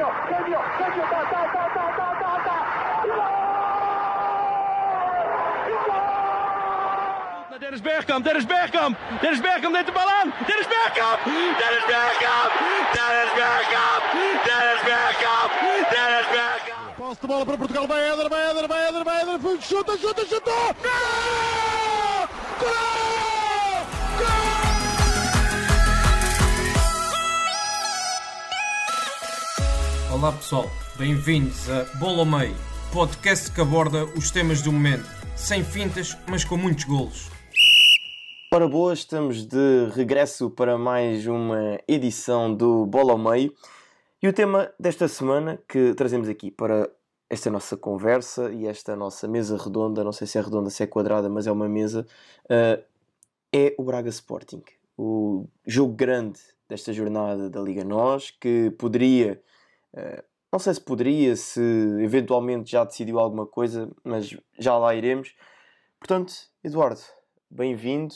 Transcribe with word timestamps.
genio, 0.00 0.12
genio, 0.28 0.60
genio, 0.78 1.04
ta, 1.10 1.20
ta, 1.30 1.40
ta, 1.52 1.64
ta, 1.74 1.84
ta, 1.96 2.08
ta, 2.20 2.32
ta. 2.44 2.56
Dennis 7.60 7.82
Bergkamp, 7.82 8.24
Dennis 8.24 8.46
Bergkamp, 8.46 8.96
Dennis 9.20 9.40
Bergkamp 9.40 9.72
neemt 9.72 9.86
de 9.86 9.92
bal 9.92 10.08
aan. 10.08 10.32
Dennis 10.46 10.66
Bergkamp, 10.66 11.18
Dennis 11.60 11.84
Bergkamp, 11.90 12.50
Dennis 12.96 13.32
Bergkamp, 13.38 14.02
Dennis 14.46 14.82
Bergkamp, 14.88 15.50
Dennis 15.92 16.28
Bergkamp. 16.34 16.96
Posse 16.96 17.20
de 17.20 17.26
bola 17.26 17.44
para 17.44 17.56
Portugal, 17.56 17.86
vai 17.86 18.02
Éder, 18.10 18.28
vai 18.28 18.50
Éder, 18.50 18.68
vai 18.68 18.88
Éder, 18.88 19.04
vai 19.04 19.20
Éder, 19.20 19.38
chuta, 19.60 19.98
chuta, 19.98 20.24
chuta! 20.26 20.50
Gol! 20.82 22.28
Gol! 22.60 23.19
Olá 30.20 30.32
pessoal, 30.32 30.66
bem-vindos 30.98 31.70
a 31.70 31.84
Bola 31.98 32.18
ao 32.18 32.26
Meio, 32.26 32.54
podcast 32.92 33.50
que 33.50 33.58
aborda 33.58 34.04
os 34.04 34.30
temas 34.30 34.60
do 34.60 34.70
momento, 34.70 35.06
sem 35.34 35.64
fintas, 35.64 36.14
mas 36.28 36.44
com 36.44 36.58
muitos 36.58 36.84
golos. 36.84 37.30
Ora 38.52 38.68
boas, 38.68 38.98
estamos 38.98 39.46
de 39.46 39.88
regresso 39.94 40.50
para 40.50 40.76
mais 40.76 41.26
uma 41.26 41.80
edição 41.88 42.54
do 42.54 42.84
Bola 42.84 43.12
ao 43.12 43.18
Meio 43.18 43.54
e 44.22 44.28
o 44.28 44.32
tema 44.34 44.70
desta 44.78 45.08
semana 45.08 45.58
que 45.66 45.94
trazemos 45.94 46.28
aqui 46.28 46.50
para 46.50 46.90
esta 47.30 47.50
nossa 47.50 47.74
conversa 47.74 48.52
e 48.52 48.66
esta 48.66 48.94
nossa 48.94 49.26
mesa 49.26 49.56
redonda, 49.56 50.04
não 50.04 50.12
sei 50.12 50.26
se 50.26 50.36
é 50.36 50.42
redonda, 50.42 50.68
se 50.68 50.82
é 50.82 50.86
quadrada, 50.86 51.30
mas 51.30 51.46
é 51.46 51.50
uma 51.50 51.66
mesa, 51.66 52.06
uh, 52.44 52.84
é 53.50 53.74
o 53.78 53.82
Braga 53.82 54.10
Sporting. 54.10 54.62
O 54.98 55.46
jogo 55.66 55.94
grande 55.94 56.40
desta 56.68 56.92
jornada 56.92 57.48
da 57.48 57.62
Liga 57.62 57.84
Nós, 57.84 58.30
que 58.30 58.70
poderia 58.72 59.40
não 60.52 60.58
sei 60.58 60.74
se 60.74 60.80
poderia, 60.80 61.36
se 61.36 61.60
eventualmente 62.00 62.70
já 62.70 62.84
decidiu 62.84 63.18
alguma 63.18 63.46
coisa, 63.46 63.90
mas 64.04 64.36
já 64.58 64.76
lá 64.76 64.94
iremos. 64.94 65.34
Portanto, 65.98 66.32
Eduardo, 66.64 67.00
bem-vindo 67.50 68.14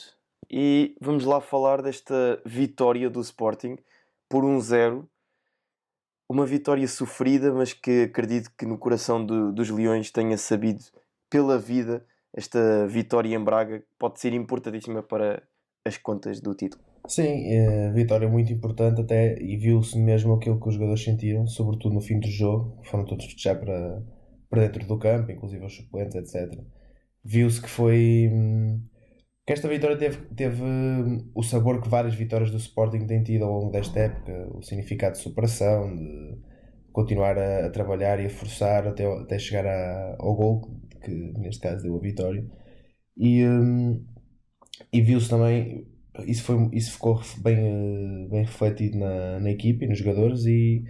e 0.49 0.95
vamos 0.99 1.25
lá 1.25 1.39
falar 1.39 1.81
desta 1.81 2.41
vitória 2.45 3.09
do 3.09 3.21
Sporting 3.21 3.77
por 4.29 4.43
1-0. 4.43 4.99
Um 4.99 5.07
uma 6.27 6.45
vitória 6.45 6.87
sofrida, 6.87 7.53
mas 7.53 7.71
que 7.71 8.03
acredito 8.03 8.51
que 8.57 8.65
no 8.65 8.79
coração 8.79 9.23
do, 9.23 9.53
dos 9.53 9.69
Leões 9.69 10.09
tenha 10.09 10.37
sabido 10.37 10.83
pela 11.29 11.57
vida 11.57 12.03
esta 12.35 12.85
vitória 12.87 13.33
em 13.33 13.41
Braga 13.41 13.81
pode 13.97 14.19
ser 14.19 14.33
importantíssima 14.33 15.01
para 15.01 15.41
as 15.85 15.97
contas 15.97 16.41
do 16.41 16.53
título. 16.53 16.83
Sim, 17.07 17.23
é, 17.53 17.91
vitória 17.91 18.27
muito 18.27 18.51
importante 18.51 19.01
até 19.01 19.37
e 19.39 19.57
viu-se 19.57 19.97
mesmo 19.97 20.33
aquilo 20.33 20.59
que 20.59 20.67
os 20.67 20.73
jogadores 20.73 21.03
sentiram, 21.03 21.45
sobretudo 21.45 21.93
no 21.93 22.01
fim 22.01 22.19
do 22.19 22.27
jogo, 22.27 22.81
foram 22.85 23.05
todos 23.05 23.25
festejar 23.25 23.59
para, 23.59 24.03
para 24.49 24.61
dentro 24.67 24.87
do 24.87 24.97
campo, 24.97 25.31
inclusive 25.31 25.63
os 25.65 25.75
suplentes, 25.75 26.15
etc. 26.15 26.63
Viu-se 27.23 27.61
que 27.61 27.69
foi 27.69 28.29
hum, 28.33 28.81
que 29.47 29.53
esta 29.53 29.67
vitória 29.69 29.97
teve, 29.97 30.17
teve 30.35 30.63
hum, 30.63 31.31
o 31.35 31.43
sabor 31.43 31.81
que 31.81 31.89
várias 31.89 32.15
vitórias 32.15 32.51
do 32.51 32.57
Sporting 32.57 33.07
têm 33.07 33.23
tido 33.23 33.45
ao 33.45 33.53
longo 33.53 33.71
desta 33.71 33.99
época, 33.99 34.49
o 34.55 34.61
significado 34.63 35.13
de 35.15 35.21
superação, 35.23 35.95
de 35.95 36.39
continuar 36.93 37.37
a, 37.39 37.67
a 37.67 37.69
trabalhar 37.71 38.19
e 38.21 38.27
a 38.27 38.29
forçar 38.29 38.87
até, 38.87 39.05
até 39.05 39.39
chegar 39.39 39.65
a, 39.67 40.17
ao 40.19 40.35
gol, 40.35 40.61
que 41.03 41.11
neste 41.39 41.61
caso 41.61 41.83
deu 41.83 41.95
a 41.97 41.99
vitória. 42.01 42.45
E, 43.17 43.45
hum, 43.47 44.05
e 44.91 45.01
viu-se 45.01 45.29
também 45.29 45.87
isso, 46.25 46.43
foi, 46.43 46.69
isso 46.73 46.93
ficou 46.93 47.21
bem, 47.41 48.27
bem 48.29 48.43
refletido 48.43 48.97
na, 48.97 49.39
na 49.39 49.51
equipe 49.51 49.85
e 49.85 49.87
nos 49.87 49.99
jogadores 49.99 50.45
e, 50.45 50.83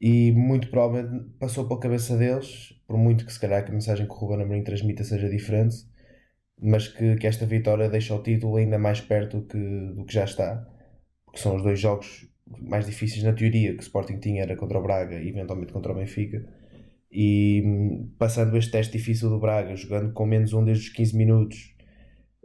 e 0.00 0.32
muito 0.32 0.70
provavelmente 0.70 1.30
passou 1.38 1.66
pela 1.68 1.80
cabeça 1.80 2.16
deles, 2.16 2.74
por 2.86 2.98
muito 2.98 3.24
que 3.24 3.32
se 3.32 3.40
calhar 3.40 3.64
que 3.64 3.70
a 3.70 3.74
mensagem 3.74 4.06
que 4.06 4.12
o 4.12 4.16
Ruben 4.16 4.42
Amorim 4.42 4.64
transmita 4.64 5.04
seja 5.04 5.28
diferente, 5.28 5.76
mas 6.60 6.88
que, 6.88 7.16
que 7.16 7.26
esta 7.26 7.46
vitória 7.46 7.88
deixa 7.88 8.14
o 8.14 8.22
título 8.22 8.56
ainda 8.56 8.78
mais 8.78 9.00
perto 9.00 9.42
que, 9.42 9.58
do 9.94 10.04
que 10.04 10.12
já 10.12 10.24
está, 10.24 10.66
porque 11.24 11.40
são 11.40 11.56
os 11.56 11.62
dois 11.62 11.78
jogos 11.80 12.28
mais 12.60 12.86
difíceis 12.86 13.22
na 13.22 13.32
teoria 13.32 13.72
que 13.74 13.80
o 13.80 13.82
Sporting 13.82 14.18
tinha 14.18 14.42
era 14.42 14.56
contra 14.56 14.78
o 14.78 14.82
Braga 14.82 15.20
e 15.20 15.28
eventualmente 15.28 15.72
contra 15.72 15.92
o 15.92 15.94
Benfica 15.94 16.44
e 17.10 17.62
hum, 17.64 18.12
passando 18.18 18.56
este 18.56 18.70
teste 18.70 18.96
difícil 18.96 19.28
do 19.28 19.38
Braga, 19.38 19.74
jogando 19.76 20.12
com 20.12 20.26
menos 20.26 20.52
um 20.52 20.64
desde 20.64 20.88
os 20.88 20.92
15 20.92 21.16
minutos 21.16 21.74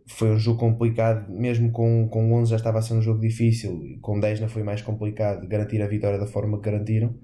foi 0.08 0.30
um 0.30 0.38
jogo 0.38 0.60
complicado, 0.60 1.30
mesmo 1.32 1.72
com, 1.72 2.08
com 2.10 2.34
11 2.34 2.52
já 2.52 2.56
estava 2.58 2.80
a 2.80 2.82
ser 2.82 2.94
um 2.94 3.02
jogo 3.02 3.20
difícil, 3.20 3.98
com 4.02 4.20
10 4.20 4.40
não 4.40 4.48
foi 4.48 4.64
mais 4.64 4.82
complicado 4.82 5.48
garantir 5.48 5.82
a 5.82 5.88
vitória 5.88 6.20
da 6.20 6.28
forma 6.28 6.58
que 6.58 6.70
garantiram. 6.70 7.16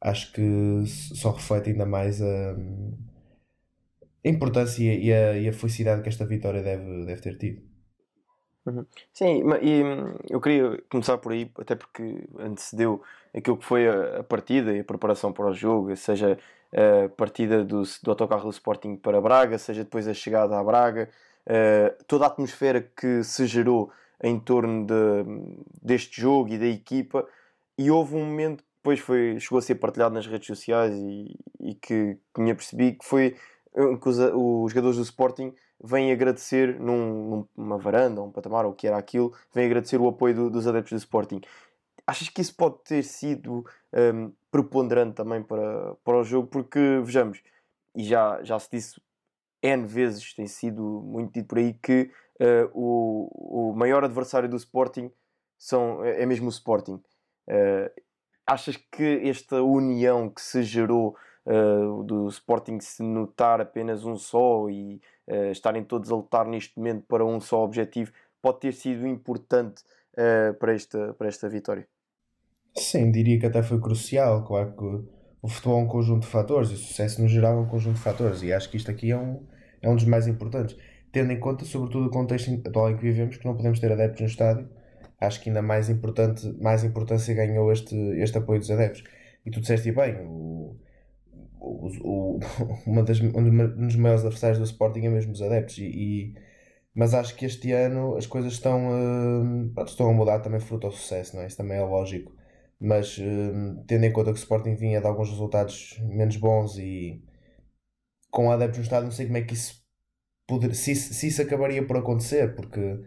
Acho 0.00 0.32
que 0.32 0.82
só 0.86 1.30
reflete 1.32 1.70
ainda 1.70 1.86
mais 1.86 2.20
a, 2.22 2.56
a 4.24 4.28
importância 4.28 4.82
e 4.82 5.12
a, 5.12 5.36
e 5.38 5.48
a 5.48 5.52
felicidade 5.52 6.02
que 6.02 6.08
esta 6.08 6.26
vitória 6.26 6.62
deve, 6.62 7.04
deve 7.04 7.20
ter 7.20 7.36
tido. 7.38 7.62
Uhum. 8.66 8.84
Sim, 9.12 9.42
e 9.62 9.82
hum, 9.82 10.16
eu 10.28 10.40
queria 10.40 10.82
começar 10.90 11.16
por 11.18 11.32
aí, 11.32 11.50
até 11.58 11.74
porque 11.74 12.28
antecedeu 12.38 13.02
aquilo 13.34 13.56
que 13.56 13.64
foi 13.64 13.88
a, 13.88 14.20
a 14.20 14.22
partida 14.22 14.72
e 14.74 14.80
a 14.80 14.84
preparação 14.84 15.32
para 15.32 15.46
o 15.46 15.54
jogo, 15.54 15.94
seja 15.96 16.38
a 16.72 17.08
partida 17.08 17.64
do, 17.64 17.82
do 18.02 18.10
autocarro 18.10 18.44
do 18.44 18.50
Sporting 18.50 18.96
para 18.96 19.20
Braga, 19.20 19.58
seja 19.58 19.82
depois 19.84 20.06
a 20.06 20.14
chegada 20.14 20.58
à 20.58 20.62
Braga, 20.62 21.08
eh, 21.46 21.96
toda 22.06 22.24
a 22.24 22.28
atmosfera 22.28 22.80
que 22.80 23.22
se 23.24 23.46
gerou 23.46 23.90
em 24.22 24.38
torno 24.38 24.86
de, 24.86 25.24
deste 25.82 26.20
jogo 26.20 26.50
e 26.50 26.58
da 26.58 26.66
equipa, 26.66 27.26
e 27.78 27.90
houve 27.90 28.14
um 28.14 28.24
momento 28.24 28.62
que 28.62 28.70
depois 28.76 29.00
foi, 29.00 29.38
chegou 29.40 29.58
a 29.58 29.62
ser 29.62 29.76
partilhado 29.76 30.14
nas 30.14 30.26
redes 30.26 30.46
sociais 30.46 30.94
e, 30.94 31.36
e 31.60 31.74
que 31.74 32.18
tinha 32.34 32.54
percebido 32.54 32.98
que 32.98 33.04
foi 33.04 33.36
que 33.72 34.08
os, 34.08 34.18
os 34.18 34.72
jogadores 34.72 34.96
do 34.96 35.02
Sporting 35.02 35.54
vêm 35.82 36.12
agradecer 36.12 36.78
num, 36.78 37.46
numa 37.56 37.78
varanda, 37.78 38.20
um 38.20 38.30
patamar, 38.30 38.66
ou 38.66 38.72
o 38.72 38.74
que 38.74 38.86
era 38.86 38.98
aquilo, 38.98 39.32
vêm 39.54 39.66
agradecer 39.66 40.00
o 40.00 40.08
apoio 40.08 40.34
do, 40.34 40.50
dos 40.50 40.66
adeptos 40.66 40.92
do 40.92 40.98
Sporting. 40.98 41.40
Achas 42.06 42.28
que 42.28 42.40
isso 42.40 42.54
pode 42.54 42.78
ter 42.84 43.02
sido 43.02 43.58
um, 43.58 43.64
ehm, 43.92 44.32
preponderante 44.50 45.14
também 45.14 45.42
para, 45.42 45.94
para 46.04 46.18
o 46.18 46.24
jogo? 46.24 46.48
Porque, 46.48 47.00
vejamos, 47.02 47.40
e 47.94 48.04
já, 48.04 48.42
já 48.42 48.58
se 48.58 48.68
disse 48.70 49.00
N 49.62 49.86
vezes 49.86 50.34
tem 50.34 50.46
sido 50.46 50.82
muito 50.82 51.32
dito 51.34 51.48
por 51.48 51.58
aí 51.58 51.74
que 51.74 52.10
uh, 52.40 52.70
o, 52.72 53.70
o 53.70 53.76
maior 53.76 54.04
adversário 54.04 54.48
do 54.48 54.56
Sporting 54.56 55.10
são, 55.58 56.04
é, 56.04 56.22
é 56.22 56.26
mesmo 56.26 56.46
o 56.46 56.50
Sporting. 56.50 57.00
Uh, 57.48 57.90
achas 58.46 58.76
que 58.76 59.20
esta 59.28 59.62
união 59.62 60.28
que 60.30 60.40
se 60.40 60.62
gerou 60.62 61.16
uh, 61.46 62.02
do 62.04 62.28
Sporting 62.28 62.80
se 62.80 63.02
notar 63.02 63.60
apenas 63.60 64.04
um 64.04 64.16
só 64.16 64.68
e 64.68 65.00
estarem 65.52 65.84
todos 65.84 66.10
a 66.10 66.16
lutar 66.16 66.44
neste 66.44 66.76
momento 66.76 67.04
para 67.06 67.24
um 67.24 67.40
só 67.40 67.62
objetivo 67.62 68.10
pode 68.42 68.58
ter 68.58 68.72
sido 68.72 69.06
importante 69.06 69.84
para, 70.58 70.74
esta, 70.74 71.14
para 71.14 71.28
esta 71.28 71.48
vitória? 71.48 71.86
Sim, 72.76 73.12
diria 73.12 73.38
que 73.38 73.46
até 73.46 73.62
foi 73.62 73.80
crucial. 73.80 74.44
Claro 74.44 74.74
que 74.76 75.19
o 75.42 75.48
futebol 75.48 75.80
é 75.80 75.82
um 75.84 75.86
conjunto 75.86 76.22
de 76.22 76.28
fatores 76.28 76.70
e 76.70 76.74
o 76.74 76.76
sucesso 76.76 77.22
no 77.22 77.28
geral 77.28 77.58
é 77.58 77.60
um 77.60 77.66
conjunto 77.66 77.96
de 77.96 78.02
fatores 78.02 78.42
e 78.42 78.52
acho 78.52 78.70
que 78.70 78.76
isto 78.76 78.90
aqui 78.90 79.10
é 79.10 79.16
um, 79.16 79.42
é 79.80 79.88
um 79.88 79.96
dos 79.96 80.04
mais 80.04 80.26
importantes. 80.26 80.76
Tendo 81.12 81.32
em 81.32 81.40
conta, 81.40 81.64
sobretudo, 81.64 82.06
o 82.06 82.10
contexto 82.10 82.50
atual 82.66 82.90
em 82.90 82.96
que 82.96 83.02
vivemos, 83.02 83.36
que 83.36 83.44
não 83.44 83.56
podemos 83.56 83.80
ter 83.80 83.90
adeptos 83.90 84.20
no 84.20 84.26
estádio, 84.26 84.68
acho 85.20 85.40
que 85.40 85.50
ainda 85.50 85.62
mais 85.62 85.88
importante, 85.90 86.46
mais 86.60 86.84
importância 86.84 87.34
ganhou 87.34 87.72
este, 87.72 87.96
este 88.20 88.38
apoio 88.38 88.60
dos 88.60 88.70
adeptos. 88.70 89.02
E 89.44 89.50
tu 89.50 89.60
disseste 89.60 89.90
bem, 89.92 90.16
o, 90.22 90.76
o, 91.58 91.88
o, 92.04 92.40
uma 92.86 93.02
das, 93.02 93.20
um 93.20 93.86
dos 93.86 93.96
maiores 93.96 94.24
adversários 94.24 94.58
do 94.58 94.64
Sporting 94.64 95.06
é 95.06 95.08
mesmo 95.08 95.32
os 95.32 95.42
adeptos. 95.42 95.78
E, 95.78 95.84
e, 95.84 96.34
mas 96.94 97.14
acho 97.14 97.34
que 97.36 97.44
este 97.44 97.72
ano 97.72 98.16
as 98.16 98.26
coisas 98.26 98.52
estão, 98.52 98.88
uh, 98.88 99.84
estão 99.84 100.10
a 100.10 100.12
mudar 100.12 100.40
também 100.40 100.60
fruto 100.60 100.86
ao 100.86 100.92
sucesso, 100.92 101.36
não 101.36 101.42
é? 101.42 101.46
Isso 101.46 101.56
também 101.56 101.78
é 101.78 101.82
lógico. 101.82 102.32
Mas 102.80 103.18
uh, 103.18 103.84
tendo 103.86 104.04
em 104.06 104.12
conta 104.12 104.32
que 104.32 104.38
o 104.38 104.42
Sporting 104.42 104.74
vinha 104.74 105.00
de 105.00 105.06
alguns 105.06 105.30
resultados 105.30 105.98
menos 106.02 106.36
bons 106.36 106.78
e 106.78 107.22
com 108.30 108.50
adeptos 108.50 108.78
no 108.78 108.84
estádio, 108.84 109.04
não 109.06 109.12
sei 109.12 109.26
como 109.26 109.38
é 109.38 109.42
que 109.42 109.54
isso 109.54 109.82
poder, 110.46 110.74
se, 110.74 110.94
se 110.94 111.28
isso 111.28 111.42
acabaria 111.42 111.86
por 111.86 111.96
acontecer, 111.96 112.54
porque 112.54 113.00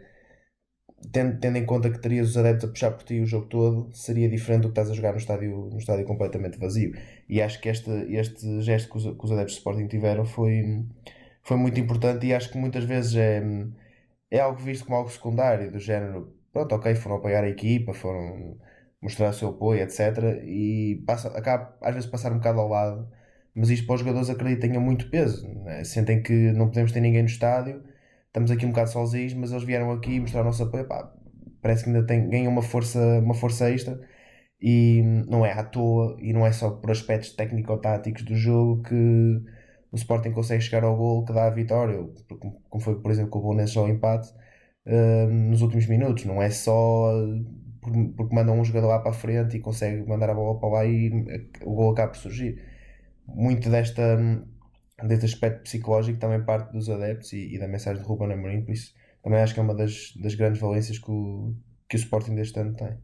tendo, 1.12 1.39
tendo 1.39 1.57
em 1.57 1.65
conta 1.65 1.89
que 1.89 2.00
terias 2.00 2.30
os 2.30 2.38
adeptos 2.38 2.65
a 2.65 2.71
puxar 2.71 2.92
por 2.92 3.03
ti 3.03 3.19
o 3.19 3.25
jogo 3.25 3.48
todo, 3.48 3.89
seria 3.94 4.30
diferente 4.30 4.62
do 4.63 4.68
que 4.69 4.80
estás 4.80 4.92
a 4.92 4.94
jogar 4.94 5.12
no 5.12 5.18
estádio, 5.18 5.69
no 5.71 5.77
estádio 5.77 6.06
completamente 6.06 6.57
vazio. 6.57 6.94
E 7.27 7.42
acho 7.42 7.59
que 7.62 7.69
este, 7.69 7.89
este 8.15 8.62
gesto 8.62 8.92
que 8.92 8.98
os, 8.98 9.03
que 9.03 9.25
os 9.25 9.31
adeptos 9.31 9.56
de 9.56 9.59
Sporting 9.59 9.88
tiveram 9.88 10.25
foi, 10.25 10.86
foi 11.42 11.57
muito 11.57 11.80
importante 11.80 12.25
e 12.27 12.33
acho 12.33 12.51
que 12.51 12.57
muitas 12.57 12.83
vezes 12.86 13.15
é, 13.15 13.42
é 14.31 14.39
algo 14.39 14.59
visto 14.59 14.86
como 14.86 14.98
algo 14.98 15.09
secundário, 15.09 15.71
do 15.71 15.80
género, 15.80 16.33
pronto, 16.51 16.75
ok, 16.75 16.95
foram 16.95 17.18
apoiar 17.18 17.44
a 17.44 17.50
equipa, 17.50 17.94
foram 17.94 18.57
mostrar 19.03 19.29
o 19.29 19.33
seu 19.33 19.50
apoio, 19.50 19.81
etc. 19.81 20.41
E 20.45 21.03
passa, 21.05 21.29
acaba 21.29 21.75
às 21.81 21.94
vezes 21.94 22.09
passar 22.09 22.31
um 22.31 22.38
bocado 22.38 22.59
ao 22.59 22.69
lado 22.69 23.07
mas 23.55 23.69
isto 23.69 23.85
para 23.85 23.95
os 23.95 24.01
jogadores 24.01 24.29
acredito 24.29 24.61
tenha 24.61 24.79
muito 24.79 25.09
peso. 25.09 25.47
Né? 25.63 25.83
Sentem 25.83 26.21
que 26.21 26.33
não 26.53 26.67
podemos 26.67 26.91
ter 26.91 27.01
ninguém 27.01 27.21
no 27.21 27.27
estádio, 27.27 27.83
estamos 28.27 28.51
aqui 28.51 28.65
um 28.65 28.69
bocado 28.69 28.89
sozinhos, 28.89 29.33
mas 29.33 29.51
eles 29.51 29.63
vieram 29.63 29.91
aqui 29.91 30.19
mostrar 30.19 30.41
o 30.41 30.45
nosso 30.45 30.63
apoio. 30.63 30.88
Pá, 30.88 31.13
parece 31.61 31.83
que 31.83 31.89
ainda 31.89 32.05
tem, 32.05 32.29
ganham 32.29 32.51
uma 32.51 32.61
força, 32.61 33.00
uma 33.19 33.33
força 33.33 33.69
extra 33.71 34.00
E 34.61 35.01
não 35.27 35.45
é 35.45 35.53
à 35.53 35.63
toa, 35.63 36.17
e 36.19 36.33
não 36.33 36.45
é 36.45 36.51
só 36.51 36.71
por 36.71 36.91
aspectos 36.91 37.33
técnico-táticos 37.35 38.23
do 38.23 38.35
jogo 38.35 38.83
que 38.83 38.95
o 39.91 39.95
Sporting 39.95 40.31
consegue 40.31 40.63
chegar 40.63 40.83
ao 40.83 40.97
gol 40.97 41.25
que 41.25 41.33
dá 41.33 41.45
a 41.47 41.50
vitória, 41.51 42.00
como 42.69 42.83
foi, 42.83 43.00
por 43.01 43.11
exemplo, 43.11 43.31
com 43.31 43.39
o 43.39 43.41
Bolonenses 43.44 43.77
ao 43.77 43.88
empate 43.88 44.29
uh, 44.88 45.27
nos 45.29 45.61
últimos 45.61 45.88
minutos. 45.88 46.25
Não 46.25 46.41
é 46.41 46.50
só 46.50 47.11
porque 48.15 48.35
manda 48.35 48.51
um 48.51 48.63
jogador 48.63 48.88
lá 48.88 49.00
para 49.00 49.12
a 49.12 49.13
frente 49.13 49.57
e 49.57 49.59
consegue 49.59 50.07
mandar 50.07 50.30
a 50.30 50.33
bola 50.33 50.59
para 50.59 50.69
lá 50.69 50.85
e 50.85 51.09
o 51.63 51.74
gol 51.74 51.91
acaba 51.91 52.12
por 52.12 52.18
surgir. 52.18 52.62
Muito 53.27 53.69
desta, 53.69 54.18
deste 55.03 55.25
aspecto 55.25 55.63
psicológico 55.63 56.19
também 56.19 56.44
parte 56.44 56.71
dos 56.71 56.89
adeptos 56.89 57.33
e, 57.33 57.56
e 57.56 57.59
da 57.59 57.68
mensagem 57.68 58.01
de 58.01 58.07
Ruben 58.07 58.31
Amorim, 58.31 58.63
por 58.63 58.71
isso 58.71 58.94
também 59.24 59.39
acho 59.39 59.53
que 59.53 59.59
é 59.59 59.63
uma 59.63 59.74
das, 59.74 60.13
das 60.18 60.35
grandes 60.35 60.59
valências 60.59 61.00
que 61.00 61.09
o, 61.09 61.56
que 61.89 61.95
o 61.95 61.97
Sporting 62.00 62.35
deste 62.35 62.59
ano 62.59 62.75
tem. 62.75 62.97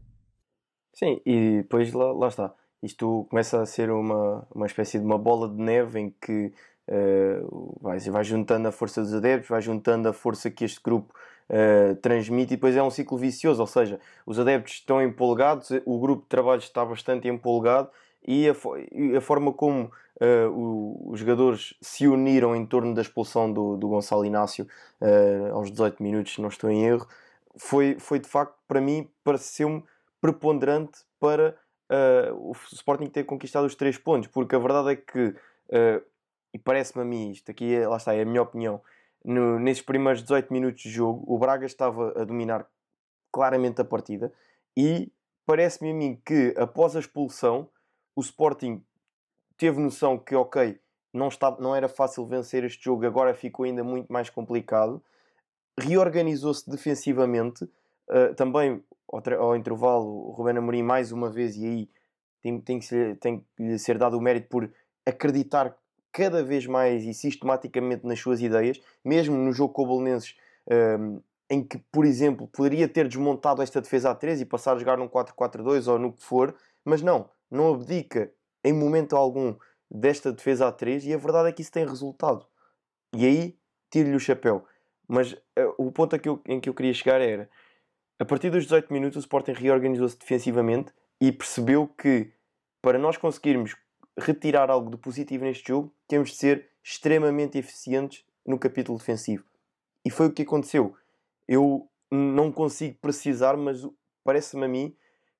Sim, 0.92 1.20
e 1.24 1.58
depois 1.62 1.92
lá, 1.92 2.12
lá 2.12 2.28
está. 2.28 2.54
Isto 2.82 3.26
começa 3.30 3.60
a 3.60 3.66
ser 3.66 3.90
uma, 3.90 4.46
uma 4.54 4.66
espécie 4.66 4.98
de 4.98 5.04
uma 5.04 5.18
bola 5.18 5.48
de 5.48 5.62
neve 5.62 6.00
em 6.00 6.10
que 6.10 6.52
uh, 6.88 7.78
vai, 7.80 7.98
vai 7.98 8.24
juntando 8.24 8.68
a 8.68 8.72
força 8.72 9.00
dos 9.00 9.14
adeptos, 9.14 9.48
vai 9.48 9.60
juntando 9.60 10.08
a 10.08 10.12
força 10.12 10.50
que 10.50 10.64
este 10.64 10.82
grupo 10.82 11.14
uh, 11.50 11.94
transmite 11.96 12.54
e 12.54 12.56
depois 12.56 12.76
é 12.76 12.82
um 12.82 12.90
ciclo 12.90 13.18
vicioso, 13.18 13.60
ou 13.60 13.66
seja, 13.66 14.00
os 14.24 14.38
adeptos 14.38 14.74
estão 14.74 15.02
empolgados, 15.02 15.70
o 15.84 15.98
grupo 15.98 16.22
de 16.22 16.28
trabalho 16.28 16.60
está 16.60 16.84
bastante 16.84 17.28
empolgado 17.28 17.90
e 18.26 18.48
a, 18.48 18.54
e 18.92 19.16
a 19.16 19.20
forma 19.20 19.52
como 19.52 19.84
uh, 19.84 20.50
o, 20.50 21.10
os 21.10 21.20
jogadores 21.20 21.74
se 21.80 22.06
uniram 22.06 22.54
em 22.54 22.64
torno 22.64 22.94
da 22.94 23.02
expulsão 23.02 23.52
do, 23.52 23.76
do 23.76 23.88
Gonçalo 23.88 24.24
Inácio 24.24 24.66
uh, 25.00 25.54
aos 25.54 25.70
18 25.70 26.02
minutos, 26.02 26.34
se 26.34 26.40
não 26.40 26.48
estou 26.48 26.70
em 26.70 26.84
erro, 26.84 27.06
foi, 27.56 27.96
foi 27.98 28.20
de 28.20 28.28
facto, 28.28 28.54
para 28.68 28.80
mim, 28.80 29.08
pareceu-me 29.24 29.84
preponderante 30.20 31.00
para 31.18 31.56
o 32.36 32.52
Sporting 32.72 33.06
ter 33.06 33.24
conquistado 33.24 33.64
os 33.64 33.74
três 33.74 33.98
pontos, 33.98 34.28
porque 34.28 34.54
a 34.54 34.60
verdade 34.60 34.92
é 34.92 34.94
que, 34.94 35.34
e 36.54 36.58
parece-me 36.58 37.02
a 37.02 37.04
mim 37.04 37.32
isto, 37.32 37.50
aqui 37.50 37.74
é, 37.74 37.88
lá 37.88 37.96
está, 37.96 38.14
é 38.14 38.22
a 38.22 38.24
minha 38.24 38.40
opinião, 38.40 38.80
no, 39.24 39.58
nesses 39.58 39.82
primeiros 39.82 40.22
18 40.22 40.52
minutos 40.52 40.82
de 40.82 40.90
jogo, 40.90 41.24
o 41.26 41.38
Braga 41.38 41.66
estava 41.66 42.20
a 42.20 42.24
dominar 42.24 42.66
claramente 43.32 43.80
a 43.80 43.84
partida 43.84 44.32
e 44.76 45.12
parece-me 45.46 45.90
a 45.90 45.94
mim 45.94 46.20
que 46.24 46.54
após 46.56 46.96
a 46.96 47.00
expulsão 47.00 47.68
o 48.16 48.20
Sporting 48.20 48.82
teve 49.56 49.80
noção 49.80 50.18
que, 50.18 50.34
ok, 50.34 50.80
não, 51.12 51.28
estava, 51.28 51.60
não 51.60 51.74
era 51.74 51.88
fácil 51.88 52.26
vencer 52.26 52.64
este 52.64 52.84
jogo, 52.84 53.06
agora 53.06 53.34
ficou 53.34 53.64
ainda 53.64 53.84
muito 53.84 54.10
mais 54.12 54.30
complicado. 54.30 55.02
Reorganizou-se 55.78 56.68
defensivamente. 56.68 57.64
Uh, 58.08 58.34
também, 58.36 58.82
ao, 59.08 59.56
intervalo, 59.56 60.28
o 60.28 60.30
Rubén 60.32 60.56
Amorim, 60.56 60.82
mais 60.82 61.12
uma 61.12 61.30
vez, 61.30 61.56
e 61.56 61.66
aí 61.66 61.90
tem, 62.40 62.60
tem, 62.60 62.78
que 62.78 62.84
ser, 62.84 63.18
tem 63.18 63.40
que 63.40 63.62
lhe 63.62 63.78
ser 63.78 63.98
dado 63.98 64.16
o 64.16 64.20
mérito 64.20 64.48
por 64.48 64.72
acreditar 65.06 65.76
cada 66.12 66.42
vez 66.42 66.66
mais 66.66 67.04
e 67.04 67.14
sistematicamente 67.14 68.06
nas 68.06 68.18
suas 68.18 68.40
ideias, 68.40 68.80
mesmo 69.04 69.36
no 69.36 69.52
jogo 69.52 69.72
com 69.72 69.82
o 69.84 69.86
Belenenses, 69.86 70.36
um, 70.98 71.20
em 71.48 71.62
que, 71.64 71.78
por 71.90 72.04
exemplo, 72.04 72.46
poderia 72.46 72.88
ter 72.88 73.08
desmontado 73.08 73.60
esta 73.60 73.80
defesa 73.80 74.10
a 74.10 74.14
3 74.14 74.40
e 74.40 74.44
passar 74.44 74.76
a 74.76 74.78
jogar 74.78 74.96
num 74.96 75.08
4-4-2 75.08 75.90
ou 75.90 75.98
no 75.98 76.12
que 76.12 76.22
for, 76.22 76.54
mas 76.84 77.02
não, 77.02 77.28
não 77.50 77.74
abdica 77.74 78.32
em 78.64 78.72
momento 78.72 79.16
algum 79.16 79.56
desta 79.90 80.32
defesa 80.32 80.68
a 80.68 80.72
3 80.72 81.06
e 81.06 81.14
a 81.14 81.16
verdade 81.16 81.48
é 81.48 81.52
que 81.52 81.62
isso 81.62 81.72
tem 81.72 81.84
resultado. 81.84 82.46
E 83.12 83.26
aí 83.26 83.58
tiro-lhe 83.90 84.14
o 84.14 84.20
chapéu. 84.20 84.64
Mas 85.08 85.32
uh, 85.32 85.74
o 85.76 85.90
ponto 85.90 86.16
que 86.18 86.28
eu, 86.28 86.40
em 86.46 86.60
que 86.60 86.68
eu 86.68 86.74
queria 86.74 86.94
chegar 86.94 87.20
era 87.20 87.50
a 88.20 88.24
partir 88.24 88.50
dos 88.50 88.64
18 88.64 88.92
minutos 88.92 89.16
o 89.16 89.20
Sporting 89.20 89.52
reorganizou-se 89.52 90.16
defensivamente 90.16 90.92
e 91.20 91.32
percebeu 91.32 91.88
que 91.88 92.30
para 92.80 92.98
nós 92.98 93.16
conseguirmos 93.16 93.74
retirar 94.18 94.70
algo 94.70 94.90
de 94.90 94.96
positivo 94.96 95.44
neste 95.44 95.68
jogo, 95.68 95.92
temos 96.10 96.30
de 96.30 96.36
ser 96.36 96.68
extremamente 96.82 97.56
eficientes 97.56 98.24
no 98.44 98.58
capítulo 98.58 98.98
defensivo. 98.98 99.44
E 100.04 100.10
foi 100.10 100.26
o 100.26 100.32
que 100.32 100.42
aconteceu. 100.42 100.96
Eu 101.46 101.88
não 102.10 102.50
consigo 102.50 102.98
precisar, 103.00 103.56
mas 103.56 103.86
parece-me 104.24 104.64
a 104.64 104.68
mim 104.68 104.96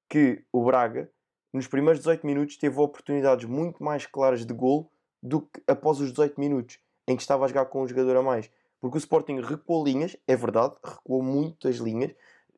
que 0.08 0.44
o 0.52 0.64
Braga, 0.64 1.10
nos 1.52 1.66
primeiros 1.66 1.98
18 1.98 2.24
minutos, 2.24 2.56
teve 2.56 2.78
oportunidades 2.78 3.46
muito 3.46 3.82
mais 3.82 4.06
claras 4.06 4.46
de 4.46 4.54
gol 4.54 4.88
do 5.20 5.40
que 5.40 5.60
após 5.66 5.98
os 5.98 6.10
18 6.10 6.38
minutos, 6.38 6.78
em 7.08 7.16
que 7.16 7.22
estava 7.22 7.44
a 7.44 7.48
jogar 7.48 7.66
com 7.66 7.82
um 7.82 7.88
jogador 7.88 8.18
a 8.18 8.22
mais. 8.22 8.48
Porque 8.80 8.96
o 8.96 8.98
Sporting 8.98 9.40
recuou 9.40 9.84
linhas, 9.84 10.16
é 10.24 10.36
verdade, 10.36 10.76
recuou 10.84 11.20
muitas 11.20 11.76
linhas, 11.78 12.14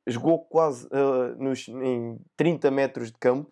jogou 0.06 0.38
quase 0.44 0.86
uh, 0.88 1.34
nos, 1.42 1.66
em 1.66 2.20
30 2.36 2.70
metros 2.70 3.10
de 3.10 3.18
campo, 3.18 3.50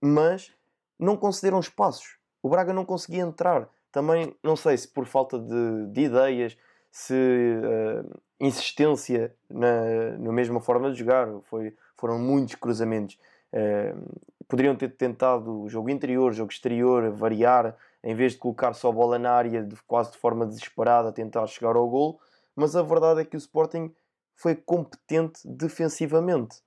mas 0.00 0.54
não 1.00 1.16
concederam 1.16 1.58
espaços. 1.58 2.21
O 2.42 2.48
Braga 2.48 2.72
não 2.72 2.84
conseguia 2.84 3.22
entrar. 3.22 3.68
Também, 3.90 4.34
não 4.42 4.56
sei 4.56 4.76
se 4.76 4.88
por 4.88 5.06
falta 5.06 5.38
de, 5.38 5.86
de 5.92 6.00
ideias, 6.02 6.56
se 6.90 7.14
uh, 7.14 8.20
insistência 8.40 9.34
na, 9.48 10.16
na 10.18 10.32
mesma 10.32 10.60
forma 10.60 10.90
de 10.90 10.98
jogar, 10.98 11.28
foi, 11.44 11.76
foram 11.96 12.18
muitos 12.18 12.54
cruzamentos. 12.54 13.18
Uh, 13.52 14.22
poderiam 14.48 14.74
ter 14.74 14.96
tentado 14.96 15.68
jogo 15.68 15.88
interior, 15.90 16.32
jogo 16.32 16.50
exterior, 16.50 17.10
variar, 17.12 17.76
em 18.02 18.14
vez 18.14 18.32
de 18.32 18.38
colocar 18.38 18.74
só 18.74 18.88
a 18.88 18.92
bola 18.92 19.18
na 19.18 19.30
área, 19.32 19.62
de, 19.62 19.76
quase 19.82 20.12
de 20.12 20.18
forma 20.18 20.44
desesperada, 20.44 21.12
tentar 21.12 21.46
chegar 21.46 21.76
ao 21.76 21.88
gol. 21.88 22.20
Mas 22.56 22.74
a 22.74 22.82
verdade 22.82 23.20
é 23.20 23.24
que 23.24 23.36
o 23.36 23.38
Sporting 23.38 23.94
foi 24.34 24.54
competente 24.54 25.40
defensivamente. 25.44 26.60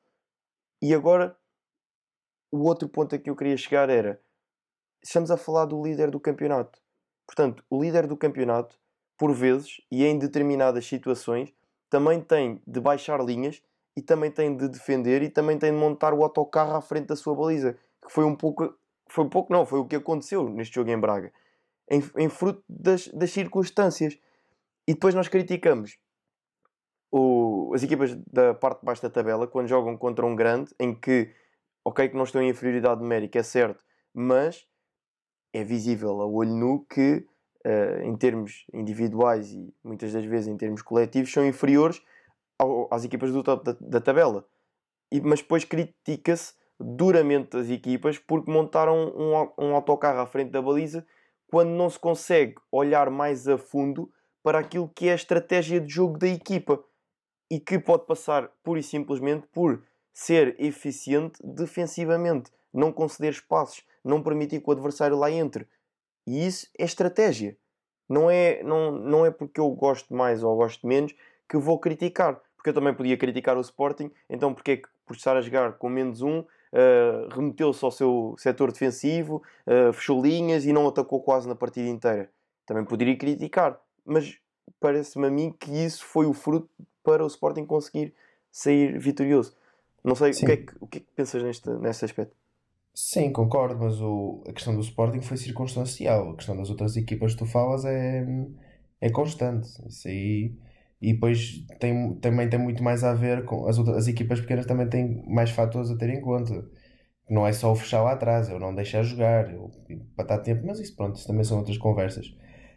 E 0.82 0.94
agora, 0.94 1.36
o 2.52 2.64
outro 2.64 2.88
ponto 2.88 3.14
a 3.16 3.20
que 3.20 3.30
eu 3.30 3.36
queria 3.36 3.58
chegar 3.58 3.90
era: 3.90 4.20
estamos 5.08 5.32
a 5.32 5.38
falar 5.38 5.66
do 5.66 5.82
líder 5.82 6.10
do 6.10 6.20
campeonato. 6.20 6.80
Portanto, 7.26 7.64
o 7.70 7.82
líder 7.82 8.08
do 8.08 8.18
campeonato, 8.18 8.78
por 9.18 9.34
vezes 9.34 9.82
e 9.92 10.06
em 10.06 10.18
determinadas 10.18 10.86
situações, 10.86 11.54
também 11.90 12.22
tem 12.22 12.62
de 12.66 12.80
baixar 12.80 13.24
linhas 13.24 13.62
e 13.96 14.02
também 14.02 14.30
tem 14.30 14.56
de 14.56 14.68
defender 14.68 15.22
e 15.22 15.30
também 15.30 15.58
tem 15.58 15.72
de 15.72 15.78
montar 15.78 16.14
o 16.14 16.24
autocarro 16.24 16.76
à 16.76 16.82
frente 16.82 17.08
da 17.08 17.16
sua 17.16 17.36
baliza. 17.36 17.78
Que 18.04 18.12
foi 18.12 18.26
um 18.26 18.36
pouco. 18.36 18.74
Foi 19.08 19.24
um 19.24 19.30
pouco, 19.30 19.54
não, 19.54 19.66
foi 19.66 19.80
o 19.80 19.86
que 19.86 19.96
aconteceu 19.96 20.50
neste 20.50 20.76
jogo 20.76 20.90
em 20.90 21.00
Braga. 21.00 21.32
Em, 21.90 22.04
em 22.18 22.28
fruto 22.28 22.64
das, 22.68 23.08
das 23.10 23.32
circunstâncias. 23.32 24.18
E 24.88 24.94
depois 24.94 25.14
nós 25.14 25.28
criticamos 25.28 25.98
o, 27.12 27.72
as 27.74 27.84
equipas 27.84 28.16
da 28.32 28.54
parte 28.54 28.80
de 28.80 28.86
baixo 28.86 29.02
da 29.02 29.10
tabela 29.10 29.48
quando 29.48 29.68
jogam 29.68 29.96
contra 29.98 30.26
um 30.26 30.36
grande 30.36 30.74
em 30.80 30.94
que, 30.94 31.32
ok, 31.84 32.10
que 32.10 32.16
não 32.16 32.24
estão 32.24 32.42
em 32.42 32.50
inferioridade 32.50 33.02
numérica, 33.02 33.40
é 33.40 33.44
certo, 33.44 33.84
mas 34.14 34.68
é 35.56 35.64
visível 35.64 36.22
a 36.22 36.26
olho 36.26 36.54
nu 36.54 36.86
que, 36.90 37.26
uh, 37.66 38.02
em 38.04 38.16
termos 38.18 38.66
individuais 38.74 39.52
e 39.54 39.74
muitas 39.82 40.12
das 40.12 40.26
vezes 40.26 40.48
em 40.48 40.58
termos 40.58 40.82
coletivos, 40.82 41.32
são 41.32 41.46
inferiores 41.46 42.02
ao, 42.60 42.94
às 42.94 43.06
equipas 43.06 43.32
do 43.32 43.42
top 43.42 43.64
da, 43.64 43.78
da 43.80 44.02
tabela. 44.02 44.46
E, 45.10 45.22
mas 45.22 45.42
depois 45.42 45.64
critica-se 45.64 46.54
duramente 46.78 47.56
as 47.56 47.70
equipas 47.70 48.18
porque 48.18 48.52
montaram 48.52 49.14
um, 49.16 49.66
um 49.66 49.76
autocarro 49.76 50.20
à 50.20 50.28
frente 50.28 50.52
da 50.52 50.62
baliza 50.62 51.06
quando 51.50 51.70
não 51.70 51.90
se 51.90 51.98
consegue 51.98 52.56
olhar 52.70 53.10
mais 53.10 53.48
a 53.48 53.58
fundo 53.58 54.12
para 54.44 54.60
aquilo 54.60 54.90
que 54.90 55.08
é 55.08 55.14
a 55.14 55.16
estratégia 55.16 55.80
de 55.80 55.92
jogo 55.92 56.18
da 56.18 56.28
equipa 56.28 56.84
e 57.50 57.62
que 57.62 57.80
pode 57.80 58.06
passar 58.06 58.52
pura 58.62 58.80
e 58.80 58.84
simplesmente 58.84 59.48
por 59.54 59.82
ser 60.12 60.56
eficiente 60.60 61.40
defensivamente, 61.42 62.52
não 62.74 62.92
conceder 62.92 63.32
espaços, 63.32 63.86
não 64.06 64.22
permitir 64.22 64.62
que 64.62 64.70
o 64.70 64.72
adversário 64.72 65.18
lá 65.18 65.32
entre. 65.32 65.68
E 66.26 66.46
isso 66.46 66.70
é 66.78 66.86
estratégia. 66.86 67.58
Não 68.08 68.30
é, 68.30 68.62
não, 68.64 68.92
não 68.92 69.26
é 69.26 69.32
porque 69.32 69.60
eu 69.60 69.70
gosto 69.72 70.14
mais 70.14 70.44
ou 70.44 70.56
gosto 70.56 70.86
menos 70.86 71.14
que 71.50 71.58
vou 71.58 71.80
criticar. 71.80 72.40
Porque 72.56 72.70
eu 72.70 72.74
também 72.74 72.94
podia 72.94 73.18
criticar 73.18 73.58
o 73.58 73.62
Sporting, 73.62 74.12
então 74.30 74.54
porque 74.54 74.72
é 74.72 74.78
que 74.78 74.88
por 75.06 75.16
estar 75.16 75.36
a 75.38 75.42
jogar 75.42 75.74
com 75.74 75.88
menos 75.88 76.22
um, 76.22 76.40
uh, 76.40 77.30
remeteu-se 77.32 77.84
ao 77.86 77.92
seu 77.92 78.36
setor 78.38 78.72
defensivo, 78.72 79.44
uh, 79.68 79.94
fechou 79.94 80.22
linhas 80.22 80.66
e 80.66 80.74
não 80.74 80.88
atacou 80.88 81.22
quase 81.22 81.48
na 81.48 81.56
partida 81.56 81.88
inteira. 81.88 82.30
Também 82.66 82.84
poderia 82.84 83.16
criticar, 83.16 83.80
mas 84.04 84.40
parece-me 84.80 85.28
a 85.28 85.30
mim 85.30 85.56
que 85.60 85.72
isso 85.72 86.04
foi 86.06 86.26
o 86.26 86.34
fruto 86.34 86.70
para 87.04 87.24
o 87.24 87.28
Sporting 87.28 87.66
conseguir 87.66 88.14
sair 88.52 88.98
vitorioso. 88.98 89.56
Não 90.04 90.16
sei, 90.16 90.32
o 90.32 90.36
que, 90.36 90.52
é 90.52 90.58
que, 90.58 90.74
o 90.80 90.88
que, 90.88 90.98
é 90.98 91.02
que 91.02 91.12
pensas 91.16 91.44
neste, 91.44 91.70
neste 91.70 92.06
aspecto? 92.06 92.36
Sim, 92.98 93.32
concordo, 93.32 93.78
mas 93.78 94.00
o, 94.02 94.42
a 94.48 94.54
questão 94.54 94.74
do 94.74 94.80
Sporting 94.82 95.22
foi 95.22 95.36
circunstancial. 95.38 96.32
A 96.32 96.36
questão 96.36 96.56
das 96.56 96.70
outras 96.70 96.96
equipas 96.96 97.34
que 97.34 97.40
tu 97.40 97.46
falas 97.46 97.84
é, 97.84 98.26
é 99.02 99.10
constante. 99.10 99.68
Isso 99.88 100.08
aí. 100.08 100.56
E 101.02 101.14
depois 101.14 101.66
tem, 101.80 102.16
também 102.20 102.50
tem 102.50 102.58
muito 102.60 102.82
mais 102.82 103.04
a 103.04 103.14
ver 103.14 103.44
com 103.46 103.68
as, 103.68 103.78
outras, 103.78 103.98
as 103.98 104.08
equipas 104.08 104.40
pequenas 104.40 104.66
também 104.66 104.88
têm 104.90 105.24
mais 105.28 105.52
fatores 105.52 105.92
a 105.92 105.98
ter 105.98 106.10
em 106.10 106.22
conta. 106.22 106.66
Não 107.30 107.48
é 107.48 107.54
só 107.54 107.72
o 107.72 107.76
fechar 107.76 108.04
lá 108.04 108.14
atrás, 108.14 108.50
eu 108.50 108.60
não 108.60 108.76
deixar 108.76 109.04
jogar, 109.04 109.52
eu, 109.54 109.72
para 110.16 110.24
estar 110.26 110.40
tempo, 110.40 110.66
mas 110.68 110.80
isso 110.80 110.96
pronto, 110.96 111.18
isso 111.18 111.28
também 111.28 111.44
são 111.44 111.58
outras 111.60 111.78
conversas. 111.78 112.28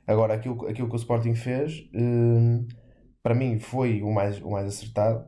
Agora, 0.06 0.34
aquilo, 0.34 0.66
aquilo 0.68 0.88
que 0.88 0.94
o 0.94 0.98
Sporting 0.98 1.34
fez, 1.34 1.88
hum, 1.94 2.66
para 3.22 3.34
mim, 3.34 3.58
foi 3.60 4.02
o 4.02 4.10
mais, 4.12 4.40
o 4.42 4.50
mais 4.50 4.66
acertado. 4.68 5.26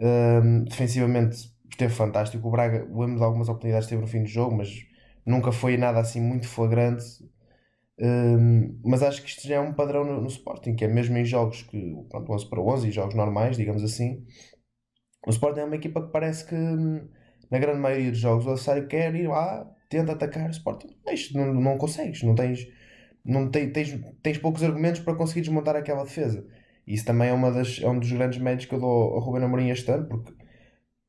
Hum, 0.00 0.64
defensivamente 0.64 1.53
esteve 1.70 1.92
fantástico. 1.92 2.46
O 2.46 2.50
Braga, 2.50 2.84
lembro 2.84 3.16
de 3.16 3.24
algumas 3.24 3.48
oportunidades 3.48 3.88
teve 3.88 4.00
no 4.00 4.08
fim 4.08 4.22
do 4.22 4.28
jogo, 4.28 4.56
mas 4.56 4.70
nunca 5.24 5.52
foi 5.52 5.76
nada 5.76 6.00
assim 6.00 6.20
muito 6.20 6.48
flagrante. 6.48 7.04
Um, 7.98 8.80
mas 8.84 9.02
acho 9.02 9.22
que 9.22 9.28
isto 9.28 9.46
já 9.46 9.56
é 9.56 9.60
um 9.60 9.72
padrão 9.72 10.04
no, 10.04 10.20
no, 10.20 10.26
Sporting, 10.26 10.74
que 10.74 10.84
é 10.84 10.88
mesmo 10.88 11.16
em 11.16 11.24
jogos 11.24 11.62
que, 11.62 11.94
pronto, 12.08 12.32
11 12.32 12.50
para 12.50 12.60
11 12.60 12.88
e 12.88 12.92
jogos 12.92 13.14
normais, 13.14 13.56
digamos 13.56 13.82
assim. 13.84 14.24
O 15.26 15.30
Sporting 15.30 15.60
é 15.60 15.64
uma 15.64 15.76
equipa 15.76 16.02
que 16.04 16.12
parece 16.12 16.44
que 16.44 16.54
na 17.50 17.58
grande 17.58 17.78
maioria 17.78 18.10
dos 18.10 18.18
jogos 18.18 18.46
o 18.46 18.50
adversário 18.50 18.88
quer 18.88 19.14
ir 19.14 19.28
lá, 19.28 19.64
tenta 19.88 20.12
atacar 20.12 20.48
o 20.48 20.50
Sporting. 20.50 20.88
Mas 21.06 21.32
não, 21.32 21.54
não 21.54 21.78
consegues, 21.78 22.22
não 22.22 22.34
tens, 22.34 22.66
não 23.24 23.50
tens, 23.50 23.72
tens, 23.72 24.00
tens 24.22 24.38
poucos 24.38 24.62
argumentos 24.62 25.00
para 25.00 25.14
conseguir 25.14 25.42
desmontar 25.42 25.76
aquela 25.76 26.04
defesa. 26.04 26.44
Isso 26.86 27.04
também 27.04 27.28
é, 27.30 27.32
uma 27.32 27.50
das, 27.50 27.80
é 27.80 27.88
um 27.88 27.98
dos 27.98 28.10
grandes 28.10 28.38
méritos 28.38 28.66
que 28.66 28.74
eu 28.74 28.80
dou 28.80 29.14
ao 29.14 29.20
Ruben 29.20 29.44
Amorim 29.44 29.70
este 29.70 29.90
ano, 29.90 30.06
porque 30.06 30.32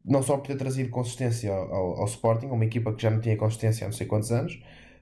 não 0.05 0.21
só 0.21 0.37
por 0.37 0.47
ter 0.47 0.55
trazido 0.55 0.89
consistência 0.89 1.51
ao, 1.51 1.99
ao, 2.01 2.05
Sporting, 2.05 2.47
uma 2.47 2.65
equipa 2.65 2.93
que 2.93 3.01
já 3.01 3.09
não 3.09 3.19
tinha 3.19 3.35
consistência 3.35 3.85
há 3.85 3.87
não 3.87 3.93
sei 3.93 4.05
quantos 4.05 4.31
anos, 4.31 4.61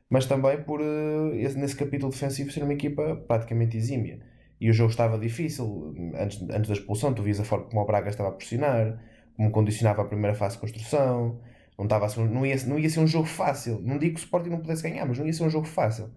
mas 0.09 0.25
também 0.25 0.61
por 0.63 0.81
uh, 0.81 1.33
nesse 1.57 1.75
capítulo 1.75 2.11
defensivo 2.11 2.51
ser 2.51 2.63
uma 2.63 2.73
equipa 2.73 3.15
praticamente 3.27 3.77
exímia. 3.77 4.19
E 4.61 4.69
o 4.69 4.73
jogo 4.73 4.91
estava 4.91 5.17
difícil, 5.19 5.93
antes, 6.15 6.41
antes 6.43 6.69
da 6.69 6.73
expulsão, 6.73 7.13
tu 7.13 7.21
vias 7.21 7.39
a 7.39 7.43
forma 7.43 7.65
como 7.65 7.81
o 7.81 7.85
Braga 7.85 8.09
estava 8.09 8.29
a 8.29 8.31
pressionar, 8.31 8.97
como 9.35 9.51
condicionava 9.51 10.01
a 10.03 10.05
primeira 10.05 10.35
fase 10.35 10.55
de 10.55 10.61
construção, 10.61 11.41
não, 11.77 11.85
estava 11.85 12.07
não, 12.23 12.45
ia, 12.45 12.55
não 12.65 12.79
ia 12.79 12.89
ser 12.89 12.99
um 13.01 13.07
jogo 13.07 13.25
fácil. 13.25 13.81
Não 13.81 13.97
digo 13.97 14.15
que 14.15 14.21
o 14.21 14.23
Sporting 14.23 14.49
não 14.49 14.59
pudesse 14.59 14.83
ganhar, 14.83 15.05
mas 15.05 15.17
não 15.17 15.25
ia 15.25 15.33
ser 15.33 15.43
um 15.43 15.49
jogo 15.49 15.65
fácil. 15.67 16.09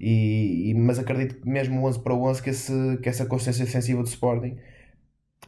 E, 0.00 0.70
e, 0.70 0.74
mas 0.74 0.98
acredito 0.98 1.40
que 1.40 1.48
mesmo 1.48 1.84
11 1.86 2.02
para 2.02 2.14
11 2.14 2.42
que, 2.42 2.50
esse, 2.50 2.72
que 3.02 3.08
essa 3.08 3.26
consciência 3.26 3.64
defensiva 3.64 4.02
do 4.02 4.08
Sporting 4.08 4.56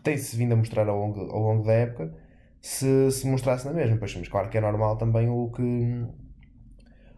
tem-se 0.03 0.37
vindo 0.37 0.53
a 0.53 0.57
mostrar 0.57 0.88
ao 0.88 0.99
longo, 0.99 1.21
ao 1.21 1.41
longo 1.41 1.64
da 1.64 1.73
época 1.73 2.14
se, 2.64 3.11
se 3.11 3.26
mostrasse 3.26 3.66
na 3.66 3.73
mesma. 3.75 3.99
Pois, 3.99 4.14
mas 4.16 4.28
claro 4.28 4.49
que 4.49 4.56
é 4.59 4.61
normal 4.61 4.97
também 4.97 5.28
o 5.28 5.50
que 5.50 5.62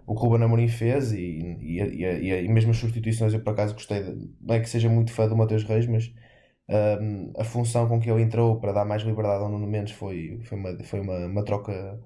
o 0.06 0.14
que 0.14 0.20
o 0.20 0.28
Ruben 0.28 0.44
Amorim 0.44 0.68
fez 0.68 1.12
e, 1.12 1.18
e, 1.18 1.80
e, 1.82 2.44
e, 2.44 2.48
mesmo 2.48 2.70
as 2.70 2.76
substituições 2.78 3.32
eu 3.34 3.42
por 3.42 3.52
acaso 3.52 3.74
gostei, 3.74 4.02
de, 4.02 4.30
não 4.40 4.54
é 4.54 4.60
que 4.60 4.68
seja 4.68 4.88
muito 4.88 5.12
fã 5.12 5.28
do 5.28 5.36
Mateus 5.36 5.64
Reis, 5.64 5.86
mas 5.86 6.12
um, 7.00 7.32
a 7.38 7.44
função 7.44 7.88
com 7.88 8.00
que 8.00 8.10
ele 8.10 8.22
entrou 8.22 8.60
para 8.60 8.72
dar 8.72 8.84
mais 8.84 9.02
liberdade 9.02 9.42
ao 9.42 9.50
Nuno 9.50 9.66
Mendes 9.66 9.94
foi, 9.94 10.40
foi, 10.44 10.58
uma, 10.58 10.84
foi 10.84 11.00
uma, 11.00 11.26
uma 11.26 11.44
troca 11.44 12.00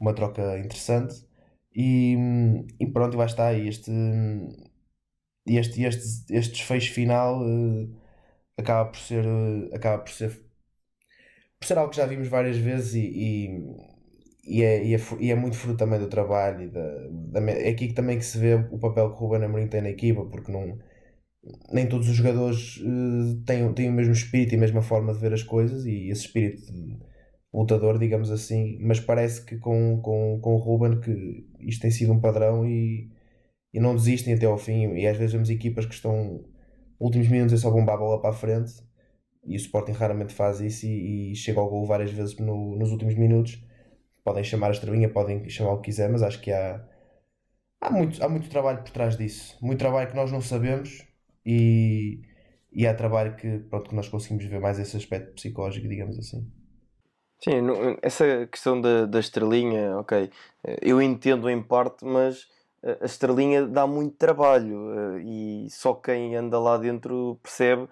uma 0.00 0.14
troca 0.14 0.58
interessante 0.58 1.14
e, 1.74 2.16
e 2.80 2.86
pronto, 2.86 3.14
e 3.14 3.18
lá 3.18 3.26
está 3.26 3.54
este, 3.54 3.90
este, 5.46 5.82
este, 5.84 6.34
este 6.34 6.52
desfecho 6.52 6.92
final 6.92 7.42
uh, 7.42 7.88
acaba 8.58 8.90
por 8.90 8.98
ser 8.98 9.24
uh, 9.26 9.74
acaba 9.74 10.02
por 10.02 10.12
ser 10.12 10.41
por 11.62 11.66
ser 11.66 11.78
algo 11.78 11.90
que 11.90 11.96
já 11.96 12.06
vimos 12.06 12.26
várias 12.28 12.56
vezes 12.56 12.94
e, 12.94 13.00
e, 13.00 14.58
e, 14.58 14.62
é, 14.62 14.84
e, 14.84 14.94
é, 14.94 14.98
e 15.20 15.30
é 15.30 15.34
muito 15.36 15.56
fruto 15.56 15.78
também 15.78 16.00
do 16.00 16.08
trabalho 16.08 16.64
e 16.64 16.68
da, 16.68 17.40
da, 17.40 17.52
é 17.52 17.68
aqui 17.68 17.92
também 17.92 18.18
que 18.18 18.24
se 18.24 18.36
vê 18.36 18.54
o 18.54 18.78
papel 18.78 19.10
que 19.10 19.16
o 19.16 19.26
Ruben 19.26 19.44
Amorim 19.44 19.68
tem 19.68 19.80
na 19.80 19.90
equipa 19.90 20.24
porque 20.24 20.50
não 20.50 20.78
nem 21.72 21.88
todos 21.88 22.08
os 22.08 22.16
jogadores 22.16 22.78
uh, 22.78 23.42
têm, 23.46 23.72
têm 23.74 23.88
o 23.88 23.92
mesmo 23.92 24.12
espírito 24.12 24.54
e 24.54 24.56
a 24.56 24.60
mesma 24.60 24.82
forma 24.82 25.12
de 25.12 25.20
ver 25.20 25.32
as 25.32 25.42
coisas 25.42 25.84
e 25.86 26.08
esse 26.08 26.26
espírito 26.26 26.62
lutador, 27.52 27.98
digamos 27.98 28.30
assim, 28.30 28.78
mas 28.80 28.98
parece 29.00 29.44
que 29.44 29.58
com, 29.58 30.00
com, 30.00 30.40
com 30.40 30.54
o 30.54 30.58
Ruben 30.58 31.00
que 31.00 31.46
isto 31.60 31.82
tem 31.82 31.90
sido 31.90 32.12
um 32.12 32.20
padrão 32.20 32.66
e, 32.66 33.10
e 33.74 33.80
não 33.80 33.94
desistem 33.94 34.34
até 34.34 34.46
ao 34.46 34.56
fim. 34.56 34.94
E 34.94 35.06
às 35.06 35.16
vezes 35.18 35.32
vemos 35.32 35.50
equipas 35.50 35.84
que 35.84 35.94
estão 35.94 36.44
últimos 36.98 37.28
minutos 37.28 37.54
é 37.54 37.56
só 37.56 37.70
bombar 37.70 37.96
a 37.96 37.98
bola 37.98 38.20
para 38.20 38.30
a 38.30 38.32
frente 38.32 38.72
e 39.44 39.54
o 39.54 39.56
Sporting 39.56 39.92
raramente 39.92 40.34
faz 40.34 40.60
isso 40.60 40.86
e, 40.86 41.32
e 41.32 41.36
chega 41.36 41.60
ao 41.60 41.68
gol 41.68 41.86
várias 41.86 42.10
vezes 42.10 42.36
no, 42.38 42.76
nos 42.76 42.90
últimos 42.90 43.14
minutos. 43.16 43.62
Podem 44.24 44.44
chamar 44.44 44.68
a 44.68 44.72
estrelinha, 44.72 45.08
podem 45.08 45.48
chamar 45.48 45.72
o 45.72 45.78
que 45.78 45.86
quiser, 45.86 46.08
mas 46.10 46.22
acho 46.22 46.40
que 46.40 46.52
há, 46.52 46.84
há, 47.80 47.90
muito, 47.90 48.22
há 48.22 48.28
muito 48.28 48.48
trabalho 48.48 48.82
por 48.82 48.90
trás 48.90 49.16
disso. 49.16 49.58
Muito 49.60 49.78
trabalho 49.78 50.08
que 50.08 50.16
nós 50.16 50.30
não 50.30 50.40
sabemos 50.40 51.04
e, 51.44 52.22
e 52.72 52.86
há 52.86 52.94
trabalho 52.94 53.34
que, 53.36 53.58
pronto, 53.58 53.90
que 53.90 53.96
nós 53.96 54.08
conseguimos 54.08 54.44
ver 54.44 54.60
mais 54.60 54.78
esse 54.78 54.96
aspecto 54.96 55.34
psicológico, 55.34 55.88
digamos 55.88 56.18
assim. 56.18 56.48
Sim, 57.42 57.58
essa 58.02 58.46
questão 58.46 58.80
da, 58.80 59.04
da 59.04 59.18
estrelinha, 59.18 59.98
ok, 59.98 60.30
eu 60.80 61.02
entendo 61.02 61.50
em 61.50 61.60
parte, 61.60 62.04
mas 62.04 62.46
a 63.00 63.04
estrelinha 63.04 63.66
dá 63.66 63.86
muito 63.86 64.16
trabalho 64.16 65.16
eh, 65.16 65.22
e 65.24 65.70
só 65.70 65.94
quem 65.94 66.34
anda 66.34 66.58
lá 66.58 66.76
dentro 66.76 67.38
percebe 67.42 67.88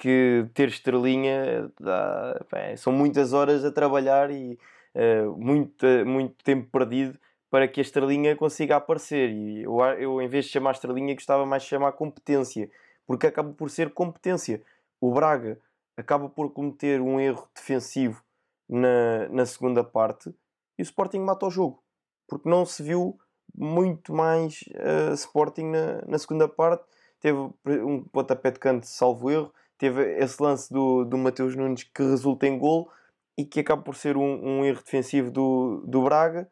que 0.00 0.46
ter 0.54 0.68
estrelinha 0.68 1.70
dá, 1.78 2.40
bem, 2.50 2.76
são 2.76 2.92
muitas 2.92 3.32
horas 3.32 3.64
a 3.64 3.70
trabalhar 3.70 4.30
e 4.30 4.58
uh, 4.94 5.36
muito, 5.36 5.86
muito 6.06 6.42
tempo 6.42 6.68
perdido 6.70 7.18
para 7.50 7.68
que 7.68 7.80
a 7.80 7.82
estrelinha 7.82 8.34
consiga 8.34 8.76
aparecer. 8.76 9.30
E 9.30 9.62
eu, 9.62 9.78
eu, 9.98 10.22
em 10.22 10.28
vez 10.28 10.46
de 10.46 10.52
chamar 10.52 10.72
estrelinha, 10.72 11.14
gostava 11.14 11.44
mais 11.44 11.64
de 11.64 11.68
chamar 11.68 11.92
competência, 11.92 12.70
porque 13.06 13.26
acaba 13.26 13.52
por 13.52 13.70
ser 13.70 13.90
competência. 13.92 14.62
O 15.00 15.12
Braga 15.12 15.58
acaba 15.96 16.28
por 16.28 16.50
cometer 16.52 17.00
um 17.00 17.20
erro 17.20 17.46
defensivo 17.54 18.22
na, 18.68 19.28
na 19.28 19.44
segunda 19.44 19.84
parte 19.84 20.34
e 20.78 20.82
o 20.82 20.84
Sporting 20.84 21.20
mata 21.20 21.46
o 21.46 21.50
jogo 21.50 21.82
porque 22.30 22.48
não 22.48 22.64
se 22.64 22.80
viu 22.80 23.18
muito 23.52 24.14
mais 24.14 24.62
uh, 24.76 25.12
Sporting 25.14 25.64
na, 25.64 26.02
na 26.06 26.18
segunda 26.18 26.48
parte. 26.48 26.84
Teve 27.18 27.36
um 27.66 28.04
pontapé 28.04 28.52
de 28.52 28.60
canto, 28.60 28.86
salvo 28.86 29.30
erro, 29.30 29.52
teve 29.80 30.18
esse 30.18 30.40
lance 30.40 30.72
do, 30.72 31.04
do 31.04 31.18
Mateus 31.18 31.56
Nunes 31.56 31.82
que 31.82 32.02
resulta 32.02 32.46
em 32.46 32.56
gol 32.56 32.88
e 33.36 33.44
que 33.44 33.60
acaba 33.60 33.82
por 33.82 33.96
ser 33.96 34.16
um, 34.16 34.22
um 34.22 34.64
erro 34.64 34.82
defensivo 34.84 35.30
do, 35.30 35.82
do 35.86 36.02
Braga 36.02 36.48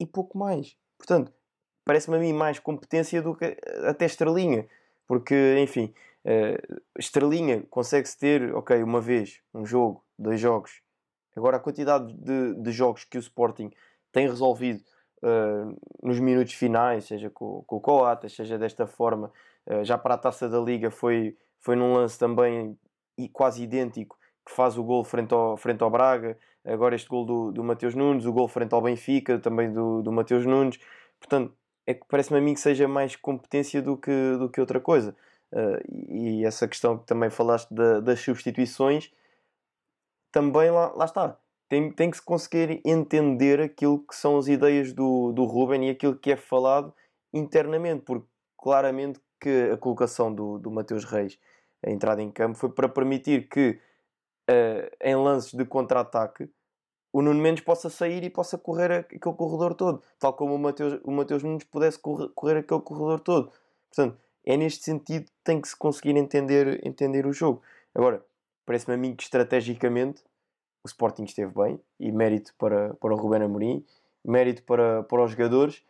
e 0.00 0.06
pouco 0.06 0.36
mais. 0.36 0.76
Portanto, 0.96 1.32
parece-me 1.84 2.16
a 2.16 2.20
mim 2.20 2.32
mais 2.32 2.58
competência 2.58 3.22
do 3.22 3.36
que 3.36 3.56
até 3.86 4.06
estrelinha, 4.06 4.66
porque 5.06 5.58
enfim, 5.60 5.94
uh, 6.24 6.80
estrelinha 6.98 7.62
consegue-se 7.70 8.18
ter, 8.18 8.54
ok, 8.54 8.82
uma 8.82 9.00
vez, 9.00 9.40
um 9.54 9.64
jogo, 9.64 10.02
dois 10.18 10.40
jogos, 10.40 10.82
Agora, 11.38 11.56
a 11.56 11.60
quantidade 11.60 12.12
de, 12.14 12.54
de 12.54 12.72
jogos 12.72 13.04
que 13.04 13.16
o 13.16 13.20
Sporting 13.20 13.70
tem 14.10 14.26
resolvido 14.26 14.82
uh, 15.22 15.78
nos 16.02 16.18
minutos 16.18 16.52
finais, 16.54 17.04
seja 17.04 17.30
com, 17.30 17.62
com 17.64 17.76
o 17.76 17.80
Coates, 17.80 18.34
seja 18.34 18.58
desta 18.58 18.86
forma, 18.88 19.32
uh, 19.66 19.84
já 19.84 19.96
para 19.96 20.14
a 20.14 20.18
taça 20.18 20.48
da 20.48 20.58
Liga 20.58 20.90
foi, 20.90 21.36
foi 21.60 21.76
num 21.76 21.94
lance 21.94 22.18
também 22.18 22.78
quase 23.32 23.62
idêntico 23.62 24.16
que 24.46 24.54
faz 24.54 24.78
o 24.78 24.82
gol 24.82 25.04
frente 25.04 25.34
ao, 25.34 25.56
frente 25.56 25.82
ao 25.82 25.90
Braga, 25.90 26.38
agora 26.64 26.94
este 26.94 27.08
gol 27.08 27.24
do, 27.24 27.52
do 27.52 27.62
Mateus 27.62 27.94
Nunes, 27.94 28.24
o 28.24 28.32
gol 28.32 28.48
frente 28.48 28.72
ao 28.72 28.80
Benfica, 28.80 29.38
também 29.38 29.72
do, 29.72 30.02
do 30.02 30.10
Mateus 30.10 30.46
Nunes. 30.46 30.78
Portanto, 31.18 31.54
é 31.86 31.94
que 31.94 32.06
parece-me 32.08 32.38
a 32.38 32.42
mim 32.42 32.54
que 32.54 32.60
seja 32.60 32.86
mais 32.88 33.16
competência 33.16 33.82
do 33.82 33.96
que, 33.96 34.36
do 34.38 34.48
que 34.48 34.60
outra 34.60 34.80
coisa. 34.80 35.16
Uh, 35.52 36.12
e 36.12 36.44
essa 36.44 36.68
questão 36.68 36.98
que 36.98 37.06
também 37.06 37.30
falaste 37.30 37.72
da, 37.72 38.00
das 38.00 38.20
substituições 38.20 39.10
também 40.30 40.70
lá, 40.70 40.92
lá 40.94 41.04
está. 41.06 41.38
Tem, 41.68 41.90
tem 41.90 42.10
que 42.10 42.16
se 42.16 42.22
conseguir 42.22 42.80
entender 42.84 43.60
aquilo 43.60 43.98
que 44.06 44.14
são 44.14 44.36
as 44.38 44.48
ideias 44.48 44.92
do, 44.92 45.32
do 45.32 45.44
Ruben 45.44 45.86
e 45.86 45.90
aquilo 45.90 46.16
que 46.16 46.32
é 46.32 46.36
falado 46.36 46.94
internamente, 47.32 48.02
porque 48.04 48.26
claramente 48.56 49.20
que 49.40 49.70
a 49.72 49.76
colocação 49.76 50.34
do, 50.34 50.58
do 50.58 50.70
Mateus 50.70 51.04
Reis, 51.04 51.38
a 51.84 51.90
entrada 51.90 52.22
em 52.22 52.30
campo, 52.30 52.58
foi 52.58 52.70
para 52.70 52.88
permitir 52.88 53.48
que 53.48 53.78
uh, 54.50 54.96
em 55.00 55.16
lances 55.16 55.52
de 55.52 55.64
contra-ataque 55.64 56.50
o 57.12 57.22
Nuno 57.22 57.40
Mendes 57.40 57.64
possa 57.64 57.88
sair 57.88 58.22
e 58.22 58.30
possa 58.30 58.58
correr 58.58 58.92
aquele 58.92 59.36
corredor 59.36 59.74
todo, 59.74 60.02
tal 60.18 60.34
como 60.34 60.54
o 60.54 60.58
Mateus, 60.58 61.00
o 61.04 61.10
Mateus 61.10 61.42
Nunes 61.42 61.64
pudesse 61.64 61.98
correr, 61.98 62.28
correr 62.34 62.58
aquele 62.58 62.80
corredor 62.80 63.20
todo. 63.20 63.50
Portanto, 63.88 64.18
é 64.44 64.56
neste 64.56 64.84
sentido 64.84 65.24
que 65.24 65.32
tem 65.42 65.60
que 65.60 65.68
se 65.68 65.76
conseguir 65.76 66.16
entender, 66.16 66.86
entender 66.86 67.26
o 67.26 67.32
jogo. 67.32 67.62
Agora, 67.94 68.24
parece-me 68.66 68.94
a 68.94 68.96
mim 68.98 69.14
que 69.14 69.22
estrategicamente 69.22 70.22
o 70.84 70.88
Sporting 70.88 71.24
esteve 71.24 71.52
bem 71.52 71.80
e 71.98 72.12
mérito 72.12 72.54
para, 72.58 72.94
para 72.94 73.14
o 73.14 73.16
Ruben 73.16 73.42
Amorim, 73.42 73.84
mérito 74.24 74.62
para, 74.64 75.02
para 75.02 75.24
os 75.24 75.30
jogadores 75.32 75.82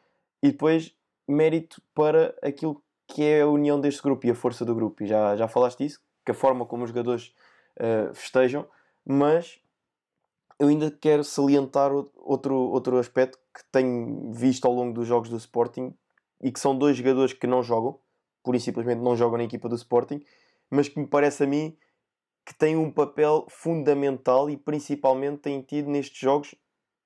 e 0.43 0.53
depois 0.53 0.95
mérito 1.27 1.83
para 1.95 2.35
aquilo 2.43 2.83
que 3.09 3.25
é 3.25 3.41
a 3.41 3.49
união 3.49 3.81
deste 3.81 4.03
grupo 4.03 4.27
e 4.27 4.31
a 4.31 4.35
força 4.35 4.65
do 4.65 4.75
grupo. 4.75 5.03
E 5.03 5.07
já, 5.07 5.35
já 5.35 5.49
falaste 5.49 5.79
disso, 5.79 6.01
que 6.25 6.31
a 6.31 6.35
forma 6.35 6.67
como 6.67 6.85
os 6.85 6.91
jogadores 6.91 7.35
uh, 7.81 8.15
festejam, 8.15 8.67
mas 9.05 9.61
eu 10.59 10.69
ainda 10.69 10.91
quero 10.91 11.25
salientar 11.25 11.91
outro, 12.17 12.55
outro 12.55 12.99
aspecto 12.99 13.39
que 13.55 13.65
tenho 13.73 14.31
visto 14.33 14.67
ao 14.67 14.75
longo 14.75 14.93
dos 14.93 15.09
jogos 15.09 15.31
do 15.31 15.37
Sporting 15.37 15.95
e 16.43 16.53
que 16.53 16.61
são 16.61 16.77
dois 16.77 16.97
jogadores 16.97 17.33
que 17.33 17.47
não 17.47 17.63
jogam, 17.63 17.99
por 18.43 18.59
simplesmente 18.61 19.01
não 19.01 19.17
jogam 19.17 19.39
na 19.39 19.45
equipa 19.45 19.69
do 19.69 19.75
Sporting, 19.75 20.23
mas 20.71 20.89
que 20.89 21.01
me 21.01 21.07
parece 21.07 21.45
a 21.45 21.47
mim 21.47 21.77
que 22.45 22.55
têm 22.55 22.77
um 22.77 22.91
papel 22.91 23.47
fundamental 23.49 24.49
e 24.49 24.57
principalmente 24.57 25.39
têm 25.39 25.61
tido 25.63 25.91
nestes 25.91 26.19
jogos, 26.19 26.55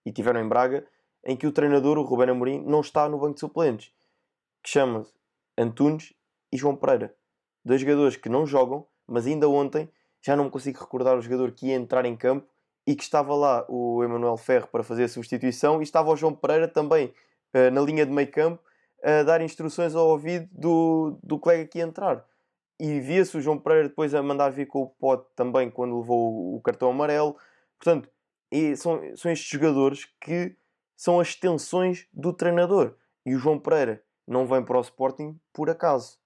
e 0.05 0.13
tiveram 0.13 0.41
em 0.41 0.49
Braga, 0.49 0.87
em 1.25 1.37
que 1.37 1.47
o 1.47 1.53
treinador, 1.53 1.99
o 1.99 2.03
Ruben 2.03 2.31
Amorim, 2.31 2.63
não 2.65 2.81
está 2.81 3.09
no 3.09 3.19
banco 3.19 3.35
de 3.35 3.41
suplentes, 3.41 3.93
que 4.63 4.71
chama-se 4.71 5.13
Antunes 5.57 6.13
e 6.53 6.57
João 6.57 6.77
Pereira. 6.77 7.15
Dois 7.65 7.81
jogadores 7.81 8.17
que 8.17 8.29
não 8.29 8.47
jogam, 8.47 8.87
mas 9.07 9.27
ainda 9.27 9.49
ontem 9.49 9.89
já 10.21 10.37
não 10.37 10.45
me 10.45 10.51
consigo 10.51 10.79
recordar 10.79 11.17
o 11.17 11.23
jogador 11.23 11.53
que 11.53 11.67
ia 11.67 11.75
entrar 11.75 12.05
em 12.05 12.17
campo 12.17 12.47
e 12.87 12.95
que 12.95 13.03
estava 13.03 13.35
lá 13.35 13.65
o 13.69 14.03
Emanuel 14.03 14.37
Ferro 14.37 14.69
para 14.69 14.83
fazer 14.83 15.05
a 15.05 15.09
substituição 15.09 15.81
e 15.81 15.85
estava 15.85 16.11
o 16.11 16.17
João 16.17 16.35
Pereira 16.35 16.67
também 16.67 17.13
uh, 17.55 17.71
na 17.73 17.81
linha 17.81 18.05
de 18.05 18.13
meio 18.13 18.31
campo 18.31 18.63
a 19.03 19.23
dar 19.25 19.41
instruções 19.41 19.95
ao 19.95 20.09
ouvido 20.09 20.49
do, 20.53 21.19
do 21.23 21.39
colega 21.39 21.67
que 21.67 21.79
ia 21.79 21.85
entrar. 21.85 22.25
E 22.79 23.01
via-se 23.01 23.37
o 23.37 23.41
João 23.41 23.59
Pereira 23.59 23.89
depois 23.89 24.15
a 24.15 24.23
mandar 24.23 24.51
vir 24.51 24.67
com 24.67 24.83
o 24.83 24.89
pote 24.89 25.29
também 25.35 25.71
quando 25.71 25.99
levou 25.99 26.33
o, 26.33 26.57
o 26.57 26.61
cartão 26.61 26.91
amarelo. 26.91 27.37
Portanto, 27.79 28.09
são, 28.77 29.01
são 29.17 29.31
estes 29.31 29.49
jogadores 29.49 30.07
que 30.21 30.57
são 30.97 31.19
as 31.19 31.29
extensões 31.29 32.07
do 32.13 32.33
treinador. 32.33 32.95
E 33.27 33.35
o 33.35 33.39
João 33.39 33.59
Pereira 33.59 34.03
não 34.27 34.47
vem 34.47 34.65
para 34.65 34.79
o 34.79 34.81
Sporting 34.81 35.39
por 35.53 35.71
acaso. 35.71 36.19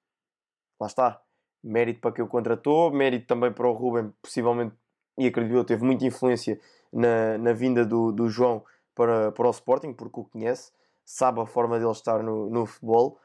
Lá 0.80 0.86
está. 0.86 1.22
Mérito 1.62 2.00
para 2.00 2.12
quem 2.12 2.24
o 2.24 2.28
contratou, 2.28 2.92
mérito 2.92 3.26
também 3.26 3.52
para 3.52 3.68
o 3.68 3.72
Ruben, 3.72 4.12
possivelmente, 4.22 4.76
e 5.18 5.26
acredito 5.26 5.56
eu, 5.56 5.64
teve 5.64 5.84
muita 5.84 6.04
influência 6.04 6.60
na, 6.92 7.36
na 7.38 7.52
vinda 7.52 7.84
do, 7.84 8.12
do 8.12 8.28
João 8.28 8.64
para, 8.94 9.32
para 9.32 9.48
o 9.48 9.50
Sporting, 9.50 9.92
porque 9.92 10.20
o 10.20 10.24
conhece, 10.24 10.70
sabe 11.04 11.40
a 11.40 11.46
forma 11.46 11.78
dele 11.78 11.90
estar 11.90 12.22
no, 12.22 12.48
no 12.48 12.66
futebol. 12.66 13.18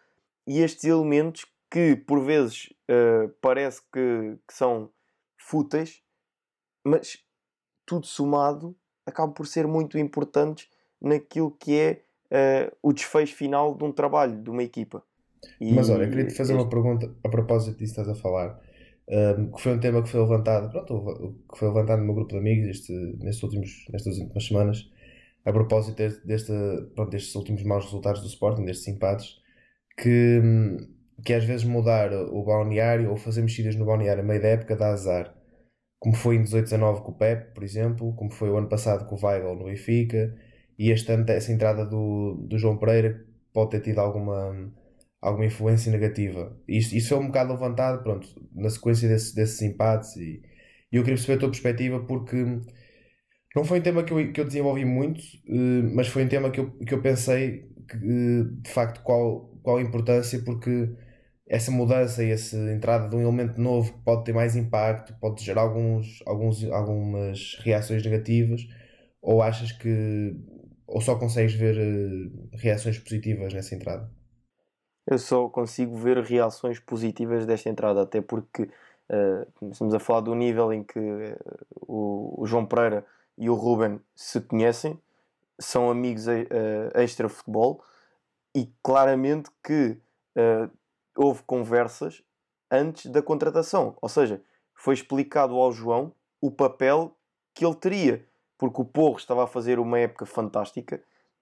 E 0.47 0.59
estes 0.59 0.85
elementos 0.85 1.45
que 1.69 1.95
por 1.95 2.19
vezes 2.21 2.73
uh, 2.89 3.29
parece 3.39 3.81
que, 3.91 4.37
que, 4.47 4.53
são 4.53 4.91
fúteis, 5.37 6.01
mas 6.83 7.23
tudo 7.85 8.05
somado 8.05 8.75
acabam 9.05 9.33
por 9.33 9.47
ser 9.47 9.65
muito 9.65 9.97
importantes 9.97 10.69
naquilo 11.01 11.51
que 11.51 11.79
é 11.79 12.03
uh, 12.31 12.75
o 12.81 12.93
desfecho 12.93 13.35
final 13.35 13.75
de 13.75 13.83
um 13.83 13.91
trabalho, 13.91 14.41
de 14.41 14.49
uma 14.49 14.63
equipa. 14.63 15.03
E, 15.59 15.73
Mas 15.73 15.89
olha, 15.89 16.07
queria 16.07 16.27
te 16.27 16.35
fazer 16.35 16.53
este... 16.53 16.63
uma 16.63 16.69
pergunta 16.69 17.13
a 17.23 17.29
propósito 17.29 17.77
disso 17.77 17.95
que 17.95 18.01
estás 18.01 18.09
a 18.09 18.21
falar, 18.21 18.59
um, 19.09 19.51
que 19.51 19.61
foi 19.61 19.73
um 19.73 19.79
tema 19.79 20.01
que 20.01 20.09
foi 20.09 20.21
levantado, 20.21 20.69
pronto, 20.69 21.35
que 21.51 21.57
foi 21.57 21.67
levantado 21.67 21.99
no 21.99 22.05
meu 22.05 22.15
grupo 22.15 22.31
de 22.31 22.37
amigos 22.37 22.67
este, 22.67 22.93
nestes 23.19 23.43
últimos, 23.43 23.85
nestas 23.91 24.17
últimas 24.17 24.45
semanas, 24.45 24.89
a 25.43 25.51
propósito 25.51 25.97
deste, 25.97 26.25
deste, 26.25 26.53
pronto, 26.95 27.09
destes 27.09 27.35
últimos 27.35 27.63
maus 27.63 27.85
resultados 27.85 28.21
do 28.21 28.27
Sporting, 28.27 28.65
destes 28.65 28.87
empates, 28.87 29.41
que, 29.97 30.41
que 31.25 31.33
às 31.33 31.43
vezes 31.43 31.65
mudar 31.65 32.13
o 32.13 32.43
balneário 32.43 33.09
ou 33.09 33.17
fazer 33.17 33.41
mexidas 33.41 33.75
no 33.75 33.85
balneário 33.85 34.23
a 34.23 34.25
meio 34.25 34.41
da 34.41 34.49
época 34.49 34.75
dá 34.75 34.91
azar. 34.91 35.35
Como 35.99 36.15
foi 36.15 36.35
em 36.35 36.43
18-19 36.43 37.03
com 37.03 37.11
o 37.11 37.15
Pep, 37.15 37.53
por 37.53 37.63
exemplo, 37.63 38.13
como 38.15 38.31
foi 38.31 38.49
o 38.49 38.57
ano 38.57 38.69
passado 38.69 39.07
com 39.07 39.15
o 39.15 39.19
Weigl 39.23 39.55
no 39.55 39.65
Benfica, 39.65 40.35
e 40.81 40.89
este 40.89 41.11
ano 41.11 41.23
essa 41.29 41.51
entrada 41.51 41.85
do, 41.85 42.33
do 42.49 42.57
João 42.57 42.75
Pereira 42.75 43.23
pode 43.53 43.69
ter 43.69 43.81
tido 43.81 43.99
alguma, 43.99 44.73
alguma 45.21 45.45
influência 45.45 45.91
negativa. 45.91 46.57
Isso, 46.67 46.95
isso 46.95 47.13
é 47.13 47.17
um 47.17 47.27
bocado 47.27 47.53
levantado, 47.53 48.01
pronto, 48.01 48.27
na 48.51 48.67
sequência 48.67 49.07
desse, 49.07 49.35
desses 49.35 49.61
empates 49.61 50.15
e, 50.15 50.41
e 50.91 50.95
eu 50.95 51.03
queria 51.03 51.15
perceber 51.15 51.33
a 51.35 51.39
tua 51.39 51.49
perspectiva 51.49 51.99
porque 51.99 52.43
não 53.55 53.63
foi 53.63 53.77
um 53.79 53.83
tema 53.83 54.03
que 54.03 54.11
eu, 54.11 54.33
que 54.33 54.41
eu 54.41 54.45
desenvolvi 54.45 54.83
muito, 54.83 55.21
eh, 55.47 55.83
mas 55.93 56.07
foi 56.07 56.23
um 56.25 56.27
tema 56.27 56.49
que 56.49 56.59
eu, 56.59 56.71
que 56.71 56.93
eu 56.95 57.01
pensei 57.01 57.69
que, 57.87 57.97
eh, 57.97 58.43
de 58.63 58.69
facto 58.71 59.03
qual, 59.03 59.51
qual 59.61 59.77
a 59.77 59.81
importância 59.83 60.41
porque 60.43 60.89
essa 61.47 61.69
mudança 61.69 62.23
e 62.23 62.31
essa 62.31 62.57
entrada 62.73 63.07
de 63.07 63.15
um 63.15 63.21
elemento 63.21 63.61
novo 63.61 63.93
pode 64.03 64.23
ter 64.23 64.33
mais 64.33 64.55
impacto, 64.55 65.13
pode 65.19 65.43
gerar 65.43 65.61
alguns, 65.61 66.23
alguns, 66.25 66.63
algumas 66.71 67.59
reações 67.63 68.03
negativas 68.03 68.61
ou 69.21 69.43
achas 69.43 69.71
que 69.71 70.35
ou 70.91 70.99
só 70.99 71.15
consegues 71.15 71.53
ver 71.53 71.77
uh, 71.77 72.49
reações 72.53 72.99
positivas 72.99 73.53
nessa 73.53 73.73
entrada? 73.73 74.11
Eu 75.07 75.17
só 75.17 75.47
consigo 75.49 75.95
ver 75.95 76.17
reações 76.19 76.79
positivas 76.79 77.45
desta 77.45 77.69
entrada, 77.69 78.01
até 78.01 78.21
porque 78.21 78.63
uh, 78.63 79.69
estamos 79.71 79.93
a 79.93 79.99
falar 79.99 80.21
do 80.21 80.35
nível 80.35 80.71
em 80.71 80.83
que 80.83 80.99
uh, 80.99 81.37
o, 81.81 82.43
o, 82.43 82.45
João 82.45 82.65
Pereira 82.65 83.05
e 83.37 83.49
o 83.49 83.55
Ruben 83.55 83.99
se 84.13 84.41
conhecem, 84.41 84.99
são 85.59 85.89
amigos 85.89 86.25
extra 86.95 87.29
futebol 87.29 87.83
e 88.55 88.67
claramente 88.81 89.49
que 89.63 89.95
houve 91.15 91.43
conversas 91.43 92.23
antes 92.71 93.11
da 93.11 93.21
contratação, 93.21 93.95
ou 94.01 94.09
seja, 94.09 94.41
foi 94.73 94.95
explicado 94.95 95.53
ao 95.55 95.71
João 95.71 96.13
o 96.41 96.49
papel 96.49 97.15
que 97.53 97.63
ele 97.63 97.75
teria 97.75 98.25
porque 98.61 98.79
o 98.79 98.85
Porro 98.85 99.17
estava 99.17 99.43
a 99.43 99.47
fazer 99.47 99.79
uma 99.79 99.97
época 99.97 100.23
fantástica 100.23 101.01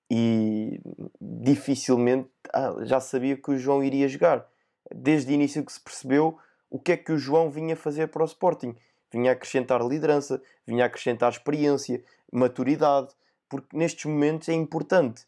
e 0.10 0.80
dificilmente 1.20 2.30
ah, 2.54 2.76
já 2.84 3.02
sabia 3.02 3.36
que 3.36 3.52
o 3.52 3.58
João 3.58 3.84
iria 3.84 4.08
jogar. 4.08 4.48
Desde 4.90 5.30
o 5.30 5.36
início 5.36 5.66
que 5.66 5.74
se 5.74 5.82
percebeu 5.82 6.38
o 6.70 6.80
que 6.80 6.94
é 6.94 6.98
que 6.98 7.12
o 7.12 7.18
João 7.18 7.50
vinha 7.50 7.76
fazer 7.76 8.08
para 8.08 8.24
o 8.24 8.26
Sporting. 8.26 8.74
Vinha 9.12 9.34
acrescentar 9.34 9.86
liderança, 9.86 10.42
vinha 10.66 10.86
acrescentar 10.86 11.30
experiência, 11.30 12.02
maturidade, 12.32 13.10
porque 13.50 13.76
nestes 13.76 14.06
momentos 14.06 14.48
é 14.48 14.54
importante. 14.54 15.28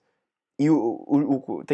E 0.58 0.69
o, 0.69 0.77
o, 0.77 1.36
o 1.36 1.65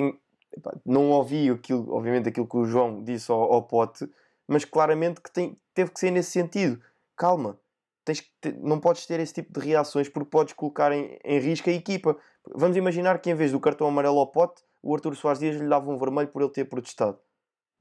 não 0.84 1.12
ouvi 1.12 1.48
aquilo, 1.52 1.94
obviamente 1.94 2.30
aquilo 2.30 2.48
que 2.48 2.58
o 2.58 2.66
João 2.66 3.04
disse 3.04 3.32
ao, 3.32 3.54
ao 3.54 3.62
Pote, 3.62 4.10
mas 4.48 4.66
claramente 4.66 5.22
que 5.22 5.32
tem, 5.32 5.56
teve 5.76 5.92
que 5.92 6.00
ser 6.00 6.10
nesse 6.10 6.32
sentido. 6.32 6.82
Calma, 7.16 7.60
tens 8.08 8.24
não 8.62 8.80
podes 8.80 9.06
ter 9.06 9.20
esse 9.20 9.34
tipo 9.34 9.60
de 9.60 9.66
reações 9.66 10.08
porque 10.08 10.30
podes 10.30 10.54
colocar 10.54 10.94
em, 10.94 11.20
em 11.26 11.40
risco 11.40 11.70
a 11.70 11.74
equipa. 11.74 12.18
Vamos 12.56 12.78
imaginar 12.78 13.20
que 13.20 13.30
em 13.30 13.36
vez 13.36 13.52
do 13.52 13.60
cartão 13.60 13.86
amarelo 13.86 14.18
ao 14.18 14.28
pote, 14.28 14.64
o 14.82 14.96
Arthur 14.96 15.14
Soares 15.18 15.40
Dias 15.40 15.58
lhe 15.58 15.68
dava 15.68 15.92
um 15.92 15.98
vermelho 15.98 16.30
por 16.30 16.42
ele 16.42 16.52
ter 16.52 16.66
protestado. 16.66 17.20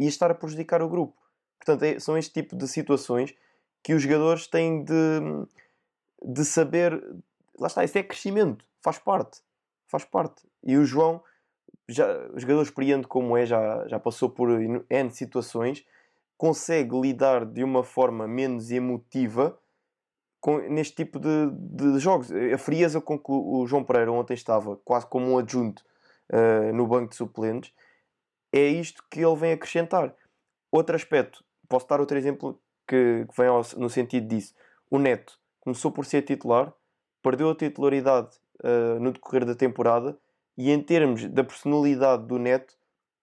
Ia 0.01 0.09
estar 0.09 0.29
a 0.29 0.35
prejudicar 0.35 0.83
o 0.83 0.89
grupo. 0.89 1.15
Portanto, 1.59 1.85
é, 1.85 2.01
são 2.01 2.19
este 2.19 2.33
tipo 2.33 2.57
de 2.57 2.67
situações 2.67 3.35
que 3.85 3.95
os 3.95 4.03
jogadores 4.03 4.49
têm 4.49 4.83
de, 4.83 5.21
de 6.25 6.45
saber. 6.45 7.01
Lá 7.59 7.69
está, 7.69 7.85
isso 7.85 7.97
é 7.97 8.03
crescimento, 8.03 8.65
faz 8.83 8.99
parte. 8.99 9.41
Faz 9.87 10.05
parte. 10.05 10.43
E 10.65 10.77
o 10.77 10.85
João, 10.85 11.23
já, 11.89 12.05
o 12.35 12.41
jogador 12.41 12.62
experiente 12.62 13.07
como 13.07 13.37
é, 13.37 13.47
já, 13.47 13.87
já 13.87 14.01
passou 14.01 14.29
por 14.29 14.51
N 14.51 15.11
situações, 15.12 15.87
consegue 16.37 17.01
lidar 17.01 17.47
de 17.47 17.62
uma 17.62 17.85
forma 17.85 18.27
menos 18.27 18.73
emotiva 18.73 19.57
com, 20.46 20.59
neste 20.59 20.94
tipo 20.94 21.18
de, 21.18 21.50
de, 21.50 21.98
jogos. 21.98 22.30
A 22.30 22.56
frieza 22.56 23.00
com 23.00 23.18
que 23.18 23.32
o 23.32 23.66
João 23.66 23.82
Pereira 23.82 24.12
ontem 24.12 24.35
estava, 24.35 24.76
quase 24.85 25.04
como 25.04 25.32
um 25.32 25.38
adjunto 25.38 25.85
uh, 26.30 26.72
no 26.72 26.87
banco 26.87 27.09
de 27.09 27.16
suplentes, 27.16 27.72
é 28.52 28.64
isto 28.64 29.02
que 29.11 29.18
ele 29.18 29.35
vem 29.35 29.50
acrescentar. 29.50 30.14
Outro 30.70 30.94
aspecto, 30.94 31.44
posso 31.68 31.88
dar 31.88 31.98
outro 31.98 32.16
exemplo 32.16 32.62
que, 32.87 33.26
que 33.28 33.37
vem 33.37 33.48
ao, 33.48 33.61
no 33.76 33.90
sentido 33.90 34.28
disso. 34.28 34.54
O 34.88 35.00
Neto 35.00 35.37
começou 35.59 35.90
por 35.90 36.06
ser 36.06 36.22
titular, 36.22 36.72
perdeu 37.20 37.50
a 37.50 37.56
titularidade 37.56 38.37
uh, 38.62 39.00
no 39.00 39.11
decorrer 39.11 39.44
da 39.44 39.56
temporada 39.56 40.16
e, 40.56 40.70
em 40.70 40.80
termos 40.80 41.28
da 41.28 41.42
personalidade 41.42 42.24
do 42.24 42.38
Neto, 42.38 42.72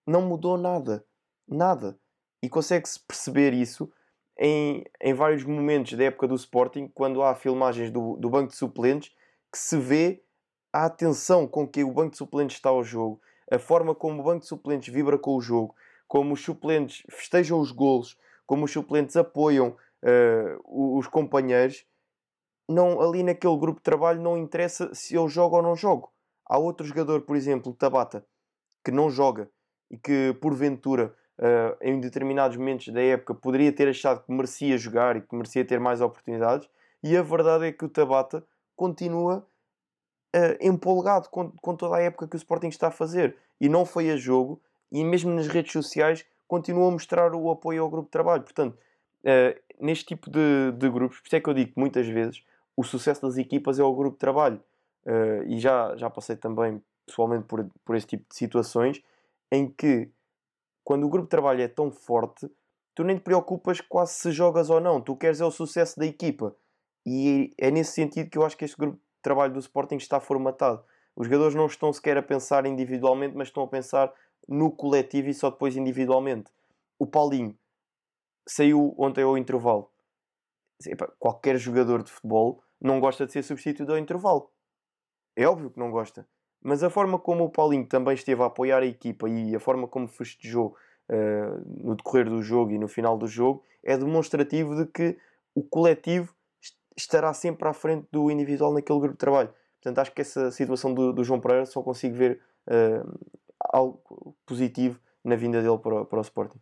não 0.06 0.20
mudou 0.20 0.58
nada. 0.58 1.02
Nada. 1.48 1.98
E 2.42 2.50
consegue-se 2.50 3.00
perceber 3.00 3.54
isso 3.54 3.90
em, 4.38 4.84
em 5.00 5.14
vários 5.14 5.44
momentos 5.44 5.94
da 5.94 6.04
época 6.04 6.26
do 6.26 6.34
Sporting, 6.34 6.88
quando 6.94 7.22
há 7.22 7.34
filmagens 7.34 7.90
do, 7.90 8.16
do 8.16 8.28
banco 8.28 8.50
de 8.50 8.56
suplentes, 8.56 9.12
que 9.52 9.58
se 9.58 9.78
vê 9.78 10.22
a 10.72 10.86
atenção 10.86 11.46
com 11.46 11.66
que 11.68 11.84
o 11.84 11.92
banco 11.92 12.10
de 12.10 12.18
suplentes 12.18 12.56
está 12.56 12.68
ao 12.68 12.82
jogo, 12.82 13.20
a 13.50 13.58
forma 13.58 13.94
como 13.94 14.20
o 14.20 14.24
banco 14.24 14.40
de 14.40 14.48
suplentes 14.48 14.92
vibra 14.92 15.18
com 15.18 15.36
o 15.36 15.40
jogo, 15.40 15.74
como 16.08 16.34
os 16.34 16.42
suplentes 16.42 17.04
festejam 17.10 17.60
os 17.60 17.70
golos, 17.70 18.18
como 18.46 18.64
os 18.64 18.72
suplentes 18.72 19.16
apoiam 19.16 19.76
uh, 20.02 20.98
os 20.98 21.06
companheiros, 21.06 21.86
não, 22.68 23.00
ali 23.00 23.22
naquele 23.22 23.56
grupo 23.56 23.78
de 23.78 23.84
trabalho 23.84 24.20
não 24.20 24.38
interessa 24.38 24.94
se 24.94 25.14
eu 25.14 25.28
jogo 25.28 25.56
ou 25.56 25.62
não 25.62 25.76
jogo. 25.76 26.12
Há 26.46 26.58
outro 26.58 26.86
jogador, 26.86 27.22
por 27.22 27.36
exemplo, 27.36 27.74
Tabata, 27.74 28.26
que 28.84 28.90
não 28.90 29.10
joga 29.10 29.50
e 29.90 29.98
que 29.98 30.34
porventura 30.40 31.14
uh, 31.38 31.76
em 31.80 32.00
determinados 32.00 32.56
momentos 32.56 32.88
da 32.88 33.00
época 33.00 33.34
poderia 33.34 33.72
ter 33.72 33.88
achado 33.88 34.24
que 34.24 34.32
merecia 34.32 34.76
jogar 34.78 35.16
e 35.16 35.20
que 35.20 35.34
merecia 35.34 35.64
ter 35.64 35.80
mais 35.80 36.00
oportunidades, 36.00 36.68
e 37.02 37.16
a 37.16 37.22
verdade 37.22 37.66
é 37.66 37.72
que 37.72 37.84
o 37.84 37.88
Tabata 37.88 38.44
continua 38.76 39.46
uh, 40.34 40.56
empolgado 40.60 41.28
com, 41.28 41.50
com 41.50 41.76
toda 41.76 41.96
a 41.96 42.00
época 42.00 42.26
que 42.28 42.36
o 42.36 42.38
Sporting 42.38 42.68
está 42.68 42.88
a 42.88 42.92
fazer 42.92 43.36
e 43.60 43.68
não 43.68 43.84
foi 43.84 44.10
a 44.10 44.16
jogo, 44.16 44.60
e 44.90 45.04
mesmo 45.04 45.30
nas 45.32 45.48
redes 45.48 45.72
sociais 45.72 46.24
continua 46.46 46.88
a 46.88 46.90
mostrar 46.90 47.34
o 47.34 47.50
apoio 47.50 47.82
ao 47.82 47.90
grupo 47.90 48.06
de 48.06 48.12
trabalho. 48.12 48.42
Portanto, 48.42 48.76
uh, 49.24 49.60
neste 49.80 50.06
tipo 50.06 50.30
de, 50.30 50.72
de 50.72 50.88
grupos, 50.90 51.20
por 51.20 51.26
isso 51.26 51.36
é 51.36 51.40
que 51.40 51.48
eu 51.48 51.54
digo 51.54 51.72
que 51.72 51.80
muitas 51.80 52.06
vezes 52.06 52.44
o 52.76 52.82
sucesso 52.82 53.22
das 53.22 53.36
equipas 53.36 53.78
é 53.78 53.82
o 53.82 53.94
grupo 53.94 54.16
de 54.16 54.20
trabalho. 54.20 54.60
Uh, 55.04 55.44
e 55.46 55.58
já, 55.58 55.94
já 55.96 56.08
passei 56.08 56.34
também 56.34 56.82
pessoalmente 57.06 57.44
por, 57.44 57.66
por 57.84 57.94
esse 57.94 58.06
tipo 58.06 58.24
de 58.28 58.34
situações 58.34 59.02
em 59.52 59.68
que 59.68 60.08
quando 60.84 61.04
o 61.04 61.08
grupo 61.08 61.26
de 61.26 61.30
trabalho 61.30 61.62
é 61.62 61.68
tão 61.68 61.90
forte, 61.90 62.48
tu 62.94 63.02
nem 63.02 63.16
te 63.16 63.22
preocupas 63.22 63.80
quase 63.80 64.14
se 64.14 64.30
jogas 64.30 64.68
ou 64.68 64.80
não. 64.80 65.00
Tu 65.00 65.16
queres 65.16 65.40
é 65.40 65.44
o 65.44 65.50
sucesso 65.50 65.98
da 65.98 66.06
equipa. 66.06 66.54
E 67.06 67.52
é 67.58 67.70
nesse 67.70 67.92
sentido 67.92 68.30
que 68.30 68.38
eu 68.38 68.44
acho 68.44 68.56
que 68.56 68.64
este 68.64 68.76
grupo 68.76 68.96
de 68.96 69.02
trabalho 69.22 69.54
do 69.54 69.58
Sporting 69.58 69.96
está 69.96 70.20
formatado. 70.20 70.84
Os 71.16 71.26
jogadores 71.26 71.54
não 71.54 71.66
estão 71.66 71.92
sequer 71.92 72.18
a 72.18 72.22
pensar 72.22 72.66
individualmente, 72.66 73.36
mas 73.36 73.48
estão 73.48 73.62
a 73.62 73.68
pensar 73.68 74.12
no 74.46 74.70
coletivo 74.70 75.28
e 75.28 75.34
só 75.34 75.50
depois 75.50 75.76
individualmente. 75.76 76.50
O 76.98 77.06
Paulinho 77.06 77.56
saiu 78.46 78.94
ontem 78.98 79.24
ao 79.24 79.38
intervalo. 79.38 79.90
Qualquer 81.18 81.56
jogador 81.56 82.02
de 82.02 82.10
futebol 82.10 82.62
não 82.80 83.00
gosta 83.00 83.24
de 83.24 83.32
ser 83.32 83.42
substituído 83.42 83.92
ao 83.92 83.98
intervalo. 83.98 84.50
É 85.36 85.46
óbvio 85.46 85.70
que 85.70 85.78
não 85.78 85.90
gosta. 85.90 86.28
Mas 86.64 86.82
a 86.82 86.88
forma 86.88 87.18
como 87.18 87.44
o 87.44 87.50
Paulinho 87.50 87.86
também 87.86 88.14
esteve 88.14 88.42
a 88.42 88.46
apoiar 88.46 88.82
a 88.82 88.86
equipa 88.86 89.28
e 89.28 89.54
a 89.54 89.60
forma 89.60 89.86
como 89.86 90.08
festejou 90.08 90.74
uh, 91.10 91.84
no 91.86 91.94
decorrer 91.94 92.28
do 92.28 92.42
jogo 92.42 92.72
e 92.72 92.78
no 92.78 92.88
final 92.88 93.18
do 93.18 93.26
jogo 93.28 93.62
é 93.84 93.98
demonstrativo 93.98 94.74
de 94.74 94.86
que 94.86 95.18
o 95.54 95.62
coletivo 95.62 96.34
estará 96.96 97.34
sempre 97.34 97.68
à 97.68 97.74
frente 97.74 98.08
do 98.10 98.30
individual 98.30 98.72
naquele 98.72 98.98
grupo 98.98 99.12
de 99.12 99.18
trabalho. 99.18 99.52
Portanto, 99.82 99.98
acho 99.98 100.12
que 100.12 100.22
essa 100.22 100.50
situação 100.50 100.94
do, 100.94 101.12
do 101.12 101.22
João 101.22 101.38
Pereira 101.38 101.66
só 101.66 101.82
consigo 101.82 102.16
ver 102.16 102.40
uh, 102.66 103.18
algo 103.58 104.34
positivo 104.46 104.98
na 105.22 105.36
vinda 105.36 105.60
dele 105.60 105.78
para, 105.78 106.06
para 106.06 106.18
o 106.18 106.22
Sporting. 106.22 106.58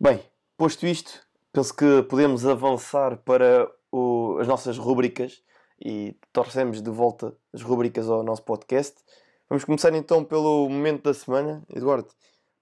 Bem, 0.00 0.22
posto 0.56 0.86
isto, 0.86 1.26
penso 1.52 1.74
que 1.76 2.02
podemos 2.04 2.46
avançar 2.46 3.18
para 3.18 3.70
o, 3.92 4.38
as 4.40 4.48
nossas 4.48 4.78
rubricas 4.78 5.42
e 5.78 6.16
torcemos 6.32 6.80
de 6.80 6.90
volta 6.90 7.36
as 7.52 7.60
rubricas 7.60 8.08
ao 8.08 8.22
nosso 8.22 8.42
podcast. 8.42 8.96
Vamos 9.48 9.64
começar 9.64 9.92
então 9.94 10.24
pelo 10.24 10.68
momento 10.68 11.02
da 11.04 11.14
semana. 11.14 11.62
Eduardo, 11.74 12.08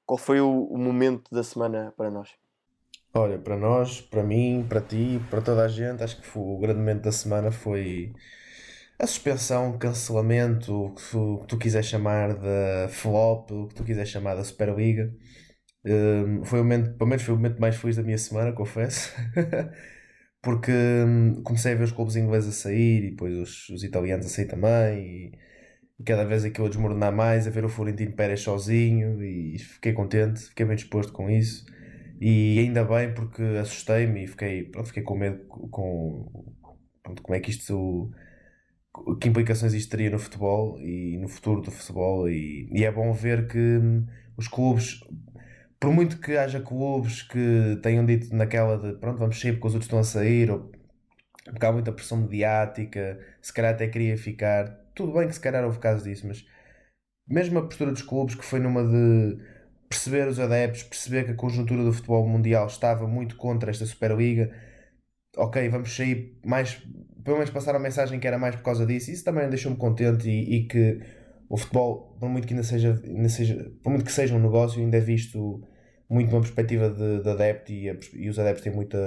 qual 0.06 0.18
foi 0.18 0.40
o, 0.40 0.64
o 0.64 0.78
momento 0.78 1.30
da 1.32 1.42
semana 1.42 1.92
para 1.96 2.10
nós? 2.10 2.30
Olha, 3.14 3.38
para 3.38 3.56
nós, 3.56 4.00
para 4.00 4.22
mim, 4.24 4.66
para 4.68 4.80
ti, 4.80 5.20
para 5.30 5.40
toda 5.40 5.64
a 5.64 5.68
gente, 5.68 6.02
acho 6.02 6.20
que 6.20 6.26
foi, 6.26 6.42
o 6.42 6.58
grande 6.58 6.80
momento 6.80 7.02
da 7.02 7.12
semana 7.12 7.50
foi 7.52 8.12
a 8.98 9.06
suspensão, 9.06 9.78
cancelamento, 9.78 10.72
o 10.74 10.94
que 10.94 11.02
tu, 11.10 11.38
que 11.42 11.46
tu 11.48 11.58
quiseres 11.58 11.86
chamar 11.86 12.34
da 12.34 12.88
flop, 12.88 13.50
o 13.52 13.68
que 13.68 13.74
tu 13.76 13.84
quiseres 13.84 14.10
chamar 14.10 14.34
da 14.36 14.44
Superliga. 14.44 15.12
Um, 15.84 16.44
foi 16.44 16.60
o 16.60 16.64
momento, 16.64 16.96
pelo 16.98 17.10
menos 17.10 17.24
foi 17.24 17.34
o 17.34 17.36
momento 17.38 17.60
mais 17.60 17.76
feliz 17.76 17.96
da 17.96 18.02
minha 18.02 18.18
semana, 18.18 18.52
confesso. 18.52 19.12
Porque 20.42 20.72
um, 20.72 21.42
comecei 21.42 21.72
a 21.72 21.76
ver 21.76 21.84
os 21.84 21.92
clubes 21.92 22.16
ingleses 22.16 22.50
a 22.50 22.62
sair 22.62 23.04
e 23.04 23.10
depois 23.10 23.36
os, 23.38 23.68
os 23.70 23.84
italianos 23.84 24.26
a 24.26 24.28
sair 24.28 24.46
também. 24.46 25.32
E, 25.32 25.32
e 25.98 26.04
cada 26.04 26.24
vez 26.24 26.44
aquilo 26.44 26.66
a 26.66 26.70
desmoronar 26.70 27.12
mais, 27.12 27.46
a 27.46 27.50
ver 27.50 27.64
o 27.64 27.68
Florentino 27.68 28.12
Pérez 28.12 28.40
sozinho 28.40 29.22
e 29.22 29.58
fiquei 29.58 29.92
contente, 29.92 30.40
fiquei 30.48 30.66
bem 30.66 30.76
disposto 30.76 31.12
com 31.12 31.30
isso. 31.30 31.64
E 32.20 32.58
ainda 32.58 32.84
bem 32.84 33.12
porque 33.14 33.42
assustei-me 33.60 34.24
e 34.24 34.26
fiquei, 34.26 34.64
pronto, 34.64 34.86
fiquei 34.88 35.02
com 35.02 35.16
medo 35.16 35.44
com 35.46 36.54
pronto, 37.02 37.22
como 37.22 37.36
é 37.36 37.40
que 37.40 37.50
isto 37.50 38.10
que 39.20 39.28
implicações 39.28 39.74
isto 39.74 39.90
teria 39.90 40.10
no 40.10 40.18
futebol 40.18 40.78
e 40.80 41.16
no 41.18 41.28
futuro 41.28 41.60
do 41.60 41.70
futebol 41.70 42.28
e, 42.28 42.68
e 42.72 42.84
é 42.84 42.92
bom 42.92 43.12
ver 43.12 43.48
que 43.48 43.58
hum, 43.58 44.06
os 44.36 44.46
clubes 44.48 45.00
por 45.84 45.92
muito 45.92 46.18
que 46.18 46.36
haja 46.36 46.60
clubes 46.60 47.22
que 47.22 47.78
tenham 47.82 48.06
dito 48.06 48.34
naquela 48.34 48.78
de 48.78 48.98
pronto, 48.98 49.18
vamos 49.18 49.38
sair 49.38 49.52
porque 49.52 49.66
os 49.66 49.74
outros 49.74 49.86
estão 49.86 49.98
a 49.98 50.04
sair, 50.04 50.50
ou 50.50 50.72
porque 51.44 51.66
há 51.66 51.72
muita 51.72 51.92
pressão 51.92 52.18
mediática, 52.18 53.18
se 53.40 53.52
calhar 53.52 53.74
até 53.74 53.88
queria 53.88 54.16
ficar, 54.16 54.68
tudo 54.94 55.12
bem 55.12 55.28
que 55.28 55.34
se 55.34 55.40
calhar 55.40 55.64
houve 55.64 55.78
casos 55.78 56.04
disso, 56.04 56.26
mas 56.26 56.46
mesmo 57.28 57.58
a 57.58 57.62
postura 57.62 57.92
dos 57.92 58.02
clubes 58.02 58.34
que 58.34 58.44
foi 58.44 58.60
numa 58.60 58.82
de 58.84 59.38
perceber 59.88 60.26
os 60.28 60.40
adeptos, 60.40 60.82
perceber 60.82 61.24
que 61.24 61.30
a 61.32 61.34
conjuntura 61.34 61.84
do 61.84 61.92
futebol 61.92 62.26
mundial 62.26 62.66
estava 62.66 63.06
muito 63.06 63.36
contra 63.36 63.70
esta 63.70 63.86
Superliga, 63.86 64.50
ok, 65.36 65.68
vamos 65.68 65.94
sair 65.94 66.38
mais, 66.44 66.74
pelo 67.22 67.36
menos 67.36 67.50
passar 67.50 67.74
a 67.74 67.78
mensagem 67.78 68.18
que 68.20 68.26
era 68.26 68.38
mais 68.38 68.56
por 68.56 68.62
causa 68.62 68.86
disso, 68.86 69.10
isso 69.10 69.24
também 69.24 69.48
deixou-me 69.48 69.76
contente 69.76 70.28
e, 70.28 70.56
e, 70.56 70.66
que 70.66 71.00
o 71.48 71.56
futebol, 71.56 72.16
por 72.18 72.28
muito 72.28 72.46
que 72.46 72.54
ainda 72.54 72.64
seja, 72.64 73.00
ainda 73.04 73.28
seja, 73.28 73.72
por 73.82 73.90
muito 73.90 74.04
que 74.04 74.12
seja 74.12 74.34
um 74.34 74.40
negócio, 74.40 74.80
ainda 74.80 74.96
é 74.96 75.00
visto 75.00 75.62
muito 76.08 76.30
numa 76.30 76.40
perspectiva 76.40 76.90
de, 76.90 77.22
de 77.22 77.28
adepto 77.28 77.72
e, 77.72 77.86
e, 78.14 78.28
os 78.28 78.38
adeptos 78.38 78.62
têm 78.64 78.72
muita 78.72 78.98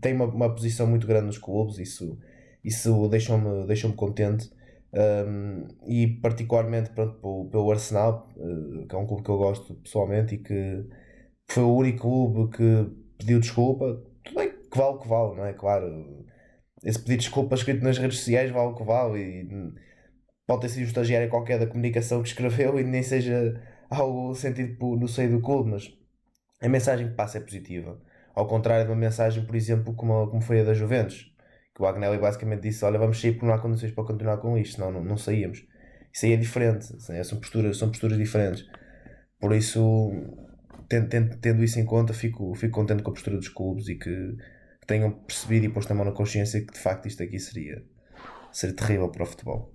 têm 0.00 0.14
uma, 0.14 0.26
uma 0.26 0.54
posição 0.54 0.86
muito 0.86 1.06
grande 1.06 1.26
nos 1.26 1.38
clubes, 1.38 1.78
isso, 1.78 2.18
isso 2.62 3.08
deixou-me 3.08 3.66
deixou 3.66 3.92
contente. 3.92 4.50
Um, 4.96 5.66
e 5.88 6.06
particularmente 6.06 6.90
pronto, 6.90 7.18
pelo, 7.20 7.50
pelo 7.50 7.72
Arsenal, 7.72 8.28
uh, 8.36 8.86
que 8.86 8.94
é 8.94 8.98
um 8.98 9.06
clube 9.06 9.24
que 9.24 9.30
eu 9.30 9.38
gosto 9.38 9.74
pessoalmente 9.74 10.36
e 10.36 10.38
que 10.38 10.86
foi 11.48 11.64
o 11.64 11.74
único 11.74 12.02
clube 12.02 12.56
que 12.56 12.90
pediu 13.18 13.40
desculpa. 13.40 14.00
Tudo 14.22 14.36
bem 14.36 14.52
que 14.70 14.78
vale 14.78 14.96
o 14.96 14.98
que 15.00 15.08
vale, 15.08 15.36
não 15.36 15.44
é? 15.46 15.52
Claro, 15.52 16.24
esse 16.84 16.98
pedido 16.98 17.18
de 17.18 17.24
desculpa 17.24 17.54
escrito 17.54 17.82
nas 17.82 17.98
redes 17.98 18.18
sociais 18.18 18.50
vale 18.50 18.68
o 18.68 18.74
que 18.74 18.84
vale 18.84 19.20
e 19.20 19.72
pode 20.46 20.62
ter 20.62 20.68
sido 20.68 20.82
um 20.82 20.86
estagiário 20.86 21.30
qualquer 21.30 21.58
da 21.58 21.66
comunicação 21.66 22.22
que 22.22 22.28
escreveu 22.28 22.78
e 22.78 22.84
nem 22.84 23.02
seja 23.02 23.60
algo 23.90 24.34
sentido 24.34 24.96
no 24.96 25.08
seio 25.08 25.30
do 25.30 25.40
clube, 25.40 25.70
mas 25.70 25.92
a 26.60 26.68
mensagem 26.68 27.08
que 27.08 27.14
passa 27.14 27.38
é 27.38 27.40
positiva. 27.40 28.00
Ao 28.34 28.46
contrário 28.46 28.84
de 28.84 28.90
uma 28.90 28.98
mensagem, 28.98 29.44
por 29.44 29.54
exemplo, 29.54 29.94
como, 29.94 30.28
como 30.28 30.42
foi 30.42 30.60
a 30.60 30.64
da 30.64 30.74
Juventus, 30.74 31.32
que 31.74 31.82
o 31.82 31.86
Agnelli 31.86 32.18
basicamente 32.18 32.62
disse: 32.62 32.84
Olha, 32.84 32.98
vamos 32.98 33.20
sair 33.20 33.32
porque 33.32 33.46
não 33.46 33.54
há 33.54 33.58
condições 33.58 33.92
para 33.92 34.04
continuar 34.04 34.38
com 34.38 34.58
isto, 34.58 34.76
senão 34.76 34.90
não, 34.90 35.04
não 35.04 35.16
saíamos. 35.16 35.64
Isso 36.12 36.26
aí 36.26 36.32
é 36.32 36.36
diferente, 36.36 36.86
são 37.24 37.38
posturas, 37.38 37.76
são 37.76 37.88
posturas 37.88 38.16
diferentes. 38.16 38.64
Por 39.40 39.52
isso, 39.52 40.10
tendo, 40.88 41.08
tendo, 41.08 41.36
tendo 41.38 41.64
isso 41.64 41.78
em 41.78 41.84
conta, 41.84 42.12
fico, 42.12 42.54
fico 42.54 42.72
contente 42.72 43.02
com 43.02 43.10
a 43.10 43.14
postura 43.14 43.36
dos 43.36 43.48
clubes 43.48 43.88
e 43.88 43.96
que, 43.96 44.36
tenham 44.86 45.10
percebido 45.10 45.66
e 45.66 45.68
posto 45.68 45.90
a 45.90 45.94
mão 45.94 46.04
na 46.04 46.12
consciência 46.12 46.60
que 46.60 46.72
de 46.72 46.78
facto 46.78 47.06
isto 47.06 47.22
aqui 47.22 47.38
seria, 47.38 47.82
seria 48.52 48.76
terrível 48.76 49.08
para 49.08 49.22
o 49.22 49.26
futebol. 49.26 49.72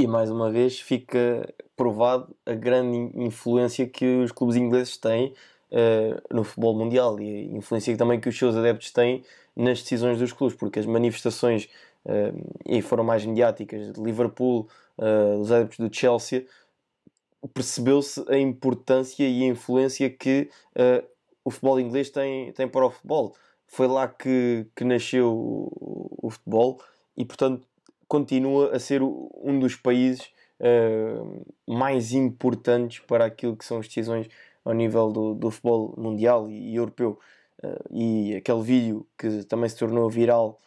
E 0.00 0.06
mais 0.06 0.30
uma 0.30 0.50
vez 0.50 0.80
fica 0.80 1.52
provado 1.76 2.34
a 2.46 2.54
grande 2.54 2.96
influência 3.14 3.86
que 3.86 4.06
os 4.22 4.32
clubes 4.32 4.56
ingleses 4.56 4.96
têm 4.96 5.34
uh, 5.72 6.34
no 6.34 6.44
futebol 6.44 6.74
mundial 6.74 7.20
e 7.20 7.50
a 7.52 7.56
influência 7.56 7.96
também 7.96 8.20
que 8.20 8.28
os 8.28 8.36
seus 8.36 8.56
adeptos 8.56 8.90
têm 8.90 9.24
nas 9.56 9.82
decisões 9.82 10.18
dos 10.18 10.32
clubes, 10.32 10.56
porque 10.56 10.78
as 10.78 10.86
manifestações 10.86 11.68
uh, 12.04 12.60
e 12.66 12.80
foram 12.82 13.04
mais 13.04 13.24
mediáticas 13.24 13.92
de 13.92 14.02
Liverpool, 14.02 14.68
uh, 14.98 15.38
dos 15.38 15.52
adeptos 15.52 15.78
do 15.78 15.94
Chelsea, 15.94 16.46
percebeu-se 17.54 18.24
a 18.28 18.38
importância 18.38 19.26
e 19.26 19.44
a 19.44 19.46
influência 19.46 20.10
que 20.10 20.50
o 21.42 21.50
futebol 21.50 21.80
inglês 21.80 22.10
tem, 22.10 22.52
tem 22.52 22.68
para 22.68 22.84
o 22.84 22.90
futebol. 22.90 23.34
Foi 23.66 23.86
lá 23.86 24.06
que, 24.06 24.66
que 24.76 24.84
nasceu 24.84 25.32
o, 25.32 26.26
o 26.26 26.30
futebol 26.30 26.78
e, 27.16 27.24
portanto, 27.24 27.66
continua 28.06 28.74
a 28.74 28.78
ser 28.78 29.02
um 29.02 29.58
dos 29.58 29.76
países 29.76 30.30
uh, 30.60 31.46
mais 31.66 32.12
importantes 32.12 32.98
para 32.98 33.24
aquilo 33.24 33.56
que 33.56 33.64
são 33.64 33.78
as 33.78 33.86
decisões 33.86 34.28
ao 34.64 34.72
nível 34.72 35.10
do, 35.10 35.34
do 35.34 35.50
futebol 35.50 35.94
mundial 35.96 36.48
e, 36.48 36.72
e 36.72 36.76
europeu. 36.76 37.18
Uh, 37.62 37.94
e 37.94 38.36
aquele 38.36 38.62
vídeo 38.62 39.06
que 39.18 39.44
também 39.44 39.68
se 39.68 39.76
tornou 39.76 40.08
viral 40.08 40.60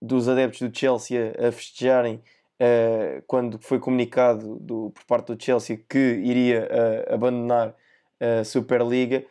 dos 0.00 0.28
adeptos 0.28 0.68
do 0.68 0.76
Chelsea 0.76 1.32
a, 1.38 1.52
festejarem 1.52 2.16
uh, 2.16 3.22
quando 3.26 3.58
foi 3.58 3.78
comunicado 3.78 4.58
do, 4.58 4.90
por 4.90 5.04
parte 5.04 5.34
do 5.34 5.42
Chelsea 5.42 5.78
que 5.88 5.98
iria 5.98 6.68
abandonar 7.08 7.76
a 8.18 8.44
Superliga 8.44 9.24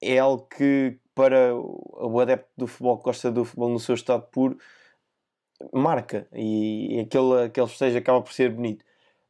é 0.00 0.18
algo 0.18 0.46
que 0.46 0.98
para 1.14 1.54
o 1.54 2.20
adepto 2.20 2.48
do 2.56 2.66
futebol 2.66 2.98
que 2.98 3.04
gosta 3.04 3.30
do 3.30 3.44
futebol 3.44 3.70
no 3.70 3.80
seu 3.80 3.94
estado 3.94 4.22
puro 4.30 4.56
marca 5.72 6.28
e 6.32 7.00
aquele, 7.00 7.44
aquele 7.46 7.66
festejo 7.66 7.98
acaba 7.98 8.22
por 8.22 8.32
ser 8.32 8.50
bonito. 8.50 8.84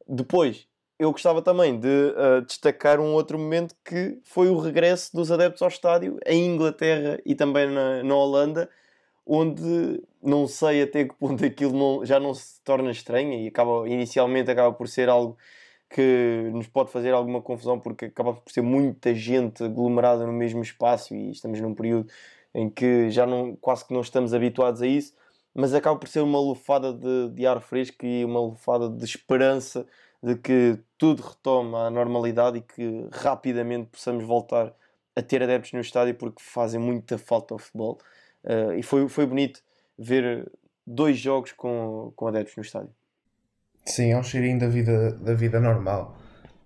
Depois, 0.07 0.67
eu 0.99 1.13
gostava 1.13 1.41
também 1.41 1.79
de 1.79 1.87
uh, 1.87 2.41
destacar 2.45 2.99
um 2.99 3.13
outro 3.13 3.39
momento 3.39 3.73
que 3.85 4.19
foi 4.25 4.49
o 4.49 4.59
regresso 4.59 5.15
dos 5.15 5.31
adeptos 5.31 5.61
ao 5.61 5.69
estádio 5.69 6.19
em 6.25 6.45
Inglaterra 6.53 7.17
e 7.25 7.33
também 7.33 7.71
na, 7.71 8.03
na 8.03 8.15
Holanda, 8.15 8.69
onde 9.25 10.03
não 10.21 10.45
sei 10.45 10.83
até 10.83 11.05
que 11.05 11.15
ponto 11.15 11.43
aquilo 11.45 11.71
não, 11.71 12.05
já 12.05 12.19
não 12.19 12.33
se 12.33 12.61
torna 12.63 12.91
estranho 12.91 13.33
e 13.33 13.47
acaba, 13.47 13.87
inicialmente 13.87 14.51
acaba 14.51 14.73
por 14.75 14.89
ser 14.89 15.07
algo 15.07 15.37
que 15.89 16.49
nos 16.53 16.67
pode 16.67 16.91
fazer 16.91 17.13
alguma 17.13 17.41
confusão 17.41 17.79
porque 17.79 18.05
acaba 18.05 18.33
por 18.33 18.51
ser 18.51 18.61
muita 18.61 19.15
gente 19.15 19.63
aglomerada 19.63 20.25
no 20.25 20.33
mesmo 20.33 20.61
espaço 20.61 21.15
e 21.15 21.31
estamos 21.31 21.61
num 21.61 21.73
período 21.73 22.11
em 22.53 22.69
que 22.69 23.09
já 23.09 23.25
não, 23.25 23.55
quase 23.55 23.85
que 23.85 23.93
não 23.93 24.01
estamos 24.01 24.33
habituados 24.33 24.81
a 24.81 24.87
isso 24.87 25.13
mas 25.53 25.73
acaba 25.73 25.97
por 25.97 26.07
ser 26.07 26.21
uma 26.21 26.39
lufada 26.39 26.93
de, 26.93 27.29
de 27.29 27.47
ar 27.47 27.59
fresco 27.61 28.05
e 28.05 28.23
uma 28.25 28.39
lufada 28.39 28.89
de 28.89 29.03
esperança 29.03 29.87
de 30.21 30.35
que 30.35 30.79
tudo 30.97 31.21
retome 31.21 31.75
à 31.75 31.89
normalidade 31.89 32.57
e 32.57 32.61
que 32.61 33.07
rapidamente 33.11 33.87
possamos 33.87 34.23
voltar 34.25 34.73
a 35.15 35.21
ter 35.21 35.41
adeptos 35.41 35.73
no 35.73 35.79
estádio 35.79 36.15
porque 36.15 36.41
fazem 36.41 36.79
muita 36.79 37.17
falta 37.17 37.53
ao 37.53 37.57
futebol. 37.57 37.99
Uh, 38.43 38.73
e 38.73 38.83
foi, 38.83 39.07
foi 39.09 39.25
bonito 39.25 39.61
ver 39.97 40.49
dois 40.85 41.17
jogos 41.17 41.51
com, 41.51 42.11
com 42.15 42.27
adeptos 42.27 42.55
no 42.55 42.63
estádio. 42.63 42.93
Sim, 43.85 44.11
é 44.11 44.17
um 44.17 44.23
cheirinho 44.23 44.59
da 44.59 44.67
vida, 44.67 45.11
da 45.13 45.33
vida 45.33 45.59
normal. 45.59 46.17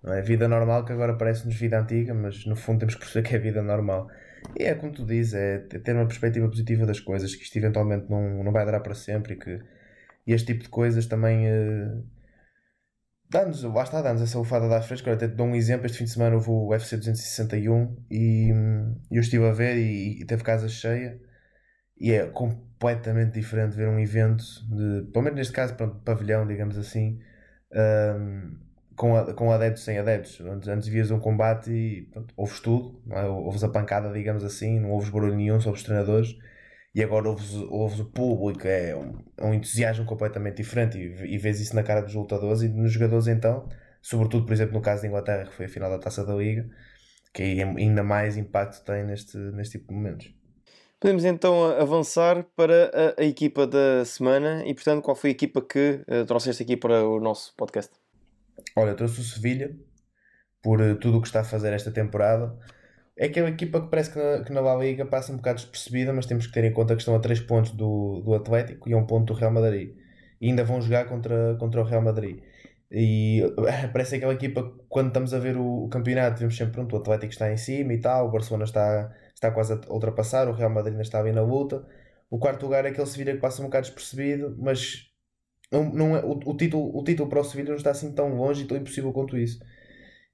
Não 0.02 0.12
é 0.12 0.20
vida 0.20 0.46
normal 0.46 0.84
que 0.84 0.92
agora 0.92 1.16
parece-nos 1.16 1.54
vida 1.54 1.80
antiga, 1.80 2.12
mas 2.12 2.44
no 2.44 2.54
fundo 2.54 2.80
temos 2.80 2.94
que 2.94 3.00
perceber 3.00 3.28
que 3.28 3.34
é 3.34 3.38
vida 3.38 3.62
normal. 3.62 4.08
E 4.58 4.64
é 4.64 4.74
como 4.74 4.92
tu 4.92 5.06
dizes, 5.06 5.34
é 5.34 5.58
ter 5.58 5.94
uma 5.94 6.06
perspectiva 6.06 6.46
positiva 6.48 6.84
das 6.84 7.00
coisas, 7.00 7.34
que 7.34 7.42
isto 7.42 7.56
eventualmente 7.56 8.10
não, 8.10 8.44
não 8.44 8.52
vai 8.52 8.64
durar 8.64 8.82
para 8.82 8.94
sempre 8.94 9.34
e 9.34 9.36
que 9.36 9.60
este 10.26 10.52
tipo 10.52 10.64
de 10.64 10.68
coisas 10.68 11.06
também 11.06 11.46
uh, 11.46 12.04
dá-nos, 13.34 13.62
lá 13.62 13.82
está, 13.82 14.02
dá-nos 14.02 14.22
essa 14.22 14.38
lufada 14.38 14.68
da 14.68 14.80
fresca. 14.82 15.12
Até 15.12 15.28
te 15.28 15.34
dou 15.34 15.46
um 15.46 15.54
exemplo, 15.54 15.86
este 15.86 15.98
fim 15.98 16.04
de 16.04 16.10
semana 16.10 16.36
houve 16.36 16.50
o 16.50 16.68
UFC 16.68 16.96
261 16.96 17.96
e 18.10 18.52
hum, 18.52 19.00
eu 19.10 19.20
estive 19.20 19.44
a 19.46 19.52
ver 19.52 19.76
e, 19.76 20.20
e 20.22 20.24
teve 20.24 20.42
casa 20.42 20.68
cheia 20.68 21.20
e 21.98 22.12
é 22.12 22.26
com, 22.26 22.50
completamente 22.84 23.32
diferente 23.32 23.76
ver 23.76 23.88
um 23.88 23.98
evento, 23.98 24.44
de, 24.68 25.10
pelo 25.10 25.24
menos 25.24 25.38
neste 25.38 25.52
caso, 25.54 25.74
pronto, 25.74 25.96
pavilhão, 26.04 26.46
digamos 26.46 26.76
assim, 26.76 27.18
um, 27.72 28.58
com, 28.94 29.16
a, 29.16 29.32
com 29.32 29.50
adeptos 29.50 29.84
sem 29.84 29.98
adeptos. 29.98 30.40
Antes, 30.40 30.68
antes 30.68 30.88
vias 30.88 31.10
um 31.10 31.18
combate 31.18 31.70
e 31.70 32.02
pronto, 32.12 32.34
ouves 32.36 32.60
tudo, 32.60 33.00
é? 33.10 33.24
ouves 33.24 33.64
a 33.64 33.68
pancada, 33.70 34.12
digamos 34.12 34.44
assim, 34.44 34.80
não 34.80 34.90
ouves 34.90 35.08
barulho 35.08 35.34
nenhum 35.34 35.60
sobre 35.60 35.78
os 35.78 35.84
treinadores. 35.84 36.36
E 36.94 37.02
agora 37.02 37.28
ouves, 37.28 37.54
ouves 37.54 37.98
o 37.98 38.04
público, 38.04 38.68
é 38.68 38.94
um, 38.94 39.18
é 39.36 39.44
um 39.44 39.54
entusiasmo 39.54 40.04
completamente 40.04 40.58
diferente. 40.58 40.96
E, 40.96 41.34
e 41.34 41.38
vês 41.38 41.60
isso 41.60 41.74
na 41.74 41.82
cara 41.82 42.00
dos 42.00 42.14
lutadores 42.14 42.62
e 42.62 42.68
nos 42.68 42.92
jogadores, 42.92 43.26
então, 43.26 43.68
sobretudo, 44.00 44.46
por 44.46 44.52
exemplo, 44.52 44.74
no 44.74 44.80
caso 44.80 45.02
da 45.02 45.08
Inglaterra, 45.08 45.46
que 45.46 45.54
foi 45.54 45.66
a 45.66 45.68
final 45.68 45.90
da 45.90 45.98
taça 45.98 46.24
da 46.24 46.34
Liga, 46.34 46.68
que 47.32 47.42
ainda 47.42 48.04
mais 48.04 48.36
impacto 48.36 48.84
tem 48.84 49.04
neste, 49.04 49.36
neste 49.36 49.78
tipo 49.78 49.88
de 49.88 49.94
momentos. 49.94 50.34
Podemos 51.00 51.24
então 51.24 51.66
avançar 51.78 52.46
para 52.56 52.90
a, 53.18 53.20
a, 53.20 53.24
equipa 53.24 53.66
da 53.66 54.04
semana 54.06 54.62
e, 54.64 54.72
portanto, 54.72 55.02
qual 55.02 55.14
foi 55.14 55.30
a 55.30 55.32
equipa 55.32 55.60
que 55.60 56.00
uh, 56.08 56.24
trouxeste 56.24 56.62
aqui 56.62 56.76
para 56.76 57.04
o 57.04 57.20
nosso 57.20 57.54
podcast? 57.56 57.92
Olha, 58.76 58.90
eu 58.90 58.96
trouxe 58.96 59.20
o 59.20 59.22
Sevilha 59.24 59.76
por 60.62 60.80
uh, 60.80 60.96
tudo 60.96 61.18
o 61.18 61.20
que 61.20 61.26
está 61.26 61.40
a 61.40 61.44
fazer 61.44 61.74
esta 61.74 61.90
temporada. 61.90 62.56
É 63.16 63.28
que 63.28 63.38
é 63.38 63.46
equipa 63.48 63.80
que 63.80 63.88
parece 63.88 64.12
que 64.12 64.18
na, 64.18 64.44
que 64.44 64.52
na 64.52 64.60
La 64.60 64.76
Liga 64.76 65.06
passa 65.06 65.32
um 65.32 65.36
bocado 65.36 65.56
despercebida, 65.58 66.12
mas 66.12 66.26
temos 66.26 66.46
que 66.46 66.52
ter 66.52 66.64
em 66.64 66.72
conta 66.72 66.94
que 66.94 67.00
estão 67.02 67.14
a 67.14 67.20
3 67.20 67.40
pontos 67.40 67.70
do, 67.72 68.20
do 68.22 68.34
Atlético 68.34 68.88
e 68.88 68.92
a 68.92 68.96
1 68.96 69.06
ponto 69.06 69.32
do 69.32 69.38
Real 69.38 69.52
Madrid. 69.52 69.96
E 70.40 70.48
ainda 70.48 70.64
vão 70.64 70.80
jogar 70.80 71.06
contra, 71.06 71.56
contra 71.56 71.80
o 71.80 71.84
Real 71.84 72.02
Madrid. 72.02 72.40
E 72.90 73.42
parece 73.92 74.16
aquela 74.16 74.34
equipa 74.34 74.62
quando 74.88 75.08
estamos 75.08 75.32
a 75.34 75.38
ver 75.38 75.56
o, 75.56 75.84
o, 75.84 75.88
campeonato, 75.88 76.38
vemos 76.38 76.56
sempre 76.56 76.74
pronto, 76.74 76.94
o 76.94 76.98
Atlético 76.98 77.32
está 77.32 77.52
em 77.52 77.56
cima 77.56 77.92
e 77.92 78.00
tal, 78.00 78.28
o 78.28 78.30
Barcelona 78.30 78.64
está, 78.64 79.12
está 79.34 79.50
quase 79.50 79.72
a 79.74 79.92
ultrapassar, 79.92 80.48
o 80.48 80.52
Real 80.52 80.70
Madrid 80.70 80.92
ainda 80.92 81.02
está 81.02 81.22
bem 81.22 81.32
na 81.32 81.42
luta. 81.42 81.86
O 82.30 82.38
quarto 82.38 82.64
lugar 82.64 82.84
é 82.84 82.88
aquele 82.88 83.06
Sevilha 83.06 83.34
que 83.34 83.40
passa 83.40 83.62
um 83.62 83.66
bocado 83.66 83.86
despercebido, 83.86 84.56
mas 84.58 85.08
não, 85.72 85.84
não 85.92 86.16
é, 86.16 86.24
o, 86.24 86.32
o, 86.46 86.56
título, 86.56 86.96
o 86.96 87.04
título 87.04 87.28
para 87.28 87.40
o 87.40 87.44
Sevilha 87.44 87.70
não 87.70 87.76
está 87.76 87.90
assim 87.90 88.12
tão 88.12 88.34
longe 88.36 88.64
e 88.64 88.66
tão 88.66 88.76
impossível 88.76 89.12
quanto 89.12 89.36
isso. 89.36 89.58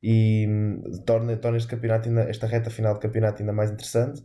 E 0.03 0.47
hum, 0.49 0.83
torna, 1.05 1.37
torna 1.37 1.59
este 1.59 1.69
campeonato 1.69 2.09
ainda, 2.09 2.23
esta 2.23 2.47
reta 2.47 2.71
final 2.71 2.95
de 2.95 3.01
campeonato 3.01 3.43
ainda 3.43 3.53
mais 3.53 3.71
interessante. 3.71 4.25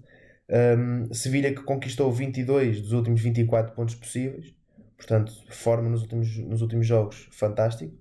Um, 0.49 1.13
Sevilha 1.13 1.53
que 1.53 1.63
conquistou 1.63 2.11
22 2.11 2.81
dos 2.81 2.91
últimos 2.91 3.21
24 3.21 3.73
pontos 3.73 3.95
possíveis, 3.95 4.53
portanto, 4.95 5.33
forma 5.49 5.89
nos 5.89 6.01
últimos, 6.01 6.38
nos 6.38 6.61
últimos 6.61 6.85
jogos 6.88 7.27
fantástico. 7.31 7.93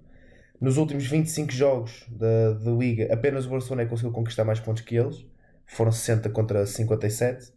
Nos 0.61 0.77
últimos 0.77 1.07
25 1.07 1.53
jogos 1.53 2.07
da, 2.09 2.53
da 2.53 2.71
Liga, 2.71 3.13
apenas 3.13 3.47
o 3.47 3.51
Barcelona 3.51 3.83
é 3.83 3.87
conseguiu 3.87 4.13
conquistar 4.13 4.45
mais 4.45 4.61
pontos 4.61 4.83
que 4.83 4.97
eles, 4.97 5.27
foram 5.67 5.91
60 5.91 6.29
contra 6.31 6.65
57. 6.65 7.53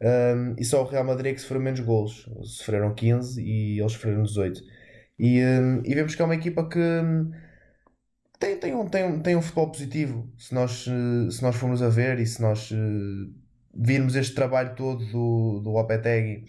Um, 0.00 0.54
e 0.56 0.64
só 0.64 0.82
o 0.82 0.86
Real 0.86 1.04
Madrid 1.04 1.32
é 1.32 1.34
que 1.34 1.40
sofreu 1.40 1.60
menos 1.60 1.80
golos, 1.80 2.28
sofreram 2.42 2.94
15 2.94 3.42
e 3.42 3.80
eles 3.80 3.92
sofreram 3.92 4.22
18. 4.22 4.62
E, 5.18 5.42
um, 5.42 5.82
e 5.84 5.94
vemos 5.94 6.14
que 6.14 6.22
é 6.22 6.24
uma 6.24 6.36
equipa 6.36 6.68
que 6.68 6.78
hum, 6.78 7.32
tem, 8.38 8.58
tem, 8.58 8.74
um, 8.74 8.88
tem, 8.88 9.04
um, 9.04 9.20
tem 9.22 9.36
um 9.36 9.42
futebol 9.42 9.70
positivo. 9.70 10.32
Se 10.38 10.54
nós, 10.54 10.84
se 10.84 11.42
nós 11.42 11.56
formos 11.56 11.82
a 11.82 11.88
ver 11.88 12.18
e 12.18 12.26
se 12.26 12.40
nós 12.40 12.70
uh, 12.70 12.76
virmos 13.74 14.16
este 14.16 14.34
trabalho 14.34 14.74
todo 14.74 15.04
do, 15.06 15.60
do 15.60 15.70
Lopetegui, 15.70 16.44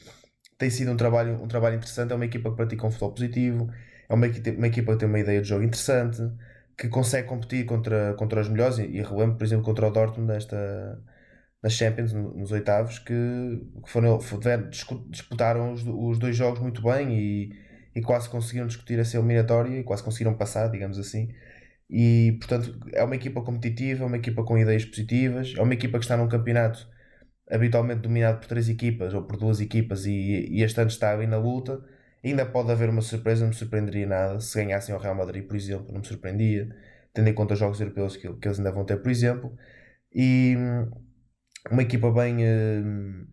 tem 0.58 0.69
sido 0.69 0.91
um 0.91 0.97
trabalho, 0.97 1.41
um 1.41 1.47
trabalho 1.47 1.78
interessante. 1.78 2.12
É 2.12 2.15
uma 2.15 2.25
equipa 2.25 2.49
que 2.52 2.56
pratica 2.58 2.86
um 2.86 2.91
futebol 2.91 3.13
positivo, 3.13 3.71
é 4.10 4.13
uma, 4.13 4.28
uma 4.28 4.67
equipa 4.67 4.93
que 4.93 4.99
tem 4.99 5.08
uma 5.10 5.19
ideia 5.19 5.41
de 5.41 5.47
jogo 5.47 5.63
interessante, 5.63 6.21
que 6.78 6.89
consegue 6.89 7.28
competir 7.28 7.65
contra, 7.65 8.13
contra 8.15 8.41
os 8.41 8.49
melhores. 8.49 8.78
E, 8.80 8.84
e 8.84 9.02
relembro, 9.02 9.38
por 9.38 9.43
exemplo, 9.43 9.65
contra 9.65 9.88
o 9.88 9.91
Dortmund 9.91 10.32
nesta, 10.32 11.02
nas 11.62 11.73
Champions, 11.73 12.13
nos 12.13 12.52
oitavos, 12.52 12.99
que, 12.99 13.13
que 13.84 13.89
foram, 13.89 14.19
disputaram 15.10 15.73
os, 15.73 15.84
os 15.86 16.19
dois 16.19 16.36
jogos 16.36 16.60
muito 16.60 16.82
bem 16.82 17.17
e, 17.17 17.54
e 17.95 18.02
quase 18.02 18.30
conseguiram 18.30 18.67
discutir 18.67 18.99
essa 18.99 19.17
eliminatória 19.17 19.80
e 19.80 19.84
quase 19.84 20.04
conseguiram 20.04 20.36
passar, 20.36 20.69
digamos 20.69 20.99
assim. 20.99 21.30
E, 21.89 22.38
portanto, 22.39 22.80
é 22.93 23.04
uma 23.04 23.15
equipa 23.15 23.41
competitiva, 23.41 24.04
é 24.04 24.08
uma 24.08 24.17
equipa 24.17 24.43
com 24.43 24.58
ideias 24.58 24.86
positivas, 24.86 25.54
é 25.58 25.62
uma 25.62 25.73
equipa 25.73 25.97
que 25.97 26.06
está 26.06 26.15
num 26.17 26.28
campeonato 26.30 26.88
habitualmente 27.49 28.02
dominado 28.02 28.39
por 28.39 28.47
três 28.47 28.69
equipas 28.69 29.13
ou 29.13 29.23
por 29.23 29.38
duas 29.38 29.60
equipas 29.60 30.06
e, 30.06 30.12
e 30.49 30.62
este 30.63 30.80
ano 30.80 30.89
está 30.89 31.12
ali 31.13 31.25
na 31.28 31.38
luta. 31.38 31.84
Ainda 32.23 32.45
pode 32.45 32.71
haver 32.71 32.89
uma 32.89 33.02
surpresa, 33.02 33.41
não 33.41 33.49
me 33.49 33.56
surpreenderia 33.56 34.06
nada. 34.08 34.39
Se 34.39 34.63
ganhassem 34.63 34.93
ao 34.93 35.02
Real 35.02 35.15
Madrid, 35.15 35.47
por 35.47 35.56
exemplo, 35.56 35.91
não 35.91 35.99
me 36.02 36.06
surpreendia, 36.08 36.69
tendo 37.13 37.28
em 37.30 37.34
conta 37.34 37.54
os 37.54 37.60
jogos 37.60 37.80
europeus 37.82 38.15
que, 38.17 38.32
que 38.36 38.47
eles 38.47 38.60
ainda 38.60 38.71
vão 38.71 38.86
ter, 38.86 38.97
por 39.02 39.10
exemplo. 39.12 39.56
E 40.13 40.56
uma 41.71 41.82
equipa 41.82 42.12
bem, 42.12 42.38
hum, 42.45 43.28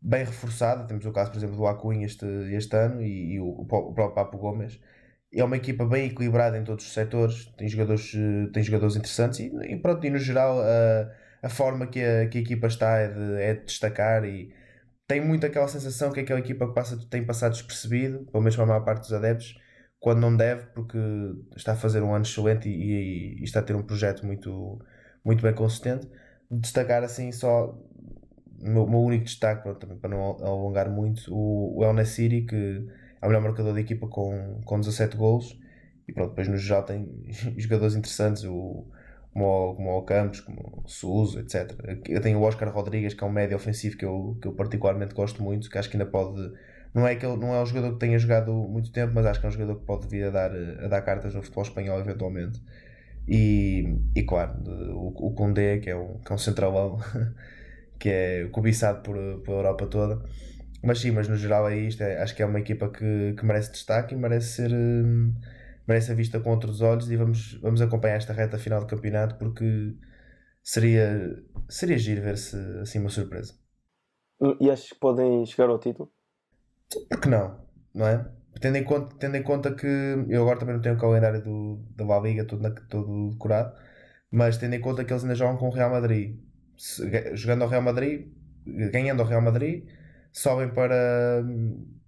bem 0.00 0.24
reforçada. 0.24 0.86
Temos 0.86 1.04
o 1.06 1.12
caso, 1.12 1.30
por 1.30 1.38
exemplo, 1.38 1.56
do 1.56 1.66
Acunha 1.66 2.06
este, 2.06 2.26
este 2.54 2.76
ano 2.76 3.02
e, 3.02 3.34
e 3.34 3.40
o, 3.40 3.48
o 3.48 3.66
próprio 3.66 4.12
Papo 4.14 4.38
Gomes 4.38 4.78
é 5.32 5.44
uma 5.44 5.56
equipa 5.56 5.84
bem 5.84 6.06
equilibrada 6.06 6.58
em 6.58 6.64
todos 6.64 6.86
os 6.86 6.92
setores, 6.92 7.46
tem 7.56 7.68
jogadores, 7.68 8.12
eh, 8.14 8.50
tem 8.52 8.62
jogadores 8.62 8.96
interessantes 8.96 9.40
e, 9.40 9.52
e 9.68 9.76
pronto, 9.80 10.04
e 10.06 10.10
no 10.10 10.18
geral 10.18 10.60
a, 10.60 11.10
a 11.42 11.48
forma 11.48 11.86
que 11.86 12.02
a, 12.02 12.28
que 12.28 12.38
a 12.38 12.40
equipa 12.40 12.66
está 12.66 12.98
é 12.98 13.08
de, 13.08 13.42
é 13.42 13.54
de 13.54 13.64
destacar 13.64 14.24
e 14.24 14.52
tem 15.06 15.20
muito 15.20 15.46
aquela 15.46 15.68
sensação 15.68 16.12
que 16.12 16.20
aquela 16.20 16.40
equipa 16.40 16.66
passa, 16.72 16.98
tem 17.10 17.24
passado 17.24 17.52
despercebido, 17.52 18.24
pelo 18.26 18.42
menos 18.42 18.56
para 18.56 18.64
a 18.64 18.68
maior 18.68 18.84
parte 18.84 19.02
dos 19.02 19.12
adeptos, 19.12 19.56
quando 20.00 20.20
não 20.20 20.36
deve, 20.36 20.66
porque 20.74 20.98
está 21.56 21.72
a 21.72 21.76
fazer 21.76 22.02
um 22.02 22.14
ano 22.14 22.24
excelente 22.24 22.68
e, 22.68 22.72
e, 22.72 23.40
e 23.40 23.44
está 23.44 23.60
a 23.60 23.62
ter 23.62 23.74
um 23.76 23.82
projeto 23.82 24.26
muito, 24.26 24.78
muito 25.24 25.42
bem 25.42 25.54
consistente. 25.54 26.08
Destacar 26.50 27.02
assim 27.04 27.32
só 27.32 27.70
o 28.60 28.68
meu, 28.68 28.86
meu, 28.86 29.00
único 29.00 29.24
destaque, 29.24 29.62
pronto, 29.62 29.86
para 29.96 30.10
não 30.10 30.22
alongar 30.44 30.90
muito, 30.90 31.32
o, 31.32 31.78
o 31.78 31.84
El 31.84 31.92
Nassiri, 31.92 32.46
que 32.46 32.86
é 33.20 33.26
o 33.26 33.28
melhor 33.28 33.42
marcador 33.42 33.72
da 33.74 33.80
equipa 33.80 34.06
com, 34.06 34.60
com 34.64 34.80
17 34.80 35.16
golos. 35.16 35.58
E 36.08 36.12
pronto, 36.12 36.30
depois 36.30 36.48
no 36.48 36.56
geral 36.56 36.84
tem 36.84 37.08
jogadores 37.56 37.96
interessantes, 37.96 38.44
o, 38.44 38.86
como, 39.32 39.44
o, 39.44 39.74
como 39.74 39.98
o 39.98 40.02
Campos, 40.02 40.40
como 40.40 40.82
o 40.84 40.88
Souza, 40.88 41.40
etc. 41.40 41.72
Eu 42.08 42.20
tenho 42.20 42.38
o 42.38 42.42
Oscar 42.42 42.72
Rodrigues, 42.72 43.14
que 43.14 43.24
é 43.24 43.26
um 43.26 43.32
médio 43.32 43.56
ofensivo 43.56 43.96
que 43.96 44.04
eu, 44.04 44.38
que 44.40 44.48
eu 44.48 44.52
particularmente 44.52 45.14
gosto 45.14 45.42
muito, 45.42 45.68
que 45.68 45.78
acho 45.78 45.90
que 45.90 45.96
ainda 45.96 46.08
pode. 46.08 46.52
Não 46.94 47.06
é, 47.06 47.14
que 47.14 47.26
ele, 47.26 47.36
não 47.36 47.54
é 47.54 47.60
um 47.60 47.66
jogador 47.66 47.92
que 47.92 47.98
tenha 47.98 48.18
jogado 48.18 48.52
muito 48.52 48.90
tempo, 48.90 49.12
mas 49.14 49.26
acho 49.26 49.40
que 49.40 49.46
é 49.46 49.48
um 49.48 49.52
jogador 49.52 49.76
que 49.76 49.84
pode 49.84 50.08
vir 50.08 50.24
a 50.24 50.30
dar, 50.30 50.50
a 50.50 50.88
dar 50.88 51.02
cartas 51.02 51.34
no 51.34 51.42
futebol 51.42 51.64
espanhol 51.64 52.00
eventualmente. 52.00 52.62
E, 53.28 53.98
e 54.14 54.22
claro, 54.22 54.54
o, 54.94 55.08
o 55.28 55.34
que 55.34 55.90
é 55.90 55.96
um, 55.96 56.18
que 56.18 56.32
é 56.32 56.34
um 56.34 56.38
centralão, 56.38 56.98
que 57.98 58.08
é 58.08 58.48
cobiçado 58.50 59.02
por, 59.02 59.16
pela 59.42 59.58
Europa 59.58 59.86
toda 59.88 60.22
mas 60.86 61.00
sim, 61.00 61.10
mas 61.10 61.28
no 61.28 61.36
geral 61.36 61.68
é 61.68 61.76
isto. 61.76 62.02
É, 62.02 62.22
acho 62.22 62.34
que 62.34 62.42
é 62.42 62.46
uma 62.46 62.60
equipa 62.60 62.88
que, 62.90 63.34
que 63.34 63.44
merece 63.44 63.72
destaque 63.72 64.14
e 64.14 64.18
merece 64.18 64.54
ser. 64.54 64.72
Hum, 64.72 65.34
merece 65.86 66.12
a 66.12 66.14
vista 66.14 66.40
com 66.40 66.50
outros 66.50 66.80
olhos 66.80 67.10
e 67.10 67.16
vamos, 67.16 67.54
vamos 67.60 67.80
acompanhar 67.80 68.16
esta 68.16 68.32
reta 68.32 68.58
final 68.58 68.80
do 68.80 68.86
campeonato 68.86 69.36
porque 69.36 69.94
seria, 70.62 71.42
seria 71.68 71.98
giro 71.98 72.22
ver-se 72.22 72.56
assim 72.80 72.98
uma 72.98 73.08
surpresa. 73.08 73.54
E 74.60 74.70
achas 74.70 74.88
que 74.90 74.98
podem 74.98 75.46
chegar 75.46 75.70
ao 75.70 75.78
título? 75.78 76.12
Porque 77.08 77.28
não, 77.28 77.64
não 77.94 78.06
é? 78.06 78.28
Tendo 78.60 78.76
em 78.76 78.84
conta, 78.84 79.16
tendo 79.18 79.36
em 79.36 79.42
conta 79.42 79.74
que 79.74 79.86
eu 79.86 80.42
agora 80.42 80.58
também 80.58 80.74
não 80.74 80.82
tenho 80.82 80.96
o 80.96 80.98
calendário 80.98 81.42
do, 81.42 81.76
da 81.94 82.04
La 82.04 82.20
Liga 82.20 82.44
todo, 82.44 82.62
na, 82.62 82.70
todo 82.70 83.30
decorado, 83.30 83.76
mas 84.30 84.58
tendo 84.58 84.74
em 84.74 84.80
conta 84.80 85.04
que 85.04 85.12
eles 85.12 85.22
ainda 85.22 85.34
jogam 85.34 85.56
com 85.56 85.68
o 85.68 85.72
Real 85.72 85.90
Madrid, 85.90 86.38
Se, 86.76 87.36
jogando 87.36 87.62
ao 87.62 87.68
Real 87.68 87.82
Madrid, 87.82 88.28
ganhando 88.66 89.20
ao 89.22 89.28
Real 89.28 89.42
Madrid, 89.42 89.88
sobem 90.36 90.68
para 90.68 91.42
hum, 91.44 91.98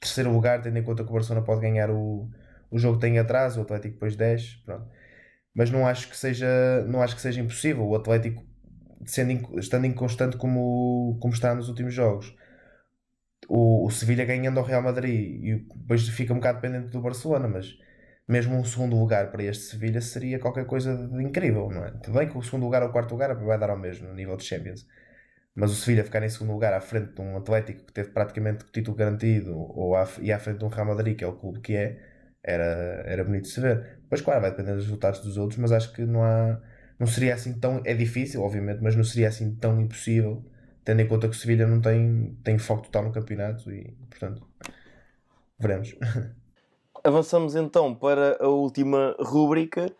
terceiro 0.00 0.30
lugar, 0.32 0.60
tendo 0.62 0.78
em 0.78 0.82
conta 0.82 1.02
que 1.02 1.10
o 1.10 1.12
Barcelona 1.14 1.44
pode 1.44 1.62
ganhar 1.62 1.90
o, 1.90 2.30
o 2.70 2.78
jogo 2.78 2.96
que 2.96 3.02
tem 3.02 3.18
atrás, 3.18 3.56
o 3.56 3.62
Atlético 3.62 3.94
depois 3.94 4.16
10, 4.16 4.56
pronto. 4.66 4.86
Mas 5.54 5.70
não 5.70 5.86
acho 5.86 6.08
que 6.08 6.16
seja, 6.16 6.46
não 6.86 7.02
acho 7.02 7.16
que 7.16 7.22
seja 7.22 7.40
impossível. 7.40 7.86
O 7.86 7.96
Atlético, 7.96 8.44
sendo, 9.06 9.58
estando 9.58 9.86
inconstante 9.86 10.36
como, 10.36 11.18
como 11.20 11.32
está 11.34 11.54
nos 11.54 11.68
últimos 11.68 11.94
jogos, 11.94 12.36
o, 13.48 13.86
o 13.86 13.90
Sevilha 13.90 14.24
ganhando 14.24 14.58
ao 14.58 14.64
Real 14.64 14.82
Madrid 14.82 15.42
e 15.42 15.56
depois 15.74 16.06
fica 16.08 16.32
um 16.32 16.36
bocado 16.36 16.60
dependente 16.60 16.90
do 16.90 17.00
Barcelona, 17.00 17.48
mas 17.48 17.78
mesmo 18.28 18.56
um 18.56 18.64
segundo 18.64 18.96
lugar 18.96 19.30
para 19.30 19.42
este 19.42 19.64
Sevilha 19.64 20.00
seria 20.00 20.38
qualquer 20.38 20.66
coisa 20.66 20.96
de 21.08 21.22
incrível, 21.22 21.68
não 21.70 21.84
é? 21.84 21.92
Bem 22.08 22.28
que 22.28 22.38
o 22.38 22.42
segundo 22.42 22.64
lugar 22.64 22.82
ou 22.82 22.90
o 22.90 22.92
quarto 22.92 23.12
lugar 23.12 23.34
vai 23.34 23.58
dar 23.58 23.70
ao 23.70 23.78
mesmo 23.78 24.08
no 24.08 24.14
nível 24.14 24.36
de 24.36 24.44
Champions 24.44 24.86
mas 25.54 25.72
o 25.72 25.74
Sevilha 25.74 26.04
ficar 26.04 26.22
em 26.22 26.28
segundo 26.28 26.52
lugar 26.52 26.72
à 26.72 26.80
frente 26.80 27.12
de 27.12 27.20
um 27.20 27.36
Atlético 27.36 27.84
que 27.84 27.92
teve 27.92 28.10
praticamente 28.10 28.64
o 28.64 28.68
título 28.68 28.96
garantido 28.96 29.56
ou 29.56 29.96
à, 29.96 30.08
e 30.20 30.32
à 30.32 30.38
frente 30.38 30.58
de 30.58 30.64
um 30.64 30.68
Real 30.68 30.86
Madrid, 30.86 31.16
que 31.16 31.24
é 31.24 31.26
o 31.26 31.32
clube 31.32 31.60
que 31.60 31.74
é, 31.76 31.98
era, 32.42 33.02
era 33.06 33.24
bonito 33.24 33.44
de 33.44 33.50
se 33.50 33.60
ver. 33.60 34.00
Pois 34.08 34.20
claro, 34.20 34.40
vai 34.40 34.50
depender 34.50 34.74
dos 34.74 34.84
resultados 34.84 35.20
dos 35.20 35.36
outros, 35.36 35.58
mas 35.58 35.72
acho 35.72 35.92
que 35.92 36.02
não 36.02 36.22
há. 36.22 36.60
Não 36.98 37.06
seria 37.06 37.34
assim 37.34 37.58
tão. 37.58 37.80
É 37.84 37.94
difícil, 37.94 38.42
obviamente, 38.42 38.80
mas 38.82 38.94
não 38.94 39.04
seria 39.04 39.28
assim 39.28 39.54
tão 39.56 39.80
impossível, 39.80 40.44
tendo 40.84 41.00
em 41.00 41.08
conta 41.08 41.28
que 41.28 41.34
o 41.34 41.38
Sevilha 41.38 41.66
não 41.66 41.80
tem, 41.80 42.38
tem 42.44 42.58
foco 42.58 42.82
total 42.84 43.04
no 43.04 43.12
campeonato 43.12 43.70
e, 43.72 43.92
portanto, 44.08 44.46
veremos. 45.58 45.94
Avançamos 47.02 47.54
então 47.54 47.94
para 47.94 48.36
a 48.42 48.48
última 48.48 49.16
rúbrica, 49.18 49.90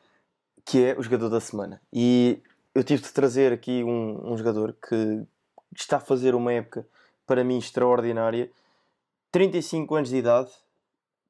que 0.67 0.85
é 0.85 0.99
o 0.99 1.03
jogador 1.03 1.31
da 1.31 1.41
semana. 1.41 1.81
E 1.93 2.43
eu 2.75 2.85
tive 2.85 3.03
de 3.03 3.13
trazer 3.13 3.53
aqui 3.53 3.83
um, 3.83 4.33
um 4.33 4.37
jogador 4.37 4.75
que 4.75 5.27
está 5.75 5.97
a 5.97 6.01
fazer 6.01 6.35
uma 6.35 6.53
época 6.53 6.87
para 7.27 7.45
mim 7.45 7.59
extraordinária 7.59 8.51
35 9.33 9.95
anos 9.95 10.09
de 10.09 10.17
idade, 10.17 10.51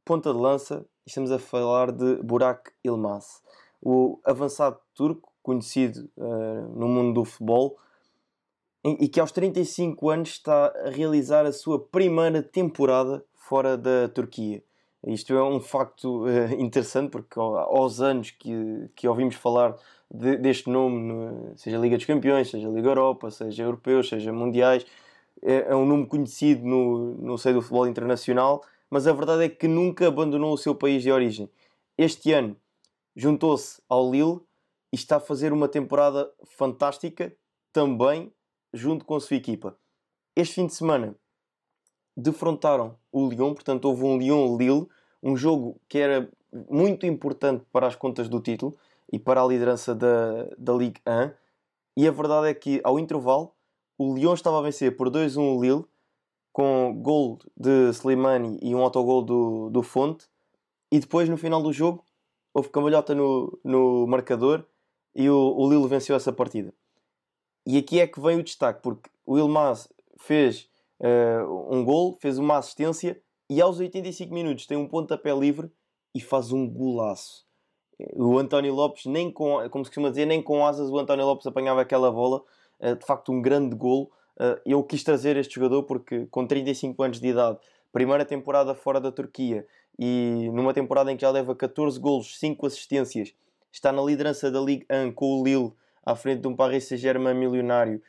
ponta 0.06 0.32
de 0.32 0.38
lança, 0.38 0.86
estamos 1.06 1.30
a 1.30 1.38
falar 1.38 1.92
de 1.92 2.16
Burak 2.22 2.70
Ilmaz, 2.82 3.42
o 3.82 4.18
avançado 4.24 4.78
turco, 4.94 5.30
conhecido 5.42 6.10
uh, 6.16 6.78
no 6.78 6.88
mundo 6.88 7.20
do 7.20 7.24
futebol, 7.26 7.76
e 8.82 9.06
que 9.06 9.20
aos 9.20 9.32
35 9.32 10.08
anos 10.08 10.30
está 10.30 10.68
a 10.68 10.88
realizar 10.88 11.44
a 11.44 11.52
sua 11.52 11.78
primeira 11.78 12.42
temporada 12.42 13.22
fora 13.34 13.76
da 13.76 14.08
Turquia. 14.08 14.62
Isto 15.06 15.34
é 15.34 15.44
um 15.44 15.60
facto 15.60 16.24
uh, 16.24 16.54
interessante 16.58 17.10
porque 17.10 17.38
aos 17.38 18.00
anos 18.00 18.30
que, 18.30 18.88
que 18.96 19.06
ouvimos 19.06 19.34
falar 19.34 19.76
de, 20.10 20.36
deste 20.36 20.68
nome, 20.68 21.00
no, 21.00 21.56
seja 21.56 21.78
Liga 21.78 21.96
dos 21.96 22.06
Campeões, 22.06 22.50
seja 22.50 22.68
Liga 22.68 22.88
Europa, 22.88 23.30
seja 23.30 23.62
Europeus, 23.62 24.08
seja 24.08 24.32
Mundiais, 24.32 24.84
é, 25.42 25.70
é, 25.70 25.76
um 25.76 25.86
nome 25.86 26.06
conhecido 26.06 26.66
no, 26.66 27.14
no 27.14 27.38
seio 27.38 27.56
do 27.56 27.62
futebol 27.62 27.86
internacional, 27.86 28.62
mas 28.90 29.06
a 29.06 29.12
verdade 29.12 29.44
é 29.44 29.48
que 29.48 29.68
nunca 29.68 30.08
abandonou 30.08 30.52
o 30.52 30.58
seu 30.58 30.74
país 30.74 31.02
de 31.02 31.12
origem. 31.12 31.48
Este 31.96 32.32
ano 32.32 32.56
juntou-se 33.14 33.80
ao 33.88 34.10
Lille 34.10 34.40
e 34.92 34.96
está 34.96 35.16
a 35.16 35.20
fazer 35.20 35.52
uma 35.52 35.68
temporada 35.68 36.30
fantástica 36.44 37.32
também 37.72 38.32
junto 38.72 39.04
com 39.04 39.14
a 39.14 39.20
sua 39.20 39.36
equipa. 39.36 39.76
Este 40.34 40.56
fim 40.56 40.66
de 40.66 40.74
semana 40.74 41.14
defrontaram 42.16 42.96
o 43.12 43.28
Lyon, 43.28 43.54
portanto 43.54 43.84
houve 43.84 44.04
um 44.04 44.18
Lyon-Lille, 44.18 44.88
um 45.22 45.36
jogo 45.36 45.80
que 45.88 45.98
era 45.98 46.28
muito 46.68 47.06
importante 47.06 47.64
para 47.72 47.86
as 47.86 47.94
contas 47.94 48.28
do 48.28 48.40
título 48.40 48.76
e 49.12 49.18
para 49.18 49.42
a 49.42 49.46
liderança 49.46 49.94
da, 49.94 50.44
da 50.56 50.72
Ligue 50.72 51.00
1. 51.06 51.32
E 51.96 52.06
a 52.06 52.10
verdade 52.10 52.48
é 52.48 52.54
que 52.54 52.80
ao 52.84 52.98
intervalo 52.98 53.52
o 53.98 54.14
Lyon 54.14 54.34
estava 54.34 54.58
a 54.58 54.62
vencer 54.62 54.96
por 54.96 55.10
2-1 55.10 55.38
o 55.38 55.60
Lille 55.60 55.84
com 56.52 56.94
gol 57.02 57.38
de 57.56 57.90
Slimani 57.90 58.58
e 58.62 58.74
um 58.74 58.82
autogol 58.82 59.22
do, 59.22 59.70
do 59.70 59.82
Fonte. 59.82 60.26
E 60.90 60.98
depois 60.98 61.28
no 61.28 61.36
final 61.36 61.62
do 61.62 61.72
jogo 61.72 62.04
houve 62.54 62.68
cambalhota 62.70 63.14
no, 63.14 63.58
no 63.64 64.06
marcador 64.06 64.64
e 65.14 65.28
o, 65.28 65.36
o 65.36 65.68
Lille 65.68 65.88
venceu 65.88 66.16
essa 66.16 66.32
partida. 66.32 66.72
E 67.66 67.76
aqui 67.76 68.00
é 68.00 68.06
que 68.06 68.20
vem 68.20 68.38
o 68.38 68.42
destaque, 68.42 68.80
porque 68.82 69.10
o 69.26 69.38
Ilmaz 69.38 69.88
fez 70.16 70.68
uh, 71.00 71.74
um 71.74 71.84
gol, 71.84 72.16
fez 72.20 72.38
uma 72.38 72.56
assistência 72.56 73.20
e 73.48 73.60
aos 73.60 73.78
85 73.78 74.32
minutos 74.32 74.66
tem 74.66 74.76
um 74.76 74.88
pontapé 74.88 75.34
livre 75.34 75.70
e 76.14 76.20
faz 76.20 76.52
um 76.52 76.68
golaço. 76.68 77.49
O 78.14 78.38
António 78.38 78.74
Lopes, 78.74 79.06
nem 79.06 79.30
com, 79.30 79.68
como 79.70 79.84
se 79.84 79.90
costuma 79.90 80.10
dizer, 80.10 80.26
nem 80.26 80.42
com 80.42 80.66
asas 80.66 80.90
o 80.90 80.98
António 80.98 81.24
Lopes 81.24 81.46
apanhava 81.46 81.80
aquela 81.80 82.10
bola. 82.10 82.42
Uh, 82.80 82.96
de 82.96 83.04
facto, 83.04 83.32
um 83.32 83.40
grande 83.40 83.74
gol. 83.74 84.10
Uh, 84.36 84.60
eu 84.64 84.82
quis 84.82 85.04
trazer 85.04 85.36
este 85.36 85.54
jogador 85.54 85.82
porque, 85.84 86.26
com 86.30 86.46
35 86.46 87.02
anos 87.02 87.20
de 87.20 87.28
idade, 87.28 87.58
primeira 87.92 88.24
temporada 88.24 88.74
fora 88.74 89.00
da 89.00 89.12
Turquia 89.12 89.66
e 89.98 90.48
numa 90.52 90.72
temporada 90.72 91.12
em 91.12 91.16
que 91.16 91.22
já 91.22 91.30
leva 91.30 91.54
14 91.54 91.98
golos, 91.98 92.38
5 92.38 92.66
assistências, 92.66 93.34
está 93.70 93.92
na 93.92 94.02
liderança 94.02 94.50
da 94.50 94.60
Ligue 94.60 94.86
1 94.90 95.12
com 95.12 95.40
o 95.40 95.44
Lille 95.44 95.72
à 96.04 96.16
frente 96.16 96.40
de 96.40 96.48
um 96.48 96.56
Paris 96.56 96.84
Saint-Germain 96.84 97.34
milionário, 97.34 98.00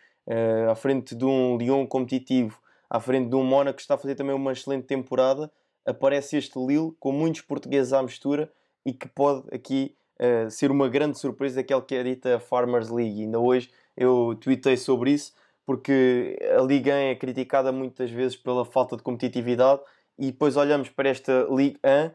à 0.69 0.73
frente 0.73 1.13
de 1.13 1.25
um 1.25 1.57
Lyon 1.57 1.85
competitivo 1.85 2.61
à 2.91 2.99
frente 2.99 3.29
de 3.29 3.35
um 3.37 3.43
Mónaco 3.43 3.77
que 3.77 3.81
está 3.81 3.95
a 3.95 3.97
fazer 3.97 4.15
também 4.15 4.35
uma 4.35 4.51
excelente 4.51 4.85
temporada. 4.85 5.49
Aparece 5.85 6.35
este 6.35 6.59
Lille 6.59 6.93
com 6.99 7.13
muitos 7.13 7.39
portugueses 7.39 7.93
à 7.93 8.03
mistura 8.03 8.51
e 8.85 8.93
que 8.93 9.07
pode 9.07 9.43
aqui 9.53 9.95
uh, 10.19 10.49
ser 10.49 10.71
uma 10.71 10.89
grande 10.89 11.17
surpresa 11.17 11.61
aquele 11.61 11.81
que 11.81 11.95
é 11.95 12.03
dita 12.03 12.39
Farmers 12.39 12.89
League. 12.89 13.21
Ainda 13.21 13.39
hoje 13.39 13.71
eu 13.95 14.37
tweetei 14.39 14.77
sobre 14.77 15.11
isso 15.11 15.33
porque 15.65 16.37
a 16.57 16.61
Liga 16.61 16.91
1 16.91 16.95
é 16.95 17.15
criticada 17.15 17.71
muitas 17.71 18.11
vezes 18.11 18.35
pela 18.35 18.65
falta 18.65 18.97
de 18.97 19.03
competitividade 19.03 19.81
e 20.17 20.31
depois 20.31 20.57
olhamos 20.57 20.89
para 20.89 21.09
esta 21.09 21.47
Liga 21.49 21.79
1 21.83 22.11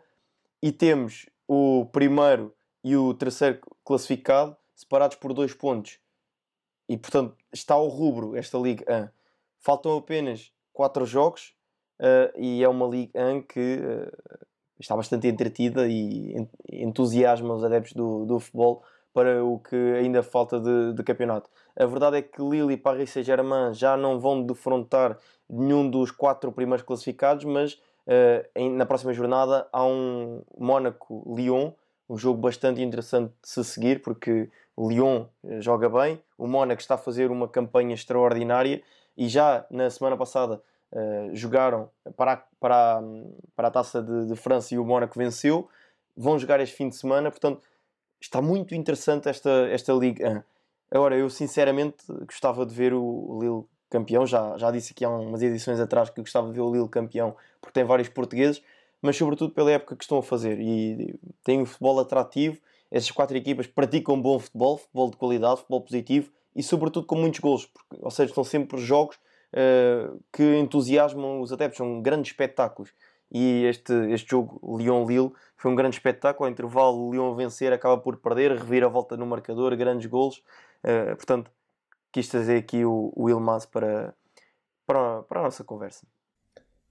e 0.62 0.72
temos 0.72 1.26
o 1.48 1.86
primeiro 1.92 2.54
e 2.82 2.96
o 2.96 3.14
terceiro 3.14 3.60
classificado 3.84 4.56
separados 4.74 5.16
por 5.16 5.32
dois 5.32 5.54
pontos. 5.54 5.98
E 6.88 6.96
portanto 6.96 7.36
está 7.52 7.74
ao 7.74 7.88
rubro 7.88 8.36
esta 8.36 8.58
Liga 8.58 8.84
1. 8.88 9.08
Faltam 9.58 9.96
apenas 9.96 10.52
quatro 10.72 11.06
jogos 11.06 11.54
uh, 12.00 12.38
e 12.38 12.62
é 12.62 12.68
uma 12.68 12.86
Liga 12.86 13.18
1 13.18 13.42
que 13.42 13.78
uh, 13.78 14.46
está 14.78 14.96
bastante 14.96 15.26
entretida 15.26 15.86
e 15.88 16.48
entusiasma 16.70 17.54
os 17.54 17.64
adeptos 17.64 17.92
do, 17.92 18.24
do 18.24 18.40
futebol 18.40 18.82
para 19.12 19.42
o 19.42 19.58
que 19.58 19.76
ainda 19.98 20.22
falta 20.22 20.60
de, 20.60 20.92
de 20.92 21.02
campeonato. 21.02 21.48
A 21.74 21.86
verdade 21.86 22.18
é 22.18 22.22
que 22.22 22.42
Lille 22.42 22.74
e 22.74 22.76
Paris 22.76 23.10
Saint-Germain 23.10 23.72
já 23.72 23.96
não 23.96 24.20
vão 24.20 24.42
defrontar 24.42 25.18
nenhum 25.48 25.88
dos 25.88 26.10
quatro 26.10 26.52
primeiros 26.52 26.84
classificados, 26.84 27.44
mas 27.44 27.74
uh, 27.74 28.46
em, 28.54 28.70
na 28.70 28.84
próxima 28.84 29.14
jornada 29.14 29.66
há 29.72 29.86
um 29.86 30.42
Mónaco-Lyon, 30.58 31.72
um 32.08 32.18
jogo 32.18 32.40
bastante 32.40 32.82
interessante 32.82 33.32
de 33.42 33.48
se 33.48 33.64
seguir, 33.64 34.02
porque 34.02 34.50
o 34.76 34.88
Lyon 34.90 35.24
joga 35.60 35.88
bem, 35.88 36.20
o 36.36 36.46
Mónaco 36.46 36.82
está 36.82 36.96
a 36.96 36.98
fazer 36.98 37.30
uma 37.30 37.48
campanha 37.48 37.94
extraordinária 37.94 38.82
e 39.16 39.28
já 39.28 39.64
na 39.70 39.88
semana 39.88 40.16
passada 40.16 40.60
uh, 40.92 41.34
jogaram 41.34 41.90
para 42.16 42.32
a, 42.34 42.36
para, 42.60 42.98
a, 42.98 43.02
para 43.54 43.68
a 43.68 43.70
taça 43.70 44.02
de, 44.02 44.26
de, 44.26 44.36
França 44.36 44.74
e 44.74 44.78
o 44.78 44.84
Mónaco 44.84 45.18
venceu. 45.18 45.68
Vão 46.16 46.38
jogar 46.38 46.60
este 46.60 46.74
fim 46.76 46.88
de 46.88 46.96
semana, 46.96 47.30
portanto 47.30 47.62
está 48.20 48.40
muito 48.40 48.74
interessante 48.74 49.28
esta, 49.28 49.50
esta 49.70 49.92
Liga 49.92 50.30
1. 50.30 50.42
Agora, 50.90 51.16
eu 51.16 51.28
sinceramente 51.28 52.04
gostava 52.26 52.64
de 52.64 52.74
ver 52.74 52.94
o 52.94 53.38
Lille 53.40 53.64
campeão. 53.90 54.26
Já, 54.26 54.56
já 54.56 54.70
disse 54.70 54.92
aqui 54.92 55.04
há 55.04 55.10
umas 55.10 55.42
edições 55.42 55.80
atrás 55.80 56.10
que 56.10 56.20
gostava 56.20 56.48
de 56.48 56.54
ver 56.54 56.60
o 56.60 56.72
Lille 56.72 56.88
campeão 56.88 57.36
porque 57.60 57.72
tem 57.72 57.84
vários 57.84 58.08
portugueses, 58.08 58.62
mas 59.02 59.16
sobretudo 59.16 59.52
pela 59.52 59.70
época 59.72 59.96
que 59.96 60.04
estão 60.04 60.18
a 60.18 60.22
fazer. 60.22 60.58
E 60.60 61.18
tem 61.44 61.60
um 61.60 61.66
futebol 61.66 61.98
atrativo. 62.00 62.58
Essas 62.90 63.10
quatro 63.10 63.36
equipas 63.36 63.66
praticam 63.66 64.20
bom 64.20 64.38
futebol, 64.38 64.78
futebol 64.78 65.10
de 65.10 65.16
qualidade, 65.16 65.56
futebol 65.58 65.80
positivo 65.80 66.30
e 66.54 66.62
sobretudo 66.62 67.06
com 67.06 67.16
muitos 67.16 67.40
gols, 67.40 67.66
porque, 67.66 67.96
ou 68.00 68.10
seja, 68.10 68.30
estão 68.30 68.42
sempre 68.42 68.78
jogos 68.78 69.18
uh, 69.52 70.20
que 70.32 70.42
entusiasmam 70.56 71.40
os 71.40 71.52
adeptos, 71.52 71.78
são 71.78 72.00
grandes 72.00 72.30
espetáculos. 72.30 72.92
E 73.30 73.64
este, 73.64 73.92
este 74.12 74.30
jogo, 74.30 74.78
Lyon-Lille, 74.78 75.32
foi 75.56 75.70
um 75.70 75.74
grande 75.74 75.96
espetáculo. 75.96 76.46
Ao 76.46 76.52
intervalo, 76.52 77.10
Lyon 77.10 77.34
vencer 77.34 77.72
acaba 77.72 77.98
por 77.98 78.16
perder, 78.18 78.52
revira 78.52 78.86
a 78.86 78.88
volta 78.88 79.16
no 79.16 79.26
marcador, 79.26 79.76
grandes 79.76 80.06
golos. 80.06 80.42
Uh, 80.84 81.16
portanto, 81.16 81.50
quis 82.12 82.28
trazer 82.28 82.56
aqui 82.56 82.84
o, 82.84 83.12
o 83.16 83.28
Ilmaz 83.28 83.66
para, 83.66 84.14
para, 84.86 85.22
para 85.22 85.40
a 85.40 85.42
nossa 85.44 85.64
conversa. 85.64 86.06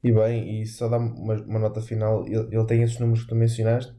E 0.03 0.11
bem, 0.11 0.61
e 0.61 0.65
só 0.65 0.87
dá 0.87 0.97
uma, 0.97 1.35
uma 1.35 1.59
nota 1.59 1.81
final: 1.81 2.25
ele, 2.27 2.55
ele 2.55 2.65
tem 2.65 2.83
esses 2.83 2.99
números 2.99 3.23
que 3.23 3.29
tu 3.29 3.35
mencionaste, 3.35 3.95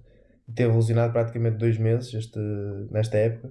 teve 0.55 0.69
evolucionado 0.69 1.13
praticamente 1.13 1.57
dois 1.57 1.79
meses 1.79 2.13
este, 2.15 2.39
nesta 2.91 3.17
época 3.17 3.51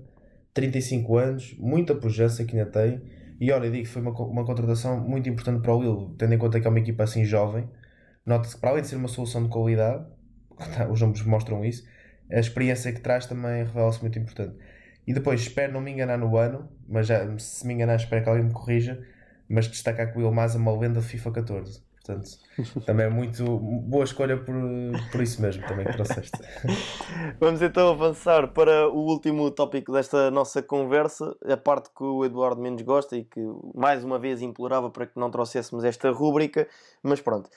35 0.56 1.18
anos, 1.18 1.56
muita 1.60 1.94
pujança 1.94 2.46
que 2.46 2.58
ainda 2.58 2.72
tem. 2.72 3.02
E 3.40 3.52
olha, 3.52 3.70
digo 3.70 3.84
que 3.84 3.90
foi 3.90 4.02
uma, 4.02 4.12
uma 4.12 4.46
contratação 4.46 5.00
muito 5.00 5.30
importante 5.30 5.62
para 5.62 5.74
o 5.76 5.82
Lille, 5.82 6.16
tendo 6.18 6.34
em 6.34 6.38
conta 6.38 6.60
que 6.60 6.68
é 6.68 6.70
uma 6.70 6.80
equipa 6.80 7.04
assim 7.04 7.26
jovem. 7.26 7.70
Nota-se 8.26 8.56
que, 8.56 8.62
para 8.62 8.72
além 8.72 8.82
de 8.82 8.88
ser 8.88 8.96
uma 8.96 9.08
solução 9.08 9.44
de 9.44 9.50
qualidade, 9.50 10.06
os 10.90 11.02
números 11.02 11.24
mostram 11.24 11.64
isso, 11.64 11.86
a 12.32 12.40
experiência 12.40 12.92
que 12.94 13.02
traz 13.02 13.26
também 13.26 13.64
revela-se 13.64 14.02
muito 14.02 14.18
importante. 14.18 14.58
E 15.08 15.14
depois, 15.14 15.42
espero 15.42 15.74
não 15.74 15.82
me 15.82 15.92
enganar 15.92 16.18
no 16.18 16.36
ano, 16.38 16.70
mas 16.88 17.08
já, 17.08 17.38
se 17.38 17.68
me 17.68 17.74
enganar, 17.74 17.96
espero 17.96 18.24
que 18.24 18.30
alguém 18.30 18.46
me 18.46 18.54
corrija. 18.54 19.06
Mas 19.48 19.68
destacar 19.68 20.12
que 20.12 20.18
o 20.18 20.22
Ilmaz 20.22 20.56
é 20.56 20.58
uma 20.58 20.76
lenda 20.78 21.02
FIFA 21.02 21.32
14. 21.32 21.84
Portanto, 22.06 22.38
também 22.86 23.08
é 23.08 23.10
muito 23.10 23.44
boa 23.58 24.04
escolha 24.04 24.38
por, 24.38 24.54
por 25.12 25.22
isso 25.22 25.42
mesmo, 25.42 25.66
também 25.68 25.88
que 25.88 25.94
trouxeste. 25.94 26.38
Vamos 27.40 27.64
então 27.64 27.90
avançar 27.90 28.54
para 28.54 28.88
o 28.88 29.08
último 29.08 29.50
tópico 29.50 29.92
desta 29.92 30.30
nossa 30.30 30.62
conversa, 30.62 31.36
a 31.44 31.58
parte 31.58 31.90
que 31.90 32.04
o 32.04 32.24
Eduardo 32.24 32.62
menos 32.62 32.84
gosta 32.84 33.18
e 33.18 33.24
que 33.24 33.42
mais 33.74 34.04
uma 34.04 34.20
vez 34.20 34.44
implorava 34.44 34.92
para 34.92 35.08
que 35.08 35.20
não 35.20 35.32
trouxéssemos 35.32 35.84
esta 35.84 36.12
rúbrica, 36.12 36.68
mas 37.02 37.20
pronto, 37.20 37.50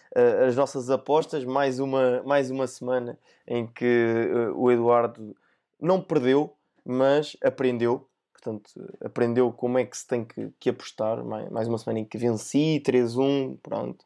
as 0.46 0.56
nossas 0.56 0.88
apostas, 0.88 1.44
mais 1.44 1.78
uma, 1.78 2.22
mais 2.22 2.51
uma 2.51 2.66
semana 2.66 3.18
em 3.46 3.66
que 3.66 3.84
eh, 3.84 4.51
o 4.55 4.70
Eduardo 4.70 5.36
não 5.78 6.01
perdeu, 6.01 6.55
mas 6.86 7.36
aprendeu. 7.44 8.09
Portanto, 8.32 8.70
aprendeu 9.05 9.53
como 9.53 9.78
é 9.78 9.84
que 9.84 9.96
se 9.96 10.07
tem 10.07 10.24
que, 10.24 10.51
que 10.61 10.70
apostar. 10.70 11.24
Mais 11.24 11.66
uma 11.66 11.76
semana 11.76 11.99
em 11.99 12.05
que 12.05 12.16
venci, 12.16 12.80
3-1, 12.86 13.59
pronto 13.62 14.05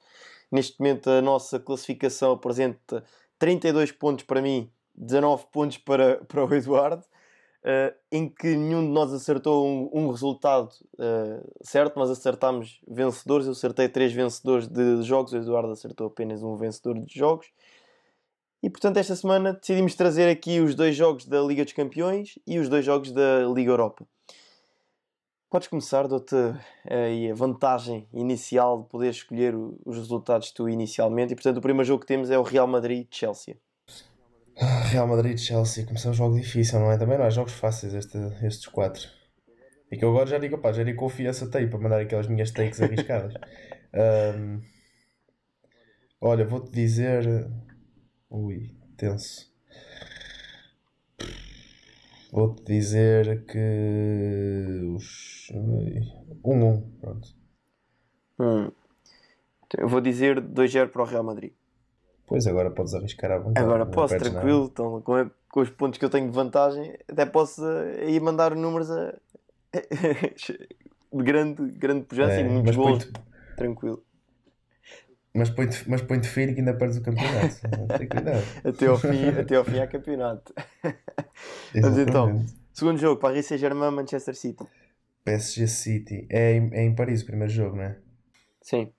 Neste 0.52 0.78
momento 0.78 1.08
a 1.08 1.22
nossa 1.22 1.58
classificação 1.58 2.32
apresenta 2.32 3.02
32 3.38 3.90
pontos 3.90 4.26
para 4.26 4.42
mim, 4.42 4.70
19 4.94 5.46
pontos 5.50 5.78
para, 5.78 6.22
para 6.28 6.44
o 6.44 6.54
Eduardo, 6.54 7.02
uh, 7.02 7.96
em 8.12 8.28
que 8.28 8.54
nenhum 8.54 8.84
de 8.84 8.92
nós 8.92 9.14
acertou 9.14 9.66
um, 9.66 9.88
um 9.94 10.10
resultado 10.10 10.68
uh, 10.94 11.42
certo, 11.62 11.98
nós 11.98 12.10
acertámos 12.10 12.82
vencedores, 12.86 13.46
eu 13.46 13.52
acertei 13.52 13.88
3 13.88 14.12
vencedores 14.12 14.68
de 14.68 15.02
jogos, 15.02 15.32
o 15.32 15.38
Eduardo 15.38 15.72
acertou 15.72 16.08
apenas 16.08 16.42
um 16.42 16.54
vencedor 16.54 16.98
de 16.98 17.18
jogos. 17.18 17.46
E 18.62 18.68
portanto, 18.68 18.98
esta 18.98 19.16
semana 19.16 19.54
decidimos 19.54 19.94
trazer 19.94 20.28
aqui 20.28 20.60
os 20.60 20.74
dois 20.74 20.94
jogos 20.94 21.24
da 21.24 21.40
Liga 21.40 21.64
dos 21.64 21.72
Campeões 21.72 22.38
e 22.46 22.58
os 22.58 22.68
dois 22.68 22.84
jogos 22.84 23.10
da 23.10 23.40
Liga 23.52 23.72
Europa. 23.72 24.06
Podes 25.52 25.68
começar, 25.68 26.08
dou-te 26.08 26.34
aí 26.88 27.30
a 27.30 27.34
vantagem 27.34 28.08
inicial 28.10 28.84
de 28.84 28.88
poder 28.88 29.10
escolher 29.10 29.54
os 29.54 29.98
resultados 29.98 30.50
tu 30.50 30.66
inicialmente. 30.66 31.34
E 31.34 31.36
portanto, 31.36 31.58
o 31.58 31.60
primeiro 31.60 31.84
jogo 31.84 32.00
que 32.00 32.06
temos 32.06 32.30
é 32.30 32.38
o 32.38 32.42
Real 32.42 32.66
Madrid-Chelsea. 32.66 33.58
Real 34.56 35.06
Madrid-Chelsea, 35.06 35.84
começou 35.84 36.12
um 36.12 36.14
jogo 36.14 36.36
difícil, 36.36 36.80
não 36.80 36.90
é? 36.90 36.96
Também 36.96 37.18
não 37.18 37.26
há 37.26 37.28
jogos 37.28 37.52
fáceis 37.52 37.92
este, 37.92 38.16
estes 38.42 38.66
quatro. 38.66 39.06
E 39.90 39.98
que 39.98 40.02
eu 40.02 40.08
agora 40.08 40.24
já 40.24 40.38
digo, 40.38 40.56
pá, 40.56 40.72
já 40.72 40.84
digo 40.84 40.98
confiança 40.98 41.46
tem 41.50 41.68
para 41.68 41.78
mandar 41.78 42.00
aquelas 42.00 42.28
minhas 42.28 42.50
takes 42.50 42.80
arriscadas. 42.80 43.34
um, 44.40 44.58
olha, 46.18 46.46
vou-te 46.46 46.72
dizer. 46.72 47.26
Ui, 48.30 48.74
tenso. 48.96 49.51
Vou-te 52.32 52.64
dizer 52.64 53.44
que. 53.44 54.80
Os. 54.96 55.52
1-1, 55.52 56.08
um, 56.42 56.64
um, 56.64 56.80
pronto. 56.98 57.28
Hum. 58.40 58.70
Eu 59.76 59.86
vou 59.86 60.00
dizer 60.00 60.40
2-0 60.40 60.88
para 60.88 61.02
o 61.02 61.04
Real 61.04 61.22
Madrid. 61.22 61.52
Pois 62.26 62.46
agora 62.46 62.70
podes 62.70 62.94
arriscar 62.94 63.32
à 63.32 63.38
vontade. 63.38 63.64
Agora 63.64 63.84
posso, 63.84 64.16
tranquilo. 64.16 64.70
Então, 64.72 65.02
com, 65.02 65.30
com, 65.50 65.60
os 65.60 65.68
pontos 65.68 65.98
que 65.98 66.04
eu 66.06 66.10
tenho 66.10 66.26
de 66.26 66.34
vantagem, 66.34 66.96
até 67.06 67.26
posso 67.26 67.62
uh, 67.62 68.00
aí 68.00 68.18
mandar 68.18 68.54
números 68.56 68.90
a. 68.90 69.14
de 71.12 71.22
grande, 71.22 71.70
grande 71.72 72.06
pujança 72.06 72.34
é, 72.34 72.40
e 72.40 72.44
muitos 72.44 72.74
gols. 72.74 73.10
Tranquilo. 73.56 74.02
Mas 75.34 75.48
põe-te 75.48 75.88
mas 75.88 76.02
põe 76.02 76.22
feio 76.22 76.52
que 76.52 76.60
ainda 76.60 76.74
perdes 76.74 76.98
o 76.98 77.02
campeonato. 77.02 77.56
Até, 78.68 78.86
ao 78.86 78.98
fim, 78.98 79.28
até 79.28 79.56
ao 79.56 79.64
fim 79.64 79.78
há 79.78 79.86
campeonato. 79.86 80.52
Mas 81.74 81.98
então, 81.98 82.44
segundo 82.72 82.98
jogo, 82.98 83.18
Paris 83.18 83.46
Saint-Germain, 83.46 83.90
Manchester 83.90 84.36
City. 84.36 84.66
PSG 85.24 85.66
City. 85.66 86.26
É 86.28 86.52
em, 86.52 86.70
é 86.74 86.82
em 86.82 86.94
Paris 86.94 87.22
o 87.22 87.26
primeiro 87.26 87.52
jogo, 87.52 87.76
não 87.76 87.84
é? 87.84 87.98
Sim. 88.60 88.92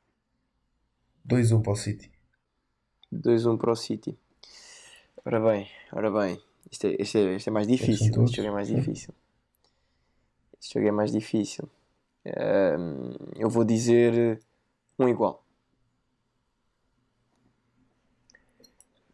2-1 1.28 1.62
para 1.62 1.72
o 1.72 1.76
City. 1.76 2.12
2-1 3.14 3.58
para 3.58 3.72
o 3.72 3.76
City. 3.76 4.18
Ora 5.26 5.40
bem, 5.40 5.70
ora 5.92 6.12
bem. 6.12 6.42
Isto 6.72 6.88
é, 6.88 6.96
isto 7.00 7.18
é, 7.18 7.36
isto 7.36 7.48
é 7.48 7.52
mais 7.52 7.68
difícil. 7.68 8.24
Este 8.24 8.38
jogo 8.38 8.50
é 8.50 8.52
mais 8.52 8.68
difícil. 8.68 9.14
Este 10.60 10.74
jogo 10.74 10.88
é 10.88 10.92
mais 10.92 11.12
difícil. 11.12 11.70
Um, 12.26 13.12
eu 13.38 13.50
vou 13.50 13.64
dizer 13.64 14.40
um 14.98 15.08
igual. 15.08 15.43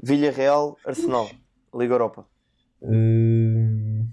Villarreal, 0.01 0.77
Arsenal, 0.85 1.29
Liga 1.73 1.93
Europa. 1.93 2.25
Hum... 2.81 4.09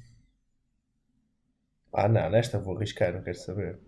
Ah, 1.93 2.09
não, 2.09 2.29
nesta 2.29 2.59
vou 2.59 2.77
arriscar, 2.77 3.15
não 3.15 3.23
quero 3.23 3.39
saber. 3.39 3.79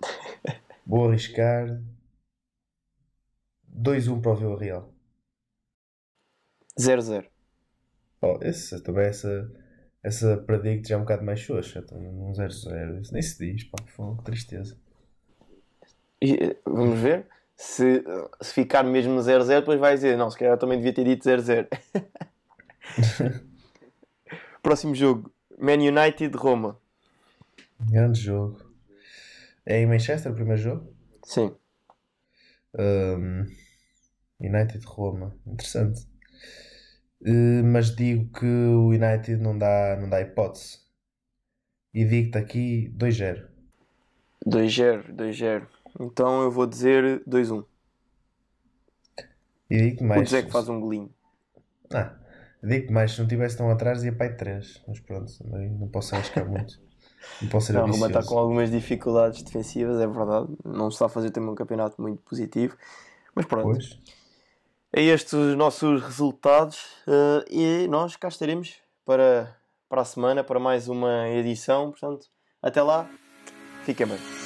vou 0.86 1.08
arriscar 1.08 1.82
2-1 3.74 4.22
para 4.22 4.32
o 4.32 4.36
Villarreal. 4.36 4.94
0-0. 6.78 7.26
Oh, 8.20 8.38
esse, 8.42 8.80
também 8.82 9.06
essa, 9.06 9.50
essa 10.02 10.36
predict 10.36 10.88
já 10.88 10.94
é 10.94 10.98
um 10.98 11.02
bocado 11.02 11.24
mais 11.24 11.40
xoxa. 11.40 11.80
Então, 11.80 11.98
um 11.98 12.32
0-0. 12.32 13.00
Isso 13.00 13.12
nem 13.12 13.22
se 13.22 13.38
diz, 13.38 13.64
pá, 13.64 13.78
que 13.82 14.24
tristeza. 14.24 14.78
E, 16.22 16.56
vamos 16.64 17.00
ver 17.00 17.26
se, 17.56 18.04
se 18.40 18.52
ficar 18.52 18.82
mesmo 18.84 19.14
no 19.14 19.20
0-0, 19.20 19.60
depois 19.60 19.80
vai 19.80 19.94
dizer: 19.94 20.16
Não, 20.16 20.30
se 20.30 20.38
calhar 20.38 20.54
eu 20.54 20.58
também 20.58 20.78
devia 20.78 20.92
ter 20.92 21.04
dito 21.04 21.26
0-0. 21.26 21.66
Próximo 24.62 24.94
jogo: 24.94 25.32
Man 25.58 25.74
United 25.74 26.36
Roma. 26.36 26.78
Grande 27.80 28.20
jogo. 28.20 28.60
É 29.64 29.80
em 29.80 29.86
Manchester 29.86 30.30
o 30.30 30.34
primeiro 30.34 30.60
jogo? 30.60 30.94
Sim. 31.24 31.54
Um, 32.78 33.46
United 34.38 34.84
Roma. 34.86 35.34
Interessante. 35.46 36.06
Uh, 37.22 37.64
mas 37.64 37.94
digo 37.96 38.30
que 38.38 38.46
o 38.46 38.88
United 38.88 39.36
não 39.38 39.56
dá, 39.56 39.96
não 39.98 40.08
dá 40.08 40.20
hipótese. 40.20 40.78
E 41.92 42.04
digo-te 42.04 42.36
aqui 42.36 42.94
2-0. 42.96 43.46
2-0, 44.46 45.14
2-0. 45.14 45.66
Então 45.98 46.42
eu 46.42 46.50
vou 46.50 46.66
dizer 46.66 47.22
2-1. 47.26 47.64
E 49.70 49.76
digo 49.76 50.04
mais. 50.04 50.32
O 50.32 50.42
que 50.42 50.50
faz 50.50 50.68
um 50.68 50.80
golinho. 50.80 51.10
Ah, 51.92 52.14
digo 52.62 52.92
mais, 52.92 53.12
se 53.12 53.20
não 53.20 53.28
tivesse 53.28 53.56
tão 53.56 53.70
atrás 53.70 54.04
ia 54.04 54.12
para 54.12 54.32
3. 54.34 54.84
Mas 54.86 55.00
pronto, 55.00 55.32
também 55.38 55.70
não 55.70 55.88
posso 55.88 56.14
arriscar 56.14 56.48
muito. 56.48 56.80
Não 57.42 57.48
posso 57.48 57.66
ser 57.66 57.72
Não, 57.74 57.86
Roma 57.86 58.06
está 58.06 58.22
com 58.22 58.38
algumas 58.38 58.70
dificuldades 58.70 59.42
defensivas, 59.42 60.00
é 60.00 60.06
verdade. 60.06 60.48
Não 60.64 60.88
está 60.88 61.06
a 61.06 61.08
fazer 61.08 61.30
também 61.30 61.50
um 61.50 61.54
campeonato 61.54 62.00
muito 62.00 62.22
positivo. 62.22 62.76
Mas 63.34 63.46
pronto. 63.46 63.64
Pois. 63.64 63.98
É 64.92 65.02
estes 65.02 65.32
os 65.32 65.56
nossos 65.56 66.02
resultados. 66.02 66.78
Uh, 67.06 67.44
e 67.50 67.88
nós 67.88 68.16
cá 68.16 68.28
estaremos 68.28 68.76
para, 69.04 69.56
para 69.88 70.02
a 70.02 70.04
semana, 70.04 70.44
para 70.44 70.60
mais 70.60 70.88
uma 70.88 71.28
edição. 71.28 71.90
Portanto, 71.90 72.26
até 72.62 72.82
lá, 72.82 73.08
fiquem 73.84 74.06
bem. 74.06 74.45